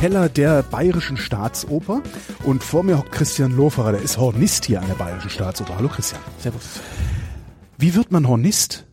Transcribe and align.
Keller 0.00 0.30
der 0.30 0.62
Bayerischen 0.62 1.18
Staatsoper 1.18 2.00
und 2.44 2.64
vor 2.64 2.82
mir 2.82 2.96
hockt 2.96 3.12
Christian 3.12 3.54
Loferer, 3.54 3.92
der 3.92 4.00
ist 4.00 4.16
Hornist 4.16 4.64
hier 4.64 4.80
an 4.80 4.88
der 4.88 4.94
Bayerischen 4.94 5.28
Staatsoper. 5.28 5.76
Hallo 5.76 5.88
Christian. 5.88 6.22
Servus. 6.38 6.80
Wie 7.76 7.94
wird 7.94 8.10
man 8.10 8.26
Hornist? 8.26 8.86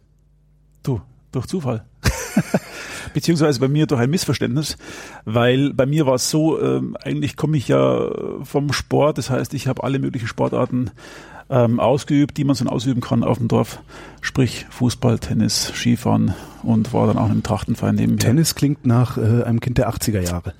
Du, 0.84 1.00
durch 1.32 1.46
Zufall. 1.46 1.86
Beziehungsweise 3.14 3.62
bei 3.62 3.70
mir 3.70 3.88
durch 3.88 4.02
ein 4.02 4.10
Missverständnis, 4.10 4.78
weil 5.24 5.74
bei 5.74 5.86
mir 5.86 6.06
war 6.06 6.16
es 6.16 6.30
so, 6.30 6.62
ähm, 6.62 6.98
eigentlich 7.02 7.38
komme 7.38 7.56
ich 7.56 7.70
ja 7.70 8.10
vom 8.44 8.74
Sport, 8.74 9.18
das 9.18 9.30
heißt, 9.30 9.54
ich 9.54 9.70
habe 9.70 9.86
alle 9.86 10.00
möglichen 10.00 10.28
Sportarten 10.28 10.92
ähm, 11.50 11.80
ausgeübt, 11.80 12.36
die 12.36 12.44
man 12.44 12.58
so 12.58 12.66
ausüben 12.66 13.00
kann 13.00 13.24
auf 13.24 13.38
dem 13.38 13.48
Dorf. 13.48 13.82
Sprich 14.20 14.66
Fußball, 14.72 15.20
Tennis, 15.20 15.72
Skifahren 15.74 16.34
und 16.64 16.92
war 16.92 17.08
dann 17.08 17.18
auch 17.18 17.30
im 17.30 17.44
Trachtenverein 17.44 17.96
neben 17.96 18.20
Tennis 18.20 18.56
klingt 18.56 18.86
nach 18.86 19.18
äh, 19.18 19.44
einem 19.44 19.62
Kind 19.62 19.78
der 19.78 19.90
80er 19.90 20.20
Jahre. 20.20 20.54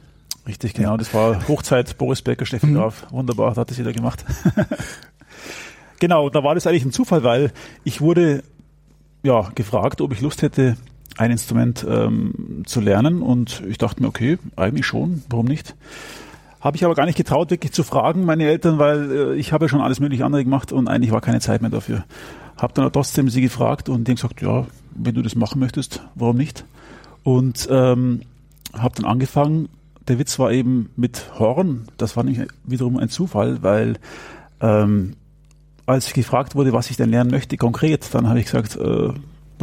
Richtig, 0.48 0.74
genau. 0.74 0.92
Ja. 0.92 0.98
Das 0.98 1.14
war 1.14 1.48
Hochzeit 1.48 1.98
Boris 1.98 2.22
Becker, 2.22 2.46
Steffen 2.46 2.72
mhm. 2.72 2.76
Graf. 2.76 3.08
Wunderbar, 3.12 3.54
da 3.54 3.62
hat 3.62 3.70
das 3.70 3.78
jeder 3.78 3.94
gemacht. 3.94 4.24
genau, 6.00 6.30
da 6.30 6.44
war 6.44 6.56
das 6.56 6.66
eigentlich 6.68 6.86
ein 6.86 6.92
Zufall, 6.92 7.24
weil 7.24 7.52
ich 7.84 8.02
wurde 8.02 8.44
ja 9.24 9.50
gefragt, 9.56 10.02
ob 10.02 10.14
ich 10.14 10.22
Lust 10.22 10.42
hätte, 10.42 10.78
ein 11.18 11.32
Instrument 11.32 11.86
ähm, 11.90 12.64
zu 12.66 12.80
lernen 12.80 13.22
und 13.22 13.64
ich 13.68 13.78
dachte 13.78 14.02
mir, 14.02 14.08
okay, 14.08 14.38
eigentlich 14.56 14.86
schon, 14.86 15.24
warum 15.30 15.48
nicht? 15.48 15.76
Habe 16.62 16.78
ich 16.78 16.86
aber 16.86 16.96
gar 16.96 17.06
nicht 17.06 17.18
getraut, 17.18 17.50
wirklich 17.50 17.72
zu 17.72 17.84
fragen, 17.84 18.26
meine 18.26 18.46
Eltern, 18.46 18.78
weil 18.78 19.12
äh, 19.12 19.36
ich 19.36 19.52
habe 19.52 19.66
ja 19.66 19.70
schon 19.70 19.82
alles 19.82 20.00
mögliche 20.00 20.26
andere 20.26 20.44
gemacht 20.44 20.72
und 20.72 20.88
eigentlich 20.88 21.12
war 21.12 21.22
keine 21.22 21.40
Zeit 21.40 21.62
mehr 21.62 21.72
dafür. 21.72 22.06
Habe 22.58 22.74
dann 22.74 22.92
trotzdem 22.92 23.30
sie 23.30 23.42
gefragt 23.42 23.90
und 23.90 24.08
die 24.08 24.12
haben 24.12 24.16
gesagt, 24.16 24.42
ja, 24.42 24.66
wenn 24.96 25.16
du 25.16 25.22
das 25.22 25.36
machen 25.36 25.60
möchtest, 25.60 26.04
warum 26.16 26.38
nicht? 26.38 26.66
Und 27.24 27.68
ähm, 27.72 28.22
habe 28.74 28.96
dann 28.96 29.06
angefangen. 29.06 29.70
Der 30.08 30.20
Witz 30.20 30.40
war 30.40 30.52
eben 30.52 30.90
mit 30.96 31.32
Horn. 31.38 31.88
Das 31.98 32.16
war 32.16 32.24
nicht 32.24 32.42
wiederum 32.64 32.98
ein 32.98 33.10
Zufall, 33.10 33.62
weil 33.62 33.98
ähm, 34.62 35.16
als 35.86 36.08
ich 36.08 36.14
gefragt 36.14 36.56
wurde, 36.56 36.74
was 36.74 36.90
ich 36.90 36.98
denn 36.98 37.10
lernen 37.10 37.32
möchte, 37.32 37.58
konkret, 37.58 38.14
dann 38.14 38.28
habe 38.28 38.40
ich 38.40 38.46
gesagt, 38.46 38.76
äh, 38.76 39.08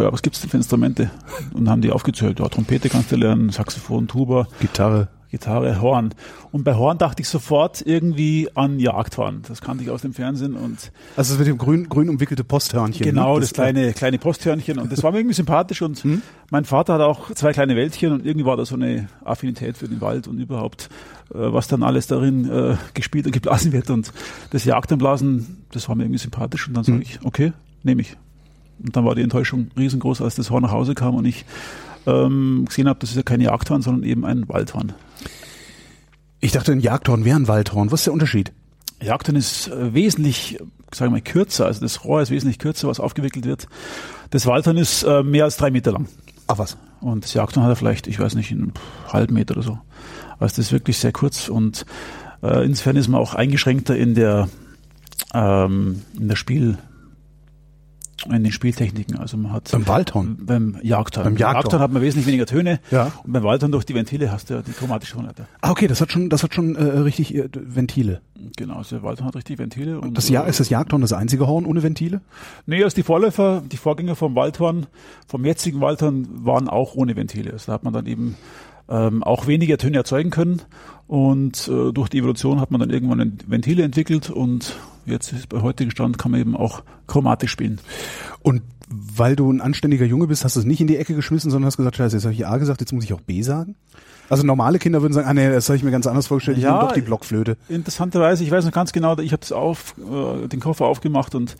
ja, 0.02 0.12
was 0.12 0.22
gibt's 0.22 0.40
denn 0.40 0.50
für 0.50 0.56
Instrumente? 0.56 1.10
Und 1.52 1.68
haben 1.68 1.82
die 1.82 1.92
aufgezählt, 1.92 2.40
ja, 2.40 2.48
Trompete 2.48 2.88
kannst 2.88 3.12
du 3.12 3.16
lernen, 3.16 3.50
Saxophon, 3.50 4.08
Tuba. 4.08 4.48
Gitarre. 4.60 5.08
Gitarre, 5.34 5.80
Horn. 5.80 6.14
Und 6.52 6.62
bei 6.62 6.74
Horn 6.74 6.98
dachte 6.98 7.20
ich 7.22 7.28
sofort 7.28 7.82
irgendwie 7.84 8.48
an 8.54 8.78
Jagdhorn. 8.78 9.42
Das 9.48 9.60
kannte 9.60 9.82
ich 9.82 9.90
aus 9.90 10.02
dem 10.02 10.12
Fernsehen 10.12 10.54
und. 10.54 10.92
Also 11.16 11.34
das 11.34 11.38
mit 11.38 11.48
dem 11.48 11.58
grün, 11.58 11.88
grün 11.88 12.08
umwickelte 12.08 12.44
Posthörnchen. 12.44 13.04
Ne? 13.04 13.12
Genau, 13.12 13.34
ne? 13.34 13.40
das, 13.40 13.50
das, 13.50 13.55
kleine, 13.55 13.92
kleine 13.92 14.18
Posthörnchen. 14.18 14.78
Und 14.78 14.92
das 14.92 15.02
war 15.02 15.10
mir 15.10 15.18
irgendwie 15.18 15.34
sympathisch 15.34 15.82
und 15.82 16.05
hm? 16.05 16.22
mein 16.50 16.64
Vater 16.64 16.94
hat 16.94 17.00
auch 17.00 17.32
zwei 17.32 17.52
kleine 17.52 17.74
Wäldchen 17.74 18.12
und 18.12 18.24
irgendwie 18.24 18.46
war 18.46 18.56
da 18.56 18.64
so 18.64 18.77
eine 18.77 19.08
Affinität 19.24 19.77
für 19.77 19.88
den 19.88 20.00
Wald 20.00 20.28
und 20.28 20.38
überhaupt, 20.38 20.88
äh, 21.30 21.38
was 21.38 21.66
dann 21.66 21.82
alles 21.82 22.06
darin 22.06 22.48
äh, 22.48 22.77
gespielt 22.94 23.27
und 23.27 23.32
geblasen 23.32 23.72
wird. 23.72 23.90
Und 23.90 24.12
das 24.50 24.64
Jagdblasen, 24.64 25.64
das 25.72 25.88
war 25.88 25.96
mir 25.96 26.05
irgendwie 26.05 26.20
sympathisch 26.20 26.68
und 26.68 26.74
dann 26.74 26.86
hm. 26.86 26.94
sage 26.94 27.02
ich, 27.02 27.18
okay, 27.24 27.52
nehme 27.82 28.02
ich. 28.02 28.16
Und 28.82 28.94
dann 28.94 29.05
war 29.05 29.16
die 29.16 29.22
Enttäuschung 29.22 29.70
riesengroß, 29.77 30.20
als 30.20 30.36
das 30.36 30.50
Horn 30.50 30.62
nach 30.62 30.72
Hause 30.72 30.94
kam 30.94 31.16
und 31.16 31.24
ich 31.24 31.44
ähm, 32.06 32.64
gesehen 32.66 32.88
habe, 32.88 32.98
das 33.00 33.10
ist 33.10 33.16
ja 33.16 33.22
kein 33.22 33.41
Jagdhorn, 33.41 33.83
sondern 33.83 34.08
eben 34.08 34.24
ein 34.24 34.48
Waldhorn. 34.48 34.92
Ich 36.41 36.52
dachte, 36.52 36.72
ein 36.72 36.80
Jagdhorn 36.80 37.24
wäre 37.24 37.36
ein 37.36 37.48
Waldhorn. 37.48 37.91
Was 37.91 38.00
ist 38.00 38.06
der 38.06 38.12
Unterschied? 38.12 38.52
Jagdhorn 39.02 39.36
ist 39.36 39.69
äh, 39.69 39.94
wesentlich, 39.94 40.58
sagen 40.92 41.12
wir 41.12 41.19
mal, 41.19 41.20
kürzer. 41.22 41.67
Also 41.67 41.80
das 41.80 42.05
Rohr 42.05 42.23
ist 42.23 42.30
wesentlich 42.30 42.58
kürzer, 42.58 42.89
was 42.89 43.01
aufgewickelt 43.01 43.46
wird. 43.46 43.67
Das 44.30 44.46
Waldhorn 44.46 44.77
ist 44.77 45.02
äh, 45.05 45.23
mehr 45.23 45.45
als 45.45 45.56
drei 45.56 45.70
Meter 45.70 45.92
lang. 45.92 46.08
Ach 46.46 46.58
was? 46.58 46.77
Und 47.01 47.24
das 47.24 47.34
Jagdhorn 47.34 47.64
hat 47.64 47.73
er 47.73 47.77
vielleicht, 47.77 48.07
ich 48.07 48.18
weiß 48.18 48.34
nicht, 48.34 48.51
einen 48.51 48.73
halben 49.08 49.34
Meter 49.34 49.55
oder 49.55 49.62
so. 49.62 49.78
Also 50.39 50.57
das 50.57 50.58
ist 50.58 50.73
wirklich 50.73 50.98
sehr 50.98 51.12
kurz 51.12 51.48
und 51.48 51.86
äh, 52.42 52.64
insofern 52.64 52.96
ist 52.96 53.08
man 53.08 53.20
auch 53.20 53.34
eingeschränkter 53.34 53.96
in 53.96 54.14
der 54.14 54.48
ähm, 55.33 56.02
in 56.18 56.28
der 56.28 56.36
Spiel 56.36 56.78
in 58.27 58.42
den 58.42 58.52
Spieltechniken. 58.52 59.18
Also 59.18 59.36
man 59.36 59.52
hat 59.52 59.70
beim 59.70 59.86
Waldhorn, 59.86 60.39
beim 60.40 60.79
Jagdhorn. 60.83 61.24
Beim 61.24 61.36
Jagdhorn. 61.36 61.62
Jagdhorn 61.62 61.83
hat 61.83 61.92
man 61.92 62.02
wesentlich 62.02 62.27
weniger 62.27 62.46
Töne. 62.46 62.80
Ja. 62.90 63.12
Und 63.24 63.33
beim 63.33 63.42
Waldhorn 63.42 63.73
durch 63.73 63.85
die 63.85 63.95
Ventile 63.95 64.30
hast 64.30 64.51
du 64.51 64.55
ja 64.55 64.62
die 64.62 64.73
chromatische 64.73 65.14
Tonleiter. 65.14 65.46
Ah, 65.61 65.70
okay, 65.70 65.86
das 65.86 66.01
hat 66.01 66.12
schon, 66.12 66.30
das 66.30 66.42
hat 66.42 66.55
schon 66.55 66.77
äh, 66.77 66.83
richtig 66.83 67.34
äh, 67.34 67.48
Ventile. 67.55 68.20
Genau, 68.57 68.77
also 68.77 68.96
der 68.96 69.02
Waldhorn 69.02 69.29
hat 69.29 69.36
richtig 69.36 69.58
Ventile. 69.58 70.01
Und 70.01 70.17
das 70.17 70.29
ja, 70.29 70.42
ist 70.42 70.61
das 70.61 70.68
Jagdhorn 70.68 71.02
das 71.02 71.13
einzige 71.13 71.46
Horn 71.46 71.67
ohne 71.67 71.83
Ventile? 71.83 72.20
Nee, 72.67 72.83
also 72.83 72.95
die 72.95 73.02
Vorläufer, 73.02 73.63
die 73.70 73.77
Vorgänger 73.77 74.17
vom 74.17 74.34
Waldhorn, 74.34 74.86
vom 75.27 75.45
jetzigen 75.45 75.80
Waldhorn 75.80 76.27
waren 76.45 76.68
auch 76.68 76.95
ohne 76.95 77.17
Ventile. 77.17 77.52
Also 77.52 77.67
da 77.67 77.73
hat 77.74 77.84
man 77.84 77.92
dann 77.92 78.07
eben 78.07 78.36
ähm, 78.89 79.23
auch 79.23 79.46
weniger 79.46 79.79
Töne 79.79 79.98
erzeugen 79.98 80.30
können. 80.30 80.63
Und 81.07 81.68
äh, 81.68 81.92
durch 81.92 82.08
die 82.08 82.18
Evolution 82.18 82.61
hat 82.61 82.70
man 82.70 82.80
dann 82.80 82.90
irgendwann 82.90 83.39
Ventile 83.46 83.83
entwickelt 83.83 84.30
und 84.30 84.77
jetzt 85.06 85.48
bei 85.48 85.60
heutigen 85.60 85.90
Stand 85.90 86.18
kann 86.18 86.30
man 86.30 86.40
eben 86.40 86.56
auch 86.56 86.82
chromatisch 87.06 87.50
spielen. 87.50 87.80
Und 88.42 88.62
weil 88.88 89.34
du 89.36 89.50
ein 89.50 89.60
anständiger 89.60 90.04
Junge 90.04 90.26
bist, 90.26 90.44
hast 90.44 90.56
du 90.56 90.60
es 90.60 90.66
nicht 90.66 90.80
in 90.80 90.86
die 90.86 90.96
Ecke 90.96 91.14
geschmissen, 91.14 91.50
sondern 91.50 91.66
hast 91.66 91.76
gesagt, 91.76 91.96
scheiße, 91.96 92.16
jetzt 92.16 92.24
habe 92.24 92.34
ich 92.34 92.46
A 92.46 92.56
gesagt, 92.58 92.80
jetzt 92.80 92.92
muss 92.92 93.04
ich 93.04 93.12
auch 93.12 93.20
B 93.20 93.42
sagen? 93.42 93.76
Also 94.30 94.45
normale 94.45 94.79
Kinder 94.79 95.02
würden 95.02 95.12
sagen, 95.12 95.29
ah 95.29 95.35
nee, 95.35 95.48
das 95.51 95.68
habe 95.68 95.77
ich 95.77 95.83
mir 95.83 95.90
ganz 95.90 96.07
anders 96.07 96.27
vorgestellt, 96.27 96.58
ich 96.58 96.64
ja, 96.64 96.73
nehme 96.73 96.86
doch 96.86 96.92
die 96.92 97.02
Blockflöte. 97.02 97.57
Interessanterweise, 97.68 98.42
ich 98.42 98.51
weiß 98.51 98.64
noch 98.64 98.73
ganz 98.73 98.92
genau, 98.92 99.18
ich 99.18 99.33
habe 99.33 99.40
das 99.40 99.52
auf, 99.52 99.95
äh, 99.98 100.48
den 100.48 100.61
Koffer 100.61 100.86
aufgemacht 100.86 101.35
und 101.35 101.57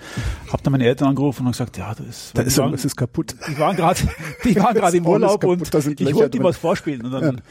habe 0.51 0.63
dann 0.63 0.73
meine 0.73 0.87
Eltern 0.87 1.09
angerufen 1.09 1.47
und 1.47 1.53
gesagt, 1.53 1.77
ja, 1.77 1.95
das, 1.95 2.33
da 2.35 2.43
ist, 2.43 2.57
waren, 2.59 2.73
das 2.73 2.85
ist 2.85 2.97
kaputt. 2.97 3.35
Die 3.49 3.59
waren 3.59 3.77
gerade, 3.77 4.01
die 4.45 4.57
waren 4.57 4.75
gerade 4.75 4.97
im 4.97 5.07
Urlaub 5.07 5.41
kaputt, 5.41 5.75
und 5.75 6.01
ich 6.01 6.15
wollte 6.15 6.39
ihm 6.39 6.45
was 6.45 6.57
vorspielen 6.57 7.03
und 7.03 7.13
dann 7.13 7.43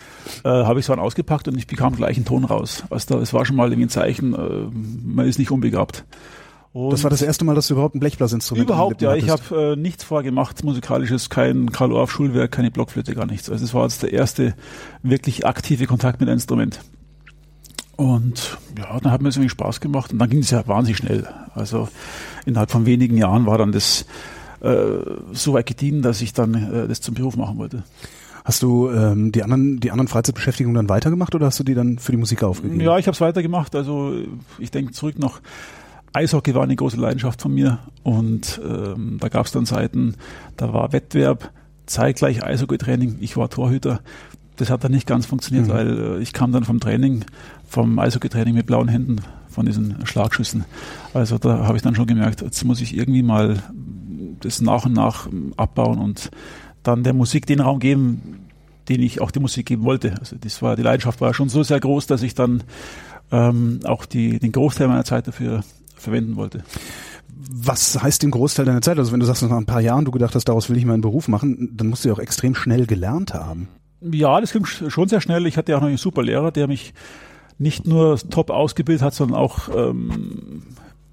ja. 0.44 0.62
äh, 0.62 0.66
habe 0.66 0.79
ich 0.79 0.84
es 0.84 0.88
dann 0.88 1.00
ausgepackt 1.00 1.47
und 1.47 1.57
ich 1.57 1.68
bekam 1.68 1.96
gleich 1.96 2.18
einen 2.18 2.25
Ton 2.25 2.46
raus. 2.46 2.84
Also 2.90 3.16
da, 3.16 3.22
es 3.22 3.34
war 3.34 3.46
schon 3.46 3.56
mal 3.56 3.68
irgendwie 3.68 3.85
ein 3.85 3.90
Zeichen, 3.90 4.34
äh, 4.34 4.68
man 5.03 5.28
ist 5.28 5.40
nicht 5.40 5.52
unbegabt. 5.52 6.06
Und 6.73 6.91
das 6.91 7.03
war 7.03 7.11
das 7.11 7.22
erste 7.22 7.45
Mal, 7.45 7.53
dass 7.53 7.67
du 7.67 7.75
überhaupt 7.75 7.94
ein 7.94 8.00
Blechblasinstrument 8.00 8.67
Überhaupt, 8.67 9.01
ja. 9.03 9.13
Ich 9.13 9.29
habe 9.29 9.73
äh, 9.73 9.75
nichts 9.75 10.03
vorgemacht, 10.03 10.63
musikalisches, 10.63 11.29
kein 11.29 11.72
Karl 11.72 11.91
Orff 11.91 12.11
Schulwerk, 12.11 12.51
keine 12.51 12.72
Blockflöte, 12.72 13.13
gar 13.13 13.28
nichts. 13.28 13.50
Also 13.50 13.63
es 13.63 13.75
war 13.75 13.84
jetzt 13.84 14.01
der 14.01 14.11
erste 14.11 14.56
wirklich 15.03 15.45
aktive 15.45 15.85
Kontakt 15.85 16.19
mit 16.19 16.29
einem 16.29 16.38
Instrument. 16.38 16.79
Und 17.95 18.57
ja, 18.75 19.00
dann 19.00 19.11
hat 19.11 19.22
mir 19.22 19.29
es 19.29 19.35
irgendwie 19.35 19.50
Spaß 19.50 19.81
gemacht 19.81 20.11
und 20.11 20.19
dann 20.19 20.29
ging 20.29 20.39
es 20.39 20.50
ja 20.50 20.67
wahnsinnig 20.67 20.97
schnell. 20.97 21.28
Also 21.53 21.89
innerhalb 22.45 22.72
von 22.72 22.88
wenigen 22.88 23.17
Jahren 23.17 23.45
war 23.45 23.59
dann 23.59 23.72
das 23.72 24.07
äh, 24.61 24.81
so 25.31 25.53
weit 25.53 25.67
gediehen, 25.67 26.01
dass 26.01 26.22
ich 26.22 26.34
dann 26.34 26.55
äh, 26.55 26.88
das 26.88 27.01
zum 27.01 27.13
Beruf 27.13 27.38
machen 27.38 27.59
wollte. 27.59 27.84
Hast 28.44 28.63
du 28.63 28.90
ähm, 28.90 29.31
die 29.31 29.44
anderen 29.44 29.79
die 29.79 29.91
anderen 29.91 30.07
Freizeitbeschäftigungen 30.07 30.75
dann 30.75 30.90
weitergemacht 30.90 31.35
oder 31.35 31.45
hast 31.45 31.59
du 31.59 31.63
die 31.63 31.75
dann 31.75 32.00
für 32.00 32.11
die 32.11 32.17
Musik 32.17 32.44
aufgegeben? 32.44 32.81
Ja, 32.81 32.97
ich 32.97 33.05
habe 33.05 33.13
es 33.13 33.22
weitergemacht. 33.22 33.75
Also 33.75 34.13
ich 34.57 34.72
denke 34.72 34.91
zurück 34.91 35.19
noch 35.19 35.40
Eishockey 36.13 36.53
war 36.53 36.63
eine 36.63 36.75
große 36.75 36.97
Leidenschaft 36.97 37.41
von 37.41 37.53
mir 37.53 37.79
und 38.03 38.62
ähm, 38.63 39.18
da 39.19 39.29
gab 39.29 39.47
es 39.47 39.51
dann 39.51 39.66
Zeiten, 39.66 40.16
da 40.57 40.72
war 40.74 40.94
Wettbewerb, 40.94 41.51
zeitgleich 41.88 42.44
Eishockey-Training, 42.44 43.18
ich 43.19 43.35
war 43.35 43.50
Torhüter. 43.50 44.00
Das 44.57 44.69
hat 44.69 44.84
dann 44.84 44.91
nicht 44.91 45.07
ganz 45.07 45.25
funktioniert, 45.25 45.68
mhm. 45.68 45.72
weil 45.72 46.00
äh, 46.00 46.19
ich 46.19 46.31
kam 46.31 46.52
dann 46.52 46.63
vom 46.63 46.79
Training, 46.79 47.25
vom 47.68 47.97
Eishockey-Training 47.97 48.53
mit 48.53 48.68
blauen 48.68 48.88
Händen 48.88 49.22
von 49.50 49.66
diesen 49.66 50.06
Schlagschüssen. 50.06 50.66
Also 51.13 51.38
da 51.40 51.66
habe 51.66 51.78
ich 51.78 51.84
dann 51.84 51.96
schon 51.96 52.07
gemerkt, 52.07 52.41
jetzt 52.41 52.63
muss 52.63 52.81
ich 52.81 52.96
irgendwie 52.96 53.23
mal 53.23 53.63
das 54.41 54.62
nach 54.62 54.85
und 54.85 54.94
nach 54.94 55.28
abbauen 55.57 56.00
und 56.00 56.29
dann 56.84 57.03
der 57.03 57.13
Musik 57.13 57.46
den 57.46 57.62
Raum 57.62 57.79
geben, 57.79 58.47
den 58.90 59.02
ich 59.02 59.22
auch 59.22 59.31
die 59.31 59.40
Musik 59.40 59.66
geben 59.66 59.84
wollte. 59.84 60.16
Also 60.19 60.35
das 60.40 60.61
war 60.61 60.76
die 60.76 60.82
Leidenschaft 60.82 61.22
war 61.22 61.34
schon 61.34 61.49
so 61.49 61.64
sehr 61.64 61.79
groß, 61.79 62.08
dass 62.08 62.22
ich 62.22 62.35
dann 62.35 62.64
ähm, 63.32 63.79
auch 63.85 64.05
die, 64.05 64.40
den 64.40 64.52
Großteil 64.52 64.87
meiner 64.87 65.05
Zeit 65.05 65.28
dafür 65.28 65.64
verwenden 66.03 66.35
wollte. 66.35 66.64
Was 67.35 68.02
heißt 68.02 68.23
den 68.23 68.32
Großteil 68.32 68.66
deiner 68.66 68.82
Zeit? 68.82 68.97
Also 68.97 69.11
wenn 69.11 69.20
du 69.20 69.26
sagst, 69.26 69.41
nach 69.44 69.52
ein 69.52 69.66
paar 69.66 69.82
Jahren 69.82 70.05
du 70.05 70.11
gedacht 70.11 70.35
hast, 70.35 70.46
daraus 70.46 70.70
will 70.70 70.78
ich 70.78 70.85
meinen 70.85 71.02
Beruf 71.02 71.28
machen, 71.28 71.72
dann 71.73 71.88
musst 71.88 72.05
du 72.05 72.09
ja 72.09 72.16
auch 72.16 72.20
extrem 72.20 72.55
schnell 72.55 72.85
gelernt 72.85 73.34
haben. 73.34 73.67
Ja, 74.02 74.40
das 74.40 74.53
ging 74.53 74.66
schon 74.66 75.09
sehr 75.09 75.22
schnell. 75.22 75.46
Ich 75.47 75.58
hatte 75.58 75.72
ja 75.72 75.78
auch 75.78 75.82
noch 75.82 75.88
einen 75.88 75.97
super 75.97 76.23
Lehrer, 76.23 76.52
der 76.52 76.67
mich 76.67 76.94
nicht 77.58 77.88
nur 77.88 78.17
top 78.17 78.50
ausgebildet 78.50 79.03
hat, 79.03 79.14
sondern 79.14 79.38
auch 79.38 79.70
ähm, 79.76 80.64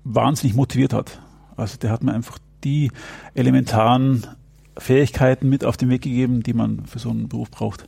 wahnsinnig 0.04 0.56
motiviert 0.56 0.92
hat. 0.92 1.20
Also 1.56 1.78
der 1.78 1.90
hat 1.90 2.02
mir 2.02 2.12
einfach 2.12 2.38
die 2.64 2.90
elementaren 3.34 4.26
Fähigkeiten 4.76 5.48
mit 5.48 5.64
auf 5.64 5.76
den 5.76 5.88
Weg 5.88 6.02
gegeben, 6.02 6.42
die 6.42 6.54
man 6.54 6.86
für 6.86 6.98
so 6.98 7.10
einen 7.10 7.28
Beruf 7.28 7.50
braucht. 7.50 7.86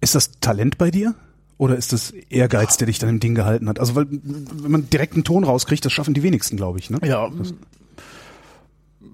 Ist 0.00 0.14
das 0.14 0.32
Talent 0.40 0.78
bei 0.78 0.90
dir? 0.90 1.14
Oder 1.58 1.76
ist 1.76 1.92
das 1.92 2.12
Ehrgeiz, 2.30 2.76
der 2.76 2.86
dich 2.86 2.98
dann 2.98 3.10
im 3.10 3.20
Ding 3.20 3.34
gehalten 3.34 3.68
hat? 3.68 3.80
Also, 3.80 3.96
weil, 3.96 4.06
wenn 4.08 4.70
man 4.70 4.88
direkt 4.90 5.14
einen 5.14 5.24
Ton 5.24 5.44
rauskriegt, 5.44 5.84
das 5.84 5.92
schaffen 5.92 6.14
die 6.14 6.22
wenigsten, 6.22 6.56
glaube 6.56 6.78
ich, 6.78 6.88
ne? 6.88 6.98
Ja. 7.04 7.28
Das 7.36 7.52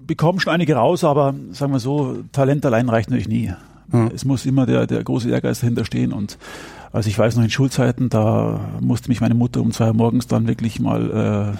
bekommen 0.05 0.39
schon 0.39 0.53
einige 0.53 0.75
raus, 0.75 1.03
aber 1.03 1.33
sagen 1.51 1.73
wir 1.73 1.79
so, 1.79 2.17
Talent 2.31 2.65
allein 2.65 2.87
reicht 2.89 3.09
natürlich 3.09 3.27
nie. 3.27 3.51
Hm. 3.91 4.11
Es 4.13 4.25
muss 4.25 4.45
immer 4.45 4.65
der, 4.65 4.87
der 4.87 5.03
große 5.03 5.29
Ehrgeiz 5.29 5.59
dahinter 5.59 5.85
stehen 5.85 6.13
und 6.13 6.37
also 6.91 7.09
ich 7.09 7.19
weiß 7.19 7.35
noch 7.35 7.43
in 7.43 7.49
Schulzeiten, 7.49 8.09
da 8.09 8.69
musste 8.79 9.09
mich 9.09 9.19
meine 9.19 9.33
Mutter 9.33 9.61
um 9.61 9.71
zwei 9.71 9.87
Uhr 9.87 9.93
morgens 9.93 10.27
dann 10.27 10.47
wirklich 10.47 10.79
mal 10.79 11.57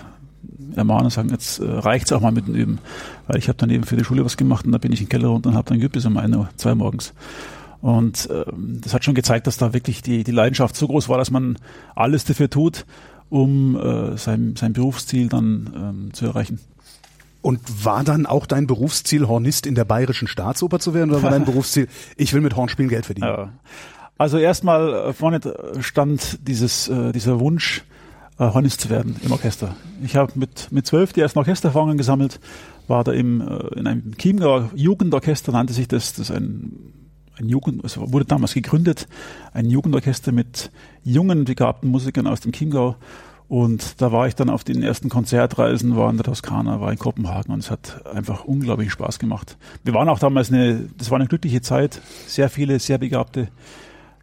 äh, 0.73 0.77
ermahnen 0.77 1.05
und 1.05 1.11
sagen, 1.11 1.29
jetzt 1.29 1.59
äh, 1.59 1.65
reicht's 1.65 2.13
auch 2.13 2.21
mal 2.21 2.31
mit 2.31 2.47
dem 2.47 2.55
Üben. 2.55 2.79
Weil 3.27 3.37
ich 3.37 3.49
habe 3.49 3.57
dann 3.57 3.69
eben 3.69 3.83
für 3.83 3.97
die 3.97 4.05
Schule 4.05 4.23
was 4.23 4.37
gemacht 4.37 4.65
und 4.65 4.71
da 4.71 4.77
bin 4.77 4.93
ich 4.93 5.01
in 5.01 5.05
den 5.05 5.09
Keller 5.09 5.27
runter 5.27 5.49
und 5.49 5.55
habe 5.55 5.67
dann 5.67 5.79
geübt 5.79 5.93
bis 5.93 6.05
um 6.05 6.17
eine, 6.17 6.47
zwei 6.55 6.69
Uhr 6.69 6.75
morgens. 6.75 7.13
Und 7.85 8.27
ähm, 8.31 8.81
das 8.81 8.95
hat 8.95 9.05
schon 9.05 9.13
gezeigt, 9.13 9.45
dass 9.45 9.57
da 9.57 9.71
wirklich 9.71 10.01
die, 10.01 10.23
die 10.23 10.31
Leidenschaft 10.31 10.75
so 10.75 10.87
groß 10.87 11.07
war, 11.07 11.19
dass 11.19 11.29
man 11.29 11.59
alles 11.93 12.25
dafür 12.25 12.49
tut, 12.49 12.83
um 13.29 13.75
äh, 13.75 14.17
sein, 14.17 14.55
sein 14.55 14.73
Berufsziel 14.73 15.29
dann 15.29 15.71
ähm, 15.75 16.09
zu 16.11 16.25
erreichen. 16.25 16.57
Und 17.43 17.85
war 17.85 18.03
dann 18.03 18.25
auch 18.25 18.47
dein 18.47 18.65
Berufsziel, 18.65 19.27
Hornist 19.27 19.67
in 19.67 19.75
der 19.75 19.85
Bayerischen 19.85 20.27
Staatsoper 20.27 20.79
zu 20.79 20.95
werden, 20.95 21.11
oder 21.11 21.21
war 21.21 21.29
dein 21.29 21.45
Berufsziel, 21.45 21.87
ich 22.17 22.33
will 22.33 22.41
mit 22.41 22.55
Hornspielen 22.55 22.89
Geld 22.89 23.05
verdienen? 23.05 23.27
Ja. 23.27 23.53
Also 24.17 24.39
erstmal 24.39 24.91
äh, 24.91 25.13
vorne 25.13 25.39
stand 25.79 26.39
dieses, 26.47 26.87
äh, 26.87 27.11
dieser 27.11 27.39
Wunsch, 27.39 27.83
äh, 28.39 28.45
Hornist 28.45 28.81
zu 28.81 28.89
werden 28.89 29.15
im 29.21 29.31
Orchester. 29.31 29.75
Ich 30.03 30.15
habe 30.15 30.31
mit, 30.33 30.71
mit 30.71 30.87
zwölf 30.87 31.13
die 31.13 31.21
ersten 31.21 31.37
Orchestererfahrungen 31.37 31.99
gesammelt, 31.99 32.39
war 32.87 33.03
da 33.03 33.11
im, 33.11 33.41
äh, 33.41 33.79
in 33.79 33.85
einem 33.85 34.17
Chiemgauer 34.17 34.71
Jugendorchester, 34.73 35.51
nannte 35.51 35.73
sich 35.73 35.87
das, 35.87 36.13
das 36.13 36.31
ist 36.31 36.35
ein, 36.35 37.04
ein 37.39 37.49
Jugend, 37.49 37.83
also 37.83 38.11
wurde 38.11 38.25
damals 38.25 38.53
gegründet, 38.53 39.07
ein 39.53 39.69
Jugendorchester 39.69 40.31
mit 40.31 40.71
jungen, 41.03 41.45
begabten 41.45 41.89
Musikern 41.89 42.27
aus 42.27 42.41
dem 42.41 42.51
Chiemgau. 42.51 42.95
Und 43.47 44.01
da 44.01 44.11
war 44.11 44.27
ich 44.27 44.33
dann 44.35 44.49
auf 44.49 44.63
den 44.63 44.81
ersten 44.81 45.09
Konzertreisen, 45.09 45.95
war 45.95 46.09
in 46.09 46.17
der 46.17 46.23
Toskana, 46.23 46.81
war 46.81 46.91
in 46.91 46.97
Kopenhagen 46.97 47.53
und 47.53 47.59
es 47.59 47.69
hat 47.69 48.03
einfach 48.07 48.45
unglaublich 48.45 48.91
Spaß 48.91 49.19
gemacht. 49.19 49.57
Wir 49.83 49.93
waren 49.93 50.09
auch 50.09 50.17
damals 50.17 50.51
eine, 50.51 50.89
das 50.97 51.11
war 51.11 51.19
eine 51.19 51.27
glückliche 51.27 51.61
Zeit, 51.61 52.01
sehr 52.25 52.49
viele, 52.49 52.79
sehr 52.79 52.97
begabte 52.97 53.49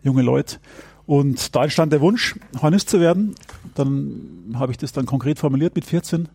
junge 0.02 0.22
Leute. 0.22 0.58
Und 1.06 1.54
da 1.54 1.64
entstand 1.64 1.92
der 1.92 2.00
Wunsch, 2.00 2.38
Hornist 2.60 2.90
zu 2.90 3.00
werden. 3.00 3.34
Dann 3.74 4.54
habe 4.54 4.72
ich 4.72 4.78
das 4.78 4.92
dann 4.92 5.06
konkret 5.06 5.38
formuliert 5.38 5.74
mit 5.74 5.84
14. 5.84 6.28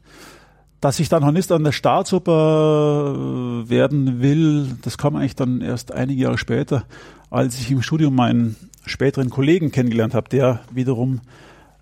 Dass 0.80 1.00
ich 1.00 1.10
dann 1.10 1.26
Hornist 1.26 1.52
an 1.52 1.64
der 1.64 1.72
Staatsoper 1.72 3.16
äh, 3.16 3.70
werden 3.70 4.22
will, 4.22 4.78
das 4.84 4.98
kam 4.98 5.16
eigentlich 5.16 5.36
dann 5.36 5.62
erst 5.62 5.92
einige 5.92 6.24
Jahre 6.24 6.38
später, 6.38 6.84
als 7.30 7.60
ich 7.60 7.72
im 7.72 7.82
Studium 7.82 8.16
meinen 8.16 8.56
späteren 8.86 9.30
Kollegen 9.30 9.72
kennengelernt 9.72 10.14
habe, 10.14 10.30
der 10.30 10.62
wiederum 10.72 11.22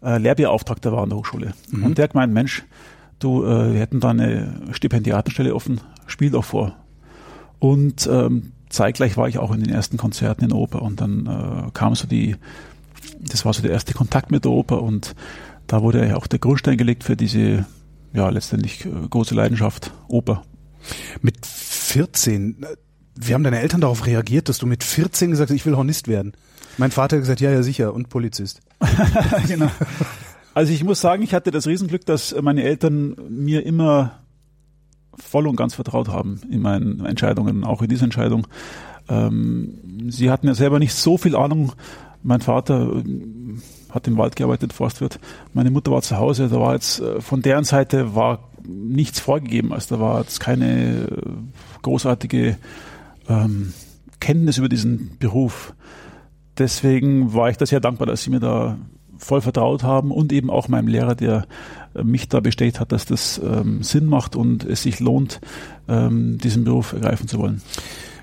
äh, 0.01 0.17
Lehrbeauftragter 0.17 0.91
war 0.91 1.03
an 1.03 1.09
der 1.09 1.17
Hochschule. 1.17 1.53
Mhm. 1.71 1.83
Und 1.83 1.97
der 1.97 2.03
hat 2.03 2.13
gemeint, 2.13 2.33
Mensch, 2.33 2.63
du, 3.19 3.43
äh, 3.43 3.73
wir 3.73 3.79
hätten 3.79 3.99
da 3.99 4.09
eine 4.09 4.61
Stipendiatenstelle 4.71 5.53
offen, 5.53 5.81
spiel 6.07 6.31
doch 6.31 6.45
vor. 6.45 6.75
Und 7.59 8.07
ähm, 8.11 8.51
zeitgleich 8.69 9.17
war 9.17 9.27
ich 9.27 9.39
auch 9.39 9.53
in 9.53 9.63
den 9.63 9.73
ersten 9.73 9.97
Konzerten 9.97 10.43
in 10.43 10.49
der 10.49 10.57
Oper 10.57 10.81
und 10.81 11.01
dann 11.01 11.25
äh, 11.25 11.71
kam 11.73 11.95
so 11.95 12.07
die, 12.07 12.35
das 13.19 13.45
war 13.45 13.53
so 13.53 13.61
der 13.61 13.71
erste 13.71 13.93
Kontakt 13.93 14.31
mit 14.31 14.45
der 14.45 14.51
Oper 14.51 14.81
und 14.81 15.15
da 15.67 15.81
wurde 15.81 16.07
ja 16.07 16.15
auch 16.17 16.27
der 16.27 16.39
Grundstein 16.39 16.77
gelegt 16.77 17.03
für 17.03 17.15
diese, 17.15 17.65
ja, 18.15 18.29
letztendlich 18.29 18.85
äh, 18.85 18.89
große 19.09 19.35
Leidenschaft 19.35 19.91
Oper. 20.07 20.43
Mit 21.21 21.45
14, 21.45 22.63
äh, 22.63 22.75
wie 23.15 23.33
haben 23.33 23.43
deine 23.43 23.59
Eltern 23.59 23.81
darauf 23.81 24.05
reagiert, 24.05 24.49
dass 24.49 24.57
du 24.57 24.65
mit 24.65 24.83
14 24.83 25.31
gesagt 25.31 25.49
hast, 25.49 25.55
ich 25.55 25.65
will 25.65 25.77
Hornist 25.77 26.07
werden? 26.07 26.33
Mein 26.77 26.91
Vater 26.91 27.15
hat 27.15 27.21
gesagt, 27.21 27.41
ja, 27.41 27.51
ja, 27.51 27.63
sicher, 27.63 27.93
und 27.93 28.09
Polizist. 28.09 28.61
genau. 29.47 29.71
Also 30.53 30.73
ich 30.73 30.83
muss 30.83 31.01
sagen, 31.01 31.23
ich 31.23 31.33
hatte 31.33 31.51
das 31.51 31.67
Riesenglück, 31.67 32.05
dass 32.05 32.35
meine 32.41 32.63
Eltern 32.63 33.15
mir 33.29 33.65
immer 33.65 34.19
voll 35.17 35.47
und 35.47 35.55
ganz 35.55 35.75
vertraut 35.75 36.09
haben 36.09 36.41
in 36.49 36.61
meinen 36.61 37.05
Entscheidungen, 37.05 37.63
auch 37.63 37.81
in 37.81 37.89
dieser 37.89 38.03
Entscheidung. 38.03 38.47
Ähm, 39.07 40.09
sie 40.09 40.29
hatten 40.29 40.47
ja 40.47 40.55
selber 40.55 40.79
nicht 40.79 40.93
so 40.93 41.17
viel 41.17 41.35
Ahnung. 41.35 41.73
Mein 42.23 42.41
Vater 42.41 42.91
äh, 42.97 43.03
hat 43.95 44.07
im 44.07 44.17
Wald 44.17 44.35
gearbeitet, 44.35 44.73
Forstwirt. 44.73 45.19
Meine 45.53 45.71
Mutter 45.71 45.91
war 45.91 46.01
zu 46.01 46.17
Hause. 46.17 46.49
Da 46.49 46.59
war 46.59 46.73
jetzt 46.73 46.99
äh, 46.99 47.21
von 47.21 47.41
deren 47.41 47.63
Seite 47.63 48.15
war 48.15 48.49
nichts 48.67 49.19
vorgegeben. 49.19 49.73
Also 49.73 49.95
da 49.95 50.01
war 50.01 50.19
jetzt 50.19 50.39
keine 50.39 51.05
äh, 51.05 51.07
großartige 51.81 52.57
ähm, 53.27 53.73
Kenntnis 54.19 54.57
über 54.57 54.69
diesen 54.69 55.17
Beruf. 55.17 55.73
Deswegen 56.57 57.33
war 57.33 57.49
ich 57.49 57.57
da 57.57 57.65
sehr 57.65 57.79
dankbar, 57.79 58.07
dass 58.07 58.23
sie 58.23 58.29
mir 58.29 58.39
da 58.39 58.77
voll 59.17 59.41
vertraut 59.41 59.83
haben 59.83 60.11
und 60.11 60.33
eben 60.33 60.49
auch 60.49 60.67
meinem 60.67 60.87
Lehrer, 60.87 61.15
der 61.15 61.45
äh, 61.93 62.03
mich 62.03 62.29
da 62.29 62.39
bestätigt 62.39 62.79
hat, 62.79 62.91
dass 62.91 63.05
das 63.05 63.39
ähm, 63.43 63.83
Sinn 63.83 64.05
macht 64.05 64.35
und 64.35 64.63
es 64.63 64.83
sich 64.83 64.99
lohnt, 64.99 65.41
ähm, 65.87 66.37
diesen 66.37 66.63
Beruf 66.63 66.93
ergreifen 66.93 67.27
zu 67.27 67.39
wollen. 67.39 67.61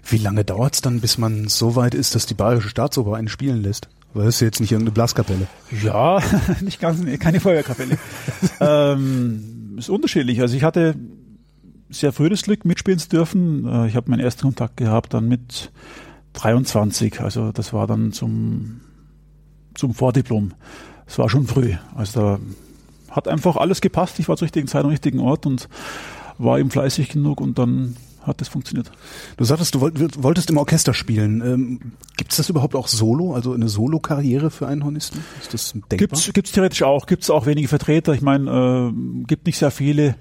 Wie 0.05 0.19
lange 0.19 0.45
dauert 0.45 0.75
es 0.75 0.81
dann, 0.81 1.01
bis 1.01 1.19
man 1.19 1.49
so 1.49 1.77
weit 1.77 1.95
ist, 1.95 2.15
dass 2.15 2.27
die 2.27 2.35
Bayerische 2.35 2.69
Staatsoper 2.69 3.15
einen 3.15 3.29
spielen 3.29 3.63
lässt? 3.63 3.89
Weil 4.15 4.27
das 4.27 4.37
ist 4.37 4.41
jetzt 4.41 4.61
nicht 4.61 4.73
irgendeine 4.73 4.95
Blaskapelle. 4.95 5.47
Ja, 5.83 6.21
nicht 6.61 6.81
ganz, 6.81 7.01
keine 7.19 7.41
Feuerkapelle. 7.41 7.99
ähm, 8.61 9.77
ist 9.79 9.89
unterschiedlich. 9.89 10.41
Also 10.41 10.57
ich 10.57 10.65
hatte 10.65 10.95
sehr 11.89 12.13
früh 12.13 12.29
das 12.29 12.43
Glück, 12.43 12.65
mitspielen 12.65 12.99
zu 12.99 13.09
dürfen. 13.09 13.67
Äh, 13.67 13.89
ich 13.89 13.97
habe 13.97 14.11
meinen 14.11 14.21
ersten 14.21 14.43
Kontakt 14.43 14.77
gehabt 14.77 15.15
dann 15.15 15.29
mit 15.29 15.73
23. 16.35 17.21
Also 17.21 17.53
das 17.53 17.73
war 17.73 17.87
dann 17.87 18.13
zum 18.13 18.81
zum 19.75 19.95
Vordiplom. 19.95 20.53
Es 21.07 21.19
war 21.19 21.29
schon 21.29 21.47
früh. 21.47 21.75
Also 21.95 22.21
da 22.21 22.39
hat 23.11 23.29
einfach 23.29 23.57
alles 23.57 23.81
gepasst. 23.81 24.19
Ich 24.19 24.29
war 24.29 24.37
zur 24.37 24.47
richtigen 24.47 24.69
Zeit 24.69 24.85
am 24.85 24.91
richtigen 24.91 25.21
Ort 25.21 25.47
und 25.47 25.69
war 26.39 26.59
eben 26.59 26.71
fleißig 26.71 27.11
genug 27.11 27.41
und 27.41 27.59
dann 27.59 27.97
hat 28.23 28.41
das 28.41 28.49
funktioniert. 28.49 28.91
Du 29.37 29.45
sagtest, 29.45 29.75
du 29.75 29.81
wolltest 29.81 30.51
im 30.51 30.57
Orchester 30.57 30.95
spielen. 30.95 31.41
Ähm, 31.41 31.81
Gibt 32.17 32.33
es 32.33 32.37
das 32.37 32.49
überhaupt 32.49 32.75
auch 32.75 32.89
solo, 32.89 33.35
also 33.35 33.53
eine 33.53 33.69
Solo-Karriere 33.69 34.51
für 34.51 34.67
einen 34.67 34.85
Hornisten? 34.85 35.25
Ist 35.41 35.55
das 35.55 35.73
denkbar? 35.73 35.99
Gibt's, 35.99 36.33
gibt's 36.33 36.53
theoretisch 36.53 36.83
auch. 36.83 37.07
Gibt 37.07 37.23
es 37.23 37.31
auch 37.31 37.47
wenige 37.47 37.69
Vertreter. 37.69 38.13
Ich 38.15 38.23
meine, 38.23 38.93
äh, 38.93 39.25
gibt 39.27 39.47
nicht 39.47 39.59
sehr 39.59 39.71
viele. 39.71 40.17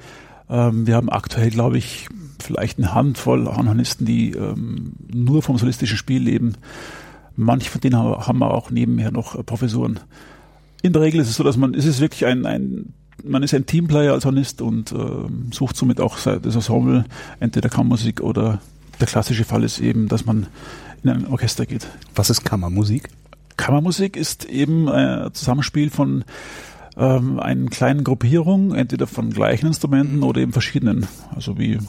Ähm, 0.50 0.88
wir 0.88 0.96
haben 0.96 1.10
aktuell, 1.10 1.50
glaube 1.50 1.78
ich, 1.78 2.10
vielleicht 2.40 2.78
eine 2.78 2.94
Handvoll 2.94 3.46
Hornisten, 3.46 4.06
die 4.06 4.32
ähm, 4.32 4.94
nur 5.14 5.42
vom 5.42 5.58
solistischen 5.58 5.98
Spiel 5.98 6.24
leben. 6.24 6.56
Manche 7.36 7.70
von 7.70 7.82
denen 7.82 7.98
haben 7.98 8.44
auch 8.44 8.72
nebenher 8.72 9.12
noch 9.12 9.36
äh, 9.36 9.44
Professuren. 9.44 10.00
In 10.82 10.94
der 10.94 11.02
Regel 11.02 11.22
ist 11.22 11.30
es 11.30 11.36
so, 11.36 11.44
dass 11.44 11.58
man, 11.58 11.74
ist 11.74 11.86
es 11.86 12.02
wirklich 12.02 12.26
ein, 12.26 12.46
ein 12.46 12.94
man 13.24 13.44
ist 13.44 13.54
ein 13.54 13.66
Teamplayer 13.66 14.14
als 14.14 14.26
Hornist 14.26 14.62
und 14.62 14.92
äh, 14.92 14.96
sucht 15.54 15.76
somit 15.76 16.00
auch 16.00 16.18
das 16.20 16.56
Ensemble, 16.56 17.06
entweder 17.40 17.70
Kammermusik 17.70 18.22
oder 18.22 18.60
der 19.00 19.08
klassische 19.08 19.44
Fall 19.44 19.64
ist 19.64 19.80
eben, 19.80 20.08
dass 20.08 20.26
man 20.26 20.48
in 21.04 21.10
ein 21.10 21.28
Orchester 21.28 21.66
geht. 21.66 21.88
Was 22.16 22.30
ist 22.30 22.46
Kammermusik? 22.46 23.10
Kammermusik 23.58 24.16
ist 24.16 24.46
eben 24.46 24.90
ein 24.90 25.34
Zusammenspiel 25.34 25.90
von 25.90 26.24
ähm, 26.98 27.40
einer 27.40 27.70
kleinen 27.70 28.04
Gruppierung, 28.04 28.74
entweder 28.74 29.08
von 29.08 29.32
gleichen 29.32 29.68
Instrumenten 29.68 30.24
oder 30.24 30.42
eben 30.42 30.52
verschiedenen. 30.52 31.08
Also 31.34 31.58
wie 31.58 31.80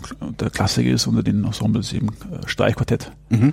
der 0.41 0.51
Klassiker 0.51 0.91
ist 0.91 1.07
unter 1.07 1.23
den 1.23 1.45
Ensembles 1.45 1.93
eben 1.93 2.09
äh, 2.09 2.47
Streichquartett. 2.47 3.13
Mhm. 3.31 3.53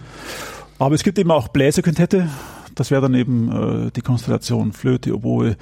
Aber 0.77 0.95
es 0.95 1.03
gibt 1.03 1.19
eben 1.19 1.31
auch 1.31 1.49
Bläserquintette. 1.49 2.29
Das 2.75 2.91
wäre 2.91 3.01
dann 3.01 3.15
eben 3.15 3.51
äh, 3.87 3.91
die 3.91 4.01
Konstellation 4.01 4.71
Flöte, 4.73 5.13
Oboe, 5.13 5.57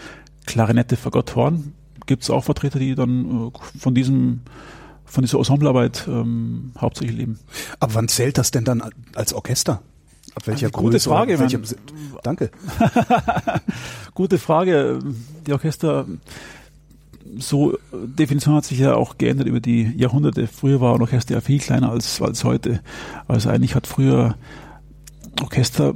Klarinette, 0.45 0.97
Fagott, 0.97 1.35
Horn. 1.35 1.73
Gibt 2.07 2.23
es 2.23 2.29
auch 2.31 2.43
Vertreter, 2.43 2.79
die 2.79 2.95
dann 2.95 3.49
äh, 3.49 3.77
von 3.77 3.93
diesem 3.93 4.41
von 5.05 5.23
dieser 5.23 5.37
Ensemblearbeit 5.37 6.05
ähm, 6.07 6.73
hauptsächlich 6.77 7.17
leben. 7.17 7.39
Aber 7.79 7.93
wann 7.95 8.07
zählt 8.09 8.37
das 8.37 8.51
denn 8.51 8.65
dann 8.65 8.83
als 9.15 9.33
Orchester? 9.33 9.81
Ab 10.35 10.45
welcher 10.45 10.69
Größe? 10.69 10.83
Gute 10.83 10.99
Frage. 10.99 11.39
Welcher, 11.39 11.59
danke. 12.23 12.51
Gute 14.13 14.37
Frage. 14.37 14.99
Die 15.47 15.53
Orchester, 15.53 16.05
so 17.37 17.77
Definition 17.91 18.55
hat 18.55 18.65
sich 18.65 18.79
ja 18.79 18.95
auch 18.95 19.17
geändert 19.17 19.47
über 19.47 19.59
die 19.59 19.93
Jahrhunderte. 19.95 20.47
Früher 20.47 20.81
war 20.81 20.93
ein 20.95 21.01
Orchester 21.01 21.35
ja 21.35 21.41
viel 21.41 21.59
kleiner 21.59 21.89
als, 21.89 22.21
als 22.21 22.43
heute. 22.43 22.81
Also 23.27 23.49
eigentlich 23.49 23.75
hat 23.75 23.87
früher 23.87 24.35
Orchester 25.41 25.93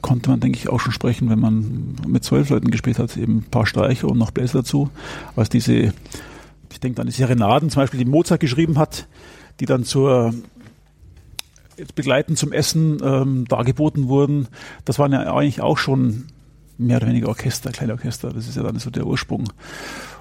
konnte 0.00 0.30
man, 0.30 0.40
denke 0.40 0.58
ich, 0.58 0.68
auch 0.68 0.80
schon 0.80 0.92
sprechen, 0.92 1.30
wenn 1.30 1.38
man 1.38 1.96
mit 2.06 2.24
zwölf 2.24 2.50
Leuten 2.50 2.70
gespielt 2.70 2.98
hat, 2.98 3.16
eben 3.16 3.38
ein 3.38 3.50
paar 3.50 3.66
Streicher 3.66 4.08
und 4.08 4.18
noch 4.18 4.30
Bläser 4.30 4.60
dazu. 4.60 4.90
Was 5.34 5.48
diese, 5.48 5.92
ich 6.70 6.80
denke 6.80 7.00
an 7.00 7.06
die 7.06 7.12
Serenaden 7.12 7.70
zum 7.70 7.82
Beispiel, 7.82 7.98
die 7.98 8.10
Mozart 8.10 8.40
geschrieben 8.40 8.78
hat, 8.78 9.08
die 9.60 9.66
dann 9.66 9.84
zur 9.84 10.34
begleitend 11.94 12.38
zum 12.38 12.52
Essen 12.52 12.98
ähm, 13.02 13.44
dargeboten 13.46 14.08
wurden. 14.08 14.48
Das 14.84 14.98
waren 14.98 15.12
ja 15.12 15.32
eigentlich 15.32 15.60
auch 15.60 15.78
schon 15.78 16.26
mehr 16.76 16.98
oder 16.98 17.08
weniger 17.08 17.28
Orchester, 17.28 17.70
kleine 17.70 17.92
Orchester. 17.92 18.32
Das 18.32 18.48
ist 18.48 18.56
ja 18.56 18.62
dann 18.62 18.78
so 18.78 18.90
der 18.90 19.06
Ursprung. 19.06 19.44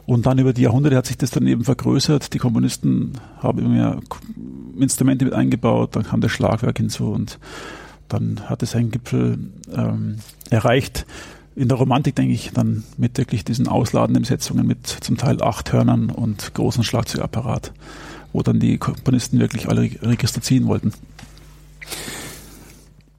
Und 0.06 0.26
dann 0.26 0.40
über 0.40 0.54
die 0.54 0.62
Jahrhunderte 0.62 0.96
hat 0.96 1.06
sich 1.06 1.18
das 1.18 1.32
dann 1.32 1.46
eben 1.48 1.64
vergrößert. 1.64 2.34
Die 2.34 2.40
Komponisten 2.40 3.14
haben 3.40 3.60
immer 3.60 3.70
mehr 3.70 4.00
Instrumente 4.78 5.26
mit 5.26 5.34
eingebaut. 5.34 5.96
Dann 5.96 6.04
kam 6.04 6.22
der 6.22 6.30
Schlagwerk 6.30 6.78
hinzu 6.78 7.12
und 7.12 7.40
dann 8.08 8.50
hat 8.50 8.64
es 8.64 8.76
einen 8.76 8.92
Gipfel 8.92 9.38
ähm, 9.74 10.20
erreicht. 10.50 11.06
In 11.56 11.68
der 11.68 11.78
Romantik 11.78 12.16
denke 12.16 12.34
ich 12.34 12.52
dann 12.54 12.84
mit 12.98 13.18
wirklich 13.18 13.44
diesen 13.44 13.68
ausladenden 13.68 14.24
Setzungen 14.24 14.68
mit 14.68 14.86
zum 14.86 15.18
Teil 15.18 15.42
acht 15.42 15.74
Hörnern 15.74 16.10
und 16.10 16.54
großen 16.54 16.84
Schlagzeugapparat, 16.84 17.74
wo 18.32 18.44
dann 18.44 18.60
die 18.60 18.78
Komponisten 18.78 19.40
wirklich 19.40 19.68
alle 19.68 19.90
Register 20.02 20.42
ziehen 20.42 20.68
wollten. 20.68 20.94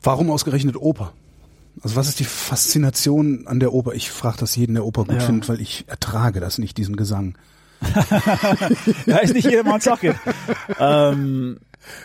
Warum 0.02 0.30
ausgerechnet 0.30 0.76
Oper? 0.76 1.12
Also 1.83 1.97
was 1.97 2.09
ist 2.09 2.21
die 2.21 2.25
Faszination 2.25 3.47
an 3.47 3.61
der 3.61 3.73
Oper? 3.73 3.95
Ich 3.95 4.11
frage 4.11 4.38
das 4.38 4.57
jeden, 4.57 4.75
der 4.75 4.85
Oper 4.85 5.04
gut 5.04 5.16
ja. 5.16 5.21
findet, 5.21 5.49
weil 5.49 5.61
ich 5.61 5.85
ertrage 5.87 6.40
das 6.40 6.59
nicht, 6.59 6.76
diesen 6.76 6.97
Gesang. 6.97 7.37
ja, 9.07 9.18
ist 9.18 9.35
nicht 9.35 9.49
jedermanns 9.49 9.85
Sache. 9.85 10.14
ähm, 10.78 11.59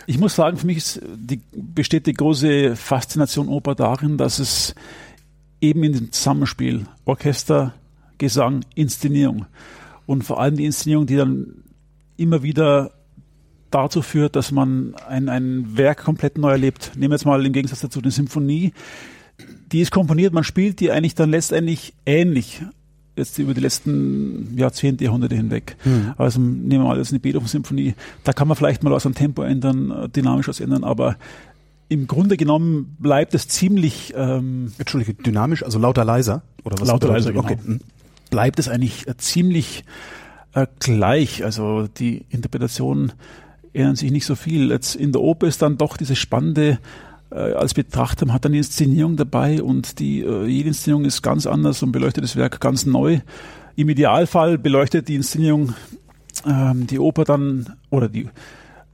ich 0.07 0.17
muss 0.17 0.35
sagen, 0.35 0.57
für 0.57 0.65
mich 0.65 0.77
ist 0.77 1.01
die, 1.15 1.41
besteht 1.51 2.07
die 2.07 2.13
große 2.13 2.75
Faszination 2.75 3.47
Oper 3.47 3.75
darin, 3.75 4.17
dass 4.17 4.39
es 4.39 4.75
eben 5.61 5.83
in 5.83 5.93
dem 5.93 6.11
Zusammenspiel 6.11 6.85
Orchester, 7.05 7.73
Gesang, 8.17 8.63
Inszenierung 8.75 9.45
und 10.05 10.23
vor 10.23 10.39
allem 10.39 10.55
die 10.55 10.65
Inszenierung, 10.65 11.05
die 11.05 11.15
dann 11.15 11.63
immer 12.17 12.43
wieder 12.43 12.91
dazu 13.71 14.01
führt, 14.01 14.35
dass 14.35 14.51
man 14.51 14.93
ein, 15.07 15.29
ein 15.29 15.77
Werk 15.77 16.03
komplett 16.03 16.37
neu 16.37 16.51
erlebt. 16.51 16.91
Nehmen 16.95 17.11
wir 17.11 17.15
jetzt 17.15 17.25
mal 17.25 17.43
im 17.43 17.53
Gegensatz 17.53 17.81
dazu 17.81 17.99
eine 17.99 18.11
Symphonie. 18.11 18.73
Die 19.71 19.81
ist 19.81 19.91
komponiert, 19.91 20.33
man 20.33 20.43
spielt 20.43 20.79
die 20.79 20.91
eigentlich 20.91 21.15
dann 21.15 21.31
letztendlich 21.31 21.93
ähnlich 22.05 22.61
jetzt 23.15 23.37
über 23.37 23.53
die 23.53 23.61
letzten 23.61 24.57
Jahrzehnte, 24.57 25.03
Jahrhunderte 25.03 25.35
hinweg. 25.35 25.77
Mhm. 25.85 26.13
Also 26.17 26.39
nehmen 26.39 26.83
wir 26.83 26.87
mal 26.89 26.97
jetzt 26.97 27.11
eine 27.11 27.19
Beethoven-Symphonie. 27.19 27.93
Da 28.23 28.33
kann 28.33 28.47
man 28.47 28.57
vielleicht 28.57 28.83
mal 28.83 28.91
was 28.91 29.05
am 29.05 29.13
Tempo 29.13 29.43
ändern, 29.43 29.91
äh, 29.91 30.09
dynamisch 30.09 30.47
was 30.47 30.59
ändern, 30.59 30.83
aber 30.83 31.17
im 31.89 32.07
Grunde 32.07 32.37
genommen 32.37 32.95
bleibt 32.99 33.35
es 33.35 33.47
ziemlich. 33.47 34.13
Ähm, 34.17 34.73
Entschuldige, 34.77 35.13
dynamisch, 35.13 35.63
also 35.63 35.77
lauter 35.77 36.03
leiser 36.03 36.41
oder 36.63 36.79
was? 36.79 36.87
Lauter 36.87 37.09
leiser, 37.09 37.31
genau. 37.31 37.43
Okay. 37.43 37.57
Mhm. 37.63 37.81
Bleibt 38.31 38.57
es 38.57 38.67
eigentlich 38.67 39.07
äh, 39.07 39.15
ziemlich 39.17 39.85
äh, 40.53 40.65
gleich. 40.79 41.43
Also 41.43 41.87
die 41.87 42.25
Interpretation 42.29 43.11
ändern 43.73 43.95
sich 43.95 44.11
nicht 44.11 44.25
so 44.25 44.35
viel. 44.35 44.71
Jetzt 44.71 44.95
in 44.95 45.11
der 45.11 45.21
Oper 45.21 45.47
ist 45.47 45.61
dann 45.61 45.77
doch 45.77 45.97
diese 45.97 46.15
spannende 46.15 46.79
als 47.35 47.73
Betrachter, 47.73 48.25
man 48.25 48.35
hat 48.35 48.45
eine 48.45 48.57
Inszenierung 48.57 49.15
dabei 49.15 49.61
und 49.61 49.99
die, 49.99 50.21
äh, 50.21 50.45
jede 50.45 50.69
Inszenierung 50.69 51.05
ist 51.05 51.21
ganz 51.21 51.45
anders 51.45 51.83
und 51.83 51.91
beleuchtet 51.91 52.23
das 52.23 52.35
Werk 52.35 52.59
ganz 52.59 52.85
neu. 52.85 53.19
Im 53.75 53.89
Idealfall 53.89 54.57
beleuchtet 54.57 55.07
die 55.07 55.15
Inszenierung 55.15 55.73
ähm, 56.47 56.87
die 56.87 56.99
Oper 56.99 57.23
dann 57.23 57.75
oder 57.89 58.09
die 58.09 58.29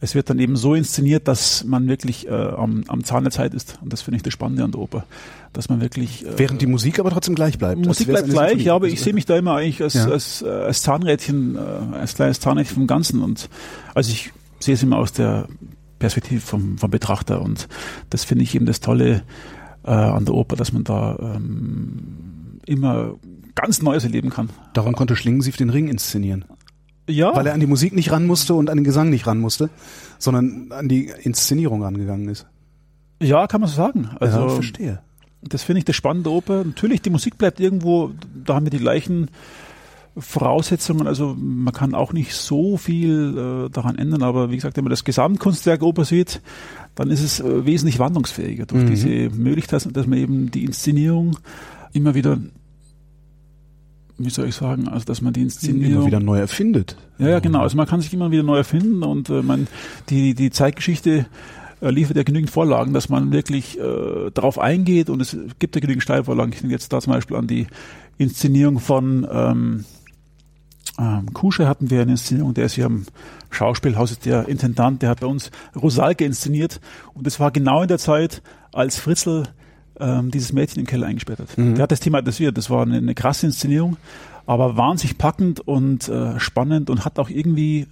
es 0.01 0.15
wird 0.15 0.29
dann 0.29 0.39
eben 0.39 0.55
so 0.55 0.75
inszeniert, 0.75 1.27
dass 1.27 1.65
man 1.65 1.87
wirklich 1.87 2.27
äh, 2.27 2.31
am, 2.31 2.85
am 2.87 3.03
Zahn 3.03 3.23
der 3.23 3.31
Zeit 3.31 3.53
ist. 3.53 3.79
Und 3.81 3.91
das 3.91 4.01
finde 4.01 4.17
ich 4.17 4.23
das 4.23 4.31
Spannende 4.31 4.63
an 4.63 4.71
der 4.71 4.79
Oper. 4.79 5.05
Dass 5.51 5.67
man 5.67 5.81
wirklich. 5.81 6.25
Äh, 6.25 6.37
Während 6.37 6.61
die 6.61 6.67
Musik 6.67 6.99
aber 6.99 7.09
trotzdem 7.09 7.35
gleich 7.35 7.57
bleibt. 7.57 7.85
Musik 7.85 8.07
bleibt 8.07 8.29
gleich, 8.29 8.61
ja, 8.61 8.75
aber 8.75 8.87
ich 8.87 9.01
sehe 9.01 9.13
mich 9.13 9.25
da 9.25 9.37
immer 9.37 9.55
eigentlich 9.55 9.81
als, 9.83 9.95
ja. 9.95 10.05
als, 10.05 10.41
als, 10.41 10.43
als 10.43 10.81
Zahnrädchen, 10.83 11.55
äh, 11.55 11.97
als 11.97 12.15
kleines 12.15 12.39
Zahnrädchen 12.39 12.75
vom 12.75 12.87
Ganzen. 12.87 13.21
Und 13.21 13.49
also 13.93 14.11
ich 14.11 14.31
sehe 14.59 14.75
es 14.75 14.83
immer 14.83 14.97
aus 14.97 15.11
der 15.11 15.47
Perspektive 15.99 16.41
vom, 16.41 16.77
vom 16.77 16.89
Betrachter. 16.89 17.41
Und 17.41 17.67
das 18.09 18.23
finde 18.23 18.43
ich 18.43 18.55
eben 18.55 18.65
das 18.65 18.79
Tolle 18.79 19.23
äh, 19.83 19.91
an 19.91 20.25
der 20.25 20.33
Oper, 20.33 20.55
dass 20.55 20.73
man 20.73 20.83
da 20.83 21.17
ähm, 21.19 22.59
immer 22.65 23.15
ganz 23.55 23.81
Neues 23.81 24.03
erleben 24.03 24.29
kann. 24.29 24.49
Darum 24.73 24.93
konnte 24.93 25.15
Schlingensief 25.15 25.57
den 25.57 25.69
Ring 25.69 25.87
inszenieren. 25.87 26.45
Ja. 27.09 27.35
Weil 27.35 27.47
er 27.47 27.53
an 27.53 27.59
die 27.59 27.67
Musik 27.67 27.93
nicht 27.93 28.11
ran 28.11 28.25
musste 28.25 28.53
und 28.53 28.69
an 28.69 28.77
den 28.77 28.83
Gesang 28.83 29.09
nicht 29.09 29.27
ran 29.27 29.39
musste, 29.39 29.69
sondern 30.19 30.71
an 30.71 30.87
die 30.87 31.11
Inszenierung 31.23 31.83
rangegangen 31.83 32.29
ist. 32.29 32.45
Ja, 33.21 33.47
kann 33.47 33.61
man 33.61 33.69
so 33.69 33.75
sagen. 33.75 34.09
Also, 34.19 34.39
ja, 34.39 34.49
verstehe. 34.49 35.01
Das 35.41 35.63
finde 35.63 35.79
ich 35.79 35.85
das 35.85 35.95
Spannende 35.95 36.31
Oper. 36.31 36.63
Natürlich, 36.63 37.01
die 37.01 37.09
Musik 37.09 37.37
bleibt 37.37 37.59
irgendwo, 37.59 38.11
da 38.45 38.55
haben 38.55 38.65
wir 38.65 38.71
die 38.71 38.79
gleichen 38.79 39.29
Voraussetzungen. 40.17 41.07
Also 41.07 41.35
man 41.37 41.73
kann 41.73 41.95
auch 41.95 42.13
nicht 42.13 42.33
so 42.33 42.77
viel 42.77 43.67
äh, 43.67 43.69
daran 43.69 43.97
ändern, 43.97 44.23
aber 44.23 44.51
wie 44.51 44.55
gesagt, 44.55 44.77
wenn 44.77 44.83
man 44.83 44.91
das 44.91 45.03
Gesamtkunstwerk 45.03 45.81
Oper 45.81 46.05
sieht, 46.05 46.41
dann 46.95 47.09
ist 47.09 47.21
es 47.21 47.39
äh, 47.39 47.65
wesentlich 47.65 47.99
wandlungsfähiger 47.99 48.65
durch 48.65 48.83
mhm. 48.83 48.89
diese 48.89 49.09
Möglichkeit, 49.35 49.87
dass 49.95 50.07
man 50.07 50.19
eben 50.19 50.51
die 50.51 50.65
Inszenierung 50.65 51.37
immer 51.93 52.15
wieder 52.15 52.37
wie 54.21 54.29
soll 54.29 54.49
ich 54.49 54.55
sagen, 54.55 54.89
also 54.89 55.05
dass 55.05 55.21
man 55.21 55.31
die 55.31 55.41
Inszenierung 55.41 55.93
immer 55.93 56.05
wieder 56.07 56.19
neu 56.19 56.39
erfindet. 56.39 56.97
Ja, 57.19 57.29
ja, 57.29 57.39
genau. 57.39 57.61
Also 57.61 57.77
man 57.77 57.87
kann 57.87 58.01
sich 58.01 58.13
immer 58.13 58.31
wieder 58.31 58.43
neu 58.43 58.57
erfinden 58.57 59.01
und 59.03 59.29
äh, 59.29 59.41
man 59.41 59.67
die 60.09 60.33
die 60.33 60.49
Zeitgeschichte 60.51 61.25
äh, 61.81 61.89
liefert 61.89 62.17
ja 62.17 62.23
genügend 62.23 62.49
Vorlagen, 62.49 62.93
dass 62.93 63.07
man 63.07 63.31
wirklich 63.31 63.79
äh, 63.79 64.31
darauf 64.33 64.59
eingeht 64.59 65.09
und 65.09 65.21
es 65.21 65.37
gibt 65.59 65.75
ja 65.75 65.81
genügend 65.81 66.03
Steilvorlagen. 66.03 66.51
Ich 66.51 66.59
denke 66.59 66.73
jetzt 66.73 66.91
da 66.91 66.99
zum 66.99 67.13
Beispiel 67.13 67.37
an 67.37 67.47
die 67.47 67.67
Inszenierung 68.17 68.79
von 68.79 69.25
ähm, 69.31 69.85
ähm, 70.99 71.33
Kusche 71.33 71.67
hatten 71.67 71.89
wir 71.89 72.01
eine 72.01 72.11
Inszenierung, 72.11 72.53
der 72.53 72.65
ist 72.65 72.73
hier 72.73 72.85
am 72.85 73.05
Schauspielhaus, 73.49 74.11
ist 74.11 74.25
der 74.25 74.47
Intendant, 74.47 75.01
der 75.01 75.09
hat 75.09 75.21
bei 75.21 75.27
uns 75.27 75.49
Rosalke 75.75 76.25
inszeniert 76.25 76.81
und 77.13 77.25
das 77.25 77.39
war 77.39 77.51
genau 77.51 77.81
in 77.81 77.87
der 77.87 77.99
Zeit, 77.99 78.41
als 78.73 78.97
Fritzl 78.97 79.43
ähm, 79.99 80.31
dieses 80.31 80.51
Mädchen 80.51 80.81
im 80.81 80.85
Keller 80.85 81.07
eingesperrt 81.07 81.39
hat. 81.39 81.57
Mhm. 81.57 81.75
Der 81.75 81.83
hat 81.83 81.91
das 81.91 82.01
Thema 82.01 82.19
thematisiert, 82.19 82.57
das 82.57 82.69
war 82.69 82.81
eine, 82.81 82.97
eine 82.97 83.15
krasse 83.15 83.45
Inszenierung, 83.45 83.97
aber 84.45 84.75
wahnsinnig 84.77 85.17
packend 85.17 85.61
und 85.61 86.09
äh, 86.09 86.39
spannend 86.39 86.89
und 86.89 87.05
hat 87.05 87.17
auch 87.17 87.29
irgendwie 87.29 87.87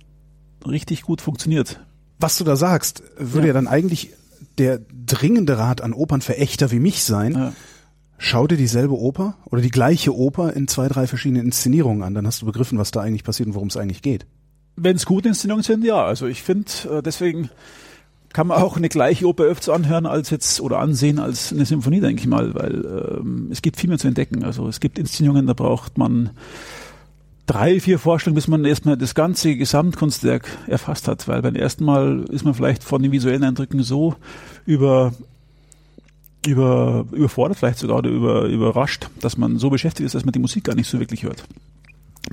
richtig 0.66 1.04
gut 1.04 1.22
funktioniert. 1.22 1.80
Was 2.20 2.38
du 2.38 2.44
da 2.44 2.56
sagst, 2.56 3.04
würde 3.18 3.48
ja, 3.48 3.48
ja 3.48 3.54
dann 3.54 3.68
eigentlich 3.68 4.12
der 4.58 4.80
dringende 5.06 5.58
Rat 5.58 5.82
an 5.82 5.94
Opernverächter 5.94 6.72
wie 6.72 6.80
mich 6.80 7.04
sein, 7.04 7.34
ja 7.34 7.54
Schau 8.18 8.48
dir 8.48 8.58
dieselbe 8.58 8.98
Oper 8.98 9.36
oder 9.46 9.62
die 9.62 9.70
gleiche 9.70 10.16
Oper 10.16 10.54
in 10.54 10.68
zwei, 10.68 10.88
drei 10.88 11.08
verschiedenen 11.08 11.46
Inszenierungen 11.46 12.04
an, 12.04 12.16
dann 12.16 12.26
hast 12.26 12.42
du 12.42 12.46
begriffen, 12.46 12.80
was 12.80 12.92
da 12.92 13.02
eigentlich 13.02 13.24
passiert 13.24 13.48
und 13.48 13.56
worum 13.56 13.68
es 13.68 13.78
eigentlich 13.78 14.02
geht. 14.02 14.26
Wenn 14.76 14.96
es 14.96 15.06
gute 15.06 15.30
Inszenierungen 15.30 15.64
sind, 15.64 15.84
ja. 15.84 16.04
Also 16.04 16.28
ich 16.28 16.42
finde, 16.42 16.72
äh, 16.92 17.02
deswegen 17.04 17.50
kann 18.34 18.48
man 18.48 18.62
auch 18.62 18.78
eine 18.78 18.90
gleiche 18.90 19.28
Oper 19.28 19.46
öfter 19.46 19.74
anhören 19.74 20.06
als 20.06 20.30
jetzt 20.30 20.62
oder 20.62 20.80
ansehen 20.80 21.20
als 21.20 21.52
eine 21.52 21.66
Symphonie, 21.66 22.02
denke 22.02 22.22
ich 22.22 22.28
mal, 22.28 22.54
weil 22.54 23.20
ähm, 23.20 23.50
es 23.52 23.62
gibt 23.62 23.80
viel 23.80 23.90
mehr 23.90 23.98
zu 23.98 24.08
entdecken. 24.08 24.44
Also 24.44 24.68
es 24.68 24.80
gibt 24.80 25.00
Inszenierungen, 25.00 25.48
da 25.48 25.54
braucht 25.54 25.98
man 25.98 26.32
drei, 27.48 27.80
vier 27.80 27.98
Vorstellungen, 27.98 28.36
bis 28.36 28.48
man 28.48 28.66
erstmal 28.66 28.98
das 28.98 29.16
ganze 29.16 29.56
Gesamtkunstwerk 29.56 30.48
erfasst 30.68 31.08
hat, 31.08 31.28
weil 31.28 31.42
beim 31.42 31.56
ersten 31.56 31.86
Mal 31.86 32.26
ist 32.30 32.46
man 32.46 32.54
vielleicht 32.54 32.84
von 32.84 33.02
den 33.02 33.12
visuellen 33.12 33.44
Eindrücken 33.44 33.82
so 33.82 34.16
über 34.66 35.14
über, 36.48 37.06
überfordert 37.12 37.58
vielleicht 37.58 37.80
sogar 37.80 37.98
oder 37.98 38.10
über, 38.10 38.44
überrascht, 38.46 39.10
dass 39.20 39.38
man 39.38 39.60
so 39.60 39.70
beschäftigt 39.70 40.06
ist, 40.06 40.16
dass 40.16 40.26
man 40.26 40.32
die 40.32 40.40
Musik 40.40 40.64
gar 40.64 40.76
nicht 40.76 40.90
so 40.90 41.00
wirklich 41.00 41.24
hört. 41.24 41.44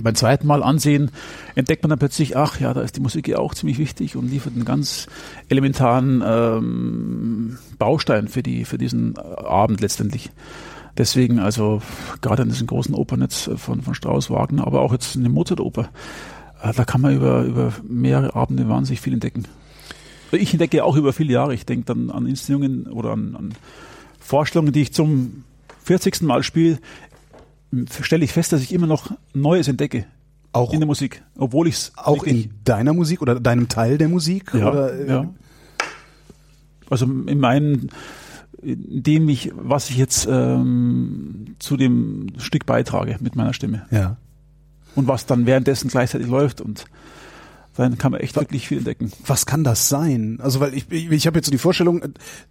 Beim 0.01 0.15
zweiten 0.15 0.47
Mal 0.47 0.61
ansehen 0.61 1.11
entdeckt 1.55 1.83
man 1.83 1.89
dann 1.89 1.99
plötzlich, 1.99 2.35
ach 2.35 2.59
ja, 2.59 2.73
da 2.73 2.81
ist 2.81 2.97
die 2.97 3.01
Musik 3.01 3.27
ja 3.27 3.37
auch 3.37 3.53
ziemlich 3.53 3.77
wichtig 3.77 4.15
und 4.15 4.29
liefert 4.29 4.53
einen 4.53 4.65
ganz 4.65 5.07
elementaren 5.47 6.21
ähm, 6.25 7.57
Baustein 7.77 8.27
für 8.27 8.43
die 8.43 8.65
für 8.65 8.77
diesen 8.77 9.17
Abend 9.17 9.81
letztendlich. 9.81 10.31
Deswegen 10.97 11.39
also 11.39 11.81
gerade 12.21 12.43
an 12.43 12.49
diesen 12.49 12.67
großen 12.67 12.95
Opern 12.95 13.21
jetzt 13.21 13.49
von, 13.55 13.81
von 13.81 13.95
Strauss, 13.95 14.29
Wagner, 14.29 14.65
aber 14.65 14.81
auch 14.81 14.91
jetzt 14.91 15.15
eine 15.15 15.29
Mozart-Oper, 15.29 15.89
äh, 16.61 16.73
da 16.73 16.83
kann 16.83 17.01
man 17.01 17.15
über, 17.15 17.43
über 17.43 17.73
mehrere 17.87 18.35
Abende 18.35 18.67
wahnsinnig 18.67 19.01
viel 19.01 19.13
entdecken. 19.13 19.45
Ich 20.31 20.51
entdecke 20.51 20.83
auch 20.83 20.95
über 20.95 21.13
viele 21.13 21.33
Jahre. 21.33 21.53
Ich 21.53 21.65
denke 21.65 21.85
dann 21.85 22.09
an 22.09 22.25
Inszenierungen 22.25 22.87
oder 22.87 23.11
an, 23.11 23.35
an 23.35 23.53
Vorstellungen, 24.25 24.73
die 24.73 24.81
ich 24.81 24.91
zum 24.91 25.43
40. 25.83 26.23
Mal 26.23 26.41
spiele, 26.41 26.79
stelle 28.01 28.25
ich 28.25 28.33
fest, 28.33 28.51
dass 28.51 28.61
ich 28.61 28.73
immer 28.73 28.87
noch 28.87 29.11
Neues 29.33 29.67
entdecke. 29.67 30.05
Auch 30.51 30.73
in 30.73 30.79
der 30.79 30.87
Musik, 30.87 31.21
obwohl 31.37 31.67
ich 31.67 31.75
es 31.75 31.91
auch 31.95 32.23
in 32.23 32.49
deiner 32.63 32.93
Musik 32.93 33.21
oder 33.21 33.39
deinem 33.39 33.67
Teil 33.67 33.97
der 33.97 34.07
Musik 34.07 34.53
ja, 34.53 34.69
oder 34.69 35.05
ja. 35.05 35.33
Also 36.89 37.05
in 37.05 37.39
meinem 37.39 37.89
in 38.61 39.03
dem 39.03 39.27
ich 39.27 39.51
was 39.53 39.89
ich 39.89 39.97
jetzt 39.97 40.27
ähm, 40.31 41.55
zu 41.59 41.75
dem 41.75 42.27
Stück 42.37 42.65
beitrage 42.65 43.17
mit 43.19 43.35
meiner 43.35 43.53
Stimme. 43.53 43.85
Ja. 43.91 44.15
Und 44.95 45.07
was 45.07 45.25
dann 45.25 45.45
währenddessen 45.45 45.89
gleichzeitig 45.89 46.27
läuft 46.27 46.61
und 46.61 46.85
dann 47.75 47.97
kann 47.97 48.11
man 48.11 48.21
echt 48.21 48.35
wirklich 48.35 48.67
viel 48.67 48.77
entdecken. 48.79 49.11
Was 49.25 49.45
kann 49.45 49.63
das 49.63 49.89
sein? 49.89 50.39
Also 50.41 50.59
weil 50.59 50.73
ich 50.73 50.89
ich, 50.89 51.11
ich 51.11 51.27
habe 51.27 51.37
jetzt 51.37 51.47
so 51.47 51.51
die 51.51 51.57
Vorstellung, 51.57 52.01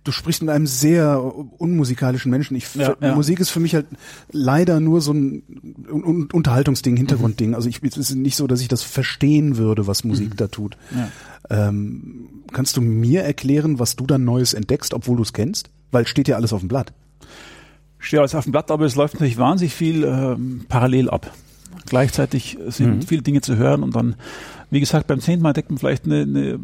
du 0.04 0.12
sprichst 0.12 0.42
mit 0.42 0.50
einem 0.50 0.66
sehr 0.66 1.22
unmusikalischen 1.58 2.30
Menschen. 2.30 2.56
Ich 2.56 2.74
ja, 2.74 2.94
ja. 3.00 3.14
Musik 3.14 3.40
ist 3.40 3.50
für 3.50 3.60
mich 3.60 3.74
halt 3.74 3.86
leider 4.30 4.80
nur 4.80 5.00
so 5.00 5.12
ein 5.12 5.42
Un 5.90 6.28
Unterhaltungsding, 6.30 6.96
Hintergrundding. 6.96 7.50
Mhm. 7.50 7.54
Also 7.54 7.68
ich 7.68 7.82
es 7.82 7.96
ist 7.96 8.14
nicht 8.14 8.36
so, 8.36 8.46
dass 8.46 8.60
ich 8.60 8.68
das 8.68 8.82
verstehen 8.82 9.56
würde, 9.56 9.86
was 9.86 10.04
Musik 10.04 10.30
mhm. 10.30 10.36
da 10.36 10.48
tut. 10.48 10.76
Ja. 10.94 11.68
Ähm, 11.68 12.28
kannst 12.52 12.76
du 12.76 12.80
mir 12.80 13.22
erklären, 13.22 13.78
was 13.78 13.96
du 13.96 14.06
dann 14.06 14.24
Neues 14.24 14.54
entdeckst, 14.54 14.94
obwohl 14.94 15.16
du 15.16 15.22
es 15.22 15.32
kennst? 15.32 15.70
Weil 15.90 16.06
steht 16.06 16.28
ja 16.28 16.36
alles 16.36 16.52
auf 16.52 16.60
dem 16.60 16.68
Blatt. 16.68 16.92
Steht 17.98 18.20
alles 18.20 18.34
auf 18.34 18.44
dem 18.44 18.52
Blatt, 18.52 18.70
aber 18.70 18.84
es 18.84 18.96
läuft 18.96 19.14
natürlich 19.14 19.38
wahnsinnig 19.38 19.74
viel 19.74 20.04
ähm, 20.04 20.66
parallel 20.68 21.08
ab. 21.08 21.32
Gleichzeitig 21.94 22.58
sind 22.70 22.96
mhm. 22.96 23.02
viele 23.02 23.22
Dinge 23.22 23.40
zu 23.40 23.54
hören 23.56 23.84
und 23.84 23.94
dann 23.94 24.16
wie 24.74 24.80
gesagt, 24.80 25.06
beim 25.06 25.20
zehnten 25.20 25.44
Mal 25.44 25.50
entdeckt 25.50 25.70
man 25.70 25.78
vielleicht 25.78 26.06
eine, 26.06 26.22
eine 26.22 26.58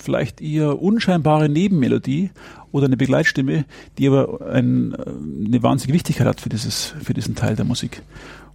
vielleicht 0.00 0.40
eher 0.40 0.80
unscheinbare 0.80 1.48
Nebenmelodie 1.48 2.30
oder 2.70 2.86
eine 2.86 2.96
Begleitstimme, 2.96 3.64
die 3.98 4.06
aber 4.06 4.46
ein, 4.52 4.94
eine 4.94 5.60
wahnsinnige 5.64 5.94
Wichtigkeit 5.94 6.28
hat 6.28 6.40
für 6.40 6.48
dieses, 6.48 6.94
für 7.02 7.14
diesen 7.14 7.34
Teil 7.34 7.56
der 7.56 7.64
Musik. 7.64 8.02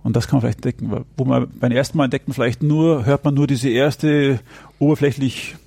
Und 0.02 0.16
das 0.16 0.30
kann 0.30 0.38
man 0.38 0.44
vielleicht 0.44 0.60
entdecken. 0.66 1.06
Wo 1.18 1.26
man 1.26 1.50
beim 1.60 1.74
ersten 1.74 1.98
Mal 1.98 2.06
entdeckt 2.06 2.30
man 2.30 2.36
vielleicht 2.36 2.64
nur, 2.64 3.06
hört 3.06 3.26
man 3.26 3.34
nur 3.34 3.48
diese 3.48 3.68
erste 3.68 4.40
oberflächlich 4.80 5.58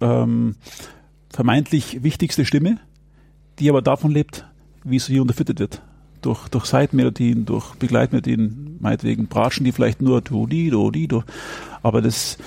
ähm, 0.00 0.54
vermeintlich 1.28 2.02
wichtigste 2.02 2.46
Stimme, 2.46 2.78
die 3.58 3.68
aber 3.68 3.82
davon 3.82 4.10
lebt, 4.10 4.46
wie 4.84 4.98
sie 4.98 5.12
hier 5.12 5.20
unterfüttert 5.20 5.60
wird 5.60 5.82
durch, 6.22 6.48
durch 6.48 6.66
Seitenmelodien, 6.66 7.44
durch 7.44 7.74
Begleitmelodien, 7.74 8.76
meinetwegen 8.80 9.26
Bratschen, 9.26 9.64
die 9.64 9.72
vielleicht 9.72 10.02
nur 10.02 10.20
do, 10.20 10.46
di, 10.46 10.70
do, 10.70 10.90
di, 10.90 11.08
do. 11.08 11.24
Aber 11.82 12.02
das 12.02 12.38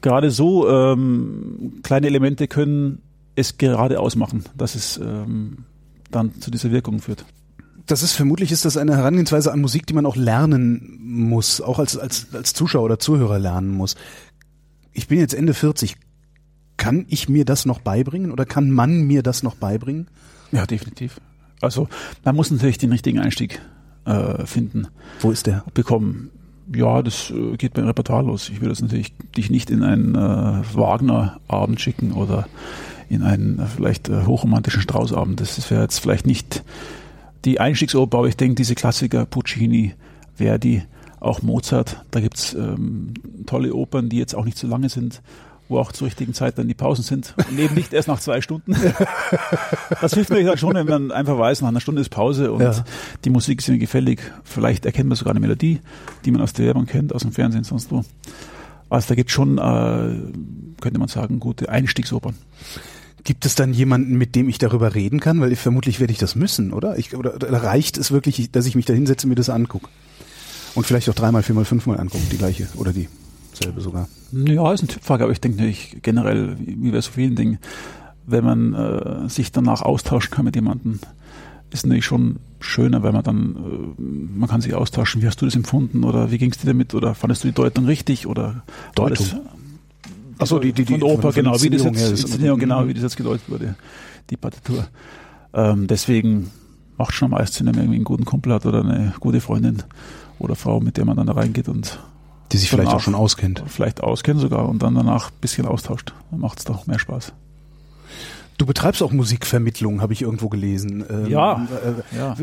gerade 0.00 0.30
so 0.30 0.68
ähm, 0.68 1.80
kleine 1.82 2.06
Elemente 2.06 2.46
können 2.46 3.00
es 3.36 3.58
gerade 3.58 4.00
ausmachen, 4.00 4.44
dass 4.56 4.74
es 4.74 4.98
ähm, 4.98 5.64
dann 6.10 6.40
zu 6.40 6.50
dieser 6.50 6.70
Wirkung 6.70 7.00
führt. 7.00 7.24
Das 7.86 8.02
ist 8.02 8.12
vermutlich 8.12 8.52
ist 8.52 8.64
das 8.64 8.76
eine 8.76 8.96
Herangehensweise 8.96 9.52
an 9.52 9.60
Musik, 9.60 9.86
die 9.86 9.94
man 9.94 10.06
auch 10.06 10.16
lernen 10.16 10.98
muss, 11.02 11.60
auch 11.60 11.78
als 11.78 11.98
als 11.98 12.28
als 12.34 12.54
Zuschauer 12.54 12.84
oder 12.84 12.98
Zuhörer 12.98 13.38
lernen 13.38 13.70
muss. 13.70 13.96
Ich 14.92 15.08
bin 15.08 15.18
jetzt 15.18 15.34
Ende 15.34 15.54
40. 15.54 15.96
Kann 16.76 17.06
ich 17.08 17.28
mir 17.28 17.44
das 17.44 17.66
noch 17.66 17.80
beibringen 17.80 18.30
oder 18.32 18.44
kann 18.44 18.70
man 18.70 19.02
mir 19.02 19.22
das 19.22 19.42
noch 19.42 19.54
beibringen? 19.54 20.08
Ja, 20.52 20.66
definitiv. 20.66 21.20
Also 21.64 21.88
man 22.24 22.36
muss 22.36 22.50
natürlich 22.50 22.78
den 22.78 22.92
richtigen 22.92 23.18
Einstieg 23.18 23.60
äh, 24.04 24.46
finden. 24.46 24.88
Wo 25.20 25.30
ist 25.30 25.46
der? 25.46 25.64
Bekommen. 25.74 26.30
Ja, 26.74 27.02
das 27.02 27.30
äh, 27.30 27.56
geht 27.56 27.74
beim 27.74 27.86
Repertoire 27.86 28.24
los. 28.24 28.48
Ich 28.48 28.60
würde 28.60 28.70
das 28.70 28.82
natürlich 28.82 29.14
dich 29.36 29.50
nicht 29.50 29.70
in 29.70 29.82
einen 29.82 30.14
äh, 30.14 30.62
Wagner-Abend 30.74 31.80
schicken 31.80 32.12
oder 32.12 32.46
in 33.08 33.22
einen 33.22 33.58
äh, 33.58 33.66
vielleicht 33.66 34.08
äh, 34.08 34.24
hochromantischen 34.24 34.82
Straußabend. 34.82 35.40
Das 35.40 35.70
wäre 35.70 35.82
jetzt 35.82 35.98
vielleicht 35.98 36.26
nicht 36.26 36.64
die 37.44 37.60
Einstiegsoper, 37.60 38.18
aber 38.18 38.28
ich 38.28 38.36
denke, 38.36 38.54
diese 38.54 38.74
Klassiker, 38.74 39.26
Puccini, 39.26 39.94
Verdi, 40.34 40.82
auch 41.20 41.42
Mozart, 41.42 42.02
da 42.10 42.20
gibt's 42.20 42.54
ähm, 42.54 43.14
tolle 43.46 43.74
Opern, 43.74 44.08
die 44.08 44.18
jetzt 44.18 44.34
auch 44.34 44.44
nicht 44.44 44.58
so 44.58 44.66
lange 44.66 44.88
sind, 44.88 45.22
wo 45.68 45.78
auch 45.78 45.92
zur 45.92 46.06
richtigen 46.06 46.34
Zeit 46.34 46.58
dann 46.58 46.68
die 46.68 46.74
Pausen 46.74 47.02
sind 47.02 47.34
und 47.48 47.58
eben 47.58 47.74
nicht 47.74 47.92
erst 47.92 48.08
nach 48.08 48.20
zwei 48.20 48.40
Stunden. 48.40 48.72
das 50.00 50.14
hilft 50.14 50.30
natürlich 50.30 50.46
dann 50.46 50.58
schon, 50.58 50.74
wenn 50.74 50.86
man 50.86 51.10
einfach 51.10 51.38
weiß, 51.38 51.62
nach 51.62 51.68
einer 51.68 51.80
Stunde 51.80 52.02
ist 52.02 52.10
Pause 52.10 52.52
und 52.52 52.62
ja. 52.62 52.84
die 53.24 53.30
Musik 53.30 53.60
ist 53.60 53.68
mir 53.68 53.78
gefällig. 53.78 54.20
Vielleicht 54.44 54.84
erkennt 54.84 55.08
man 55.08 55.16
sogar 55.16 55.32
eine 55.32 55.40
Melodie, 55.40 55.80
die 56.24 56.30
man 56.30 56.42
aus 56.42 56.52
der 56.52 56.66
Werbung 56.66 56.86
kennt, 56.86 57.14
aus 57.14 57.22
dem 57.22 57.32
Fernsehen, 57.32 57.64
sonst 57.64 57.90
wo. 57.90 58.04
Also 58.90 59.08
da 59.08 59.14
gibt 59.14 59.30
schon, 59.30 59.58
äh, 59.58 60.80
könnte 60.80 60.98
man 60.98 61.08
sagen, 61.08 61.40
gute 61.40 61.68
Einstiegsopern. 61.68 62.34
Gibt 63.24 63.46
es 63.46 63.54
dann 63.54 63.72
jemanden, 63.72 64.16
mit 64.16 64.34
dem 64.34 64.50
ich 64.50 64.58
darüber 64.58 64.94
reden 64.94 65.18
kann? 65.18 65.40
Weil 65.40 65.50
ich, 65.50 65.58
vermutlich 65.58 65.98
werde 65.98 66.12
ich 66.12 66.18
das 66.18 66.34
müssen, 66.34 66.74
oder? 66.74 66.98
Ich, 66.98 67.16
oder, 67.16 67.34
oder 67.36 67.62
reicht 67.62 67.96
es 67.96 68.12
wirklich, 68.12 68.52
dass 68.52 68.66
ich 68.66 68.74
mich 68.74 68.84
da 68.84 68.92
hinsetze 68.92 69.26
und 69.26 69.30
mir 69.30 69.34
das 69.34 69.48
angucke? 69.48 69.88
Und 70.74 70.86
vielleicht 70.86 71.08
auch 71.08 71.14
dreimal, 71.14 71.42
viermal, 71.42 71.64
fünfmal 71.64 71.98
angucken, 71.98 72.26
die 72.30 72.36
gleiche 72.36 72.68
oder 72.76 72.92
dieselbe 73.58 73.80
sogar. 73.80 74.08
Ja, 74.32 74.72
ist 74.72 74.80
eine 74.80 74.88
Typfrage, 74.88 75.24
aber 75.24 75.32
ich 75.32 75.40
denke 75.40 75.58
natürlich 75.58 75.98
generell, 76.02 76.56
wie 76.58 76.90
bei 76.90 77.00
so 77.00 77.10
vielen 77.10 77.36
Dingen, 77.36 77.58
wenn 78.26 78.44
man 78.44 78.74
äh, 78.74 79.28
sich 79.28 79.52
danach 79.52 79.82
austauschen 79.82 80.30
kann 80.30 80.44
mit 80.44 80.54
jemandem, 80.54 81.00
ist 81.70 81.86
natürlich 81.86 82.04
schon 82.04 82.36
schöner, 82.60 83.02
weil 83.02 83.12
man 83.12 83.22
dann, 83.22 83.56
äh, 83.98 84.02
man 84.38 84.48
kann 84.48 84.60
sich 84.60 84.74
austauschen, 84.74 85.22
wie 85.22 85.26
hast 85.26 85.40
du 85.40 85.44
das 85.44 85.56
empfunden 85.56 86.04
oder 86.04 86.30
wie 86.30 86.38
ging 86.38 86.50
es 86.50 86.58
dir 86.58 86.66
damit 86.66 86.94
oder 86.94 87.14
fandest 87.14 87.44
du 87.44 87.48
die 87.48 87.54
Deutung 87.54 87.86
richtig 87.86 88.26
oder 88.26 88.62
Deutung? 88.94 89.26
Achso, 90.38 90.58
die, 90.58 90.72
die, 90.72 90.84
die, 90.84 91.02
Oper, 91.02 91.32
genau, 91.32 91.60
wie 91.62 91.70
das 91.70 91.84
jetzt, 91.84 92.10
Inszenierung, 92.10 92.58
genau, 92.58 92.86
wie 92.88 92.94
das 92.94 93.02
jetzt 93.02 93.16
gedeutet 93.16 93.48
wurde, 93.48 93.76
die 94.30 94.36
Partitur. 94.36 94.86
Ähm, 95.52 95.86
deswegen 95.86 96.50
macht 96.96 97.14
schon 97.14 97.26
am 97.26 97.38
meisten 97.38 97.56
Sinn, 97.56 97.66
wenn 97.66 97.74
man 97.74 97.82
irgendwie 97.82 97.96
einen 97.96 98.04
guten 98.04 98.24
Kumpel 98.24 98.52
hat 98.52 98.66
oder 98.66 98.80
eine 98.80 99.14
gute 99.20 99.40
Freundin 99.40 99.82
oder 100.38 100.56
Frau, 100.56 100.80
mit 100.80 100.96
der 100.96 101.04
man 101.04 101.16
dann 101.16 101.26
da 101.26 101.34
reingeht 101.34 101.68
und 101.68 102.00
die 102.54 102.58
sich 102.58 102.70
vielleicht 102.70 102.92
auch 102.92 103.00
schon 103.00 103.16
auskennt. 103.16 103.64
Vielleicht 103.66 104.00
auskennt 104.00 104.40
sogar 104.40 104.68
und 104.68 104.80
dann 104.80 104.94
danach 104.94 105.32
ein 105.32 105.40
bisschen 105.40 105.66
austauscht. 105.66 106.14
Dann 106.30 106.38
macht 106.38 106.60
es 106.60 106.64
doch 106.64 106.86
mehr 106.86 107.00
Spaß. 107.00 107.32
Du 108.58 108.64
betreibst 108.64 109.02
auch 109.02 109.10
Musikvermittlung, 109.10 110.00
habe 110.00 110.12
ich 110.12 110.22
irgendwo 110.22 110.48
gelesen. 110.48 111.04
Ähm, 111.10 111.26
ja. 111.26 111.66
Äh, 111.84 112.16
ja. 112.16 112.36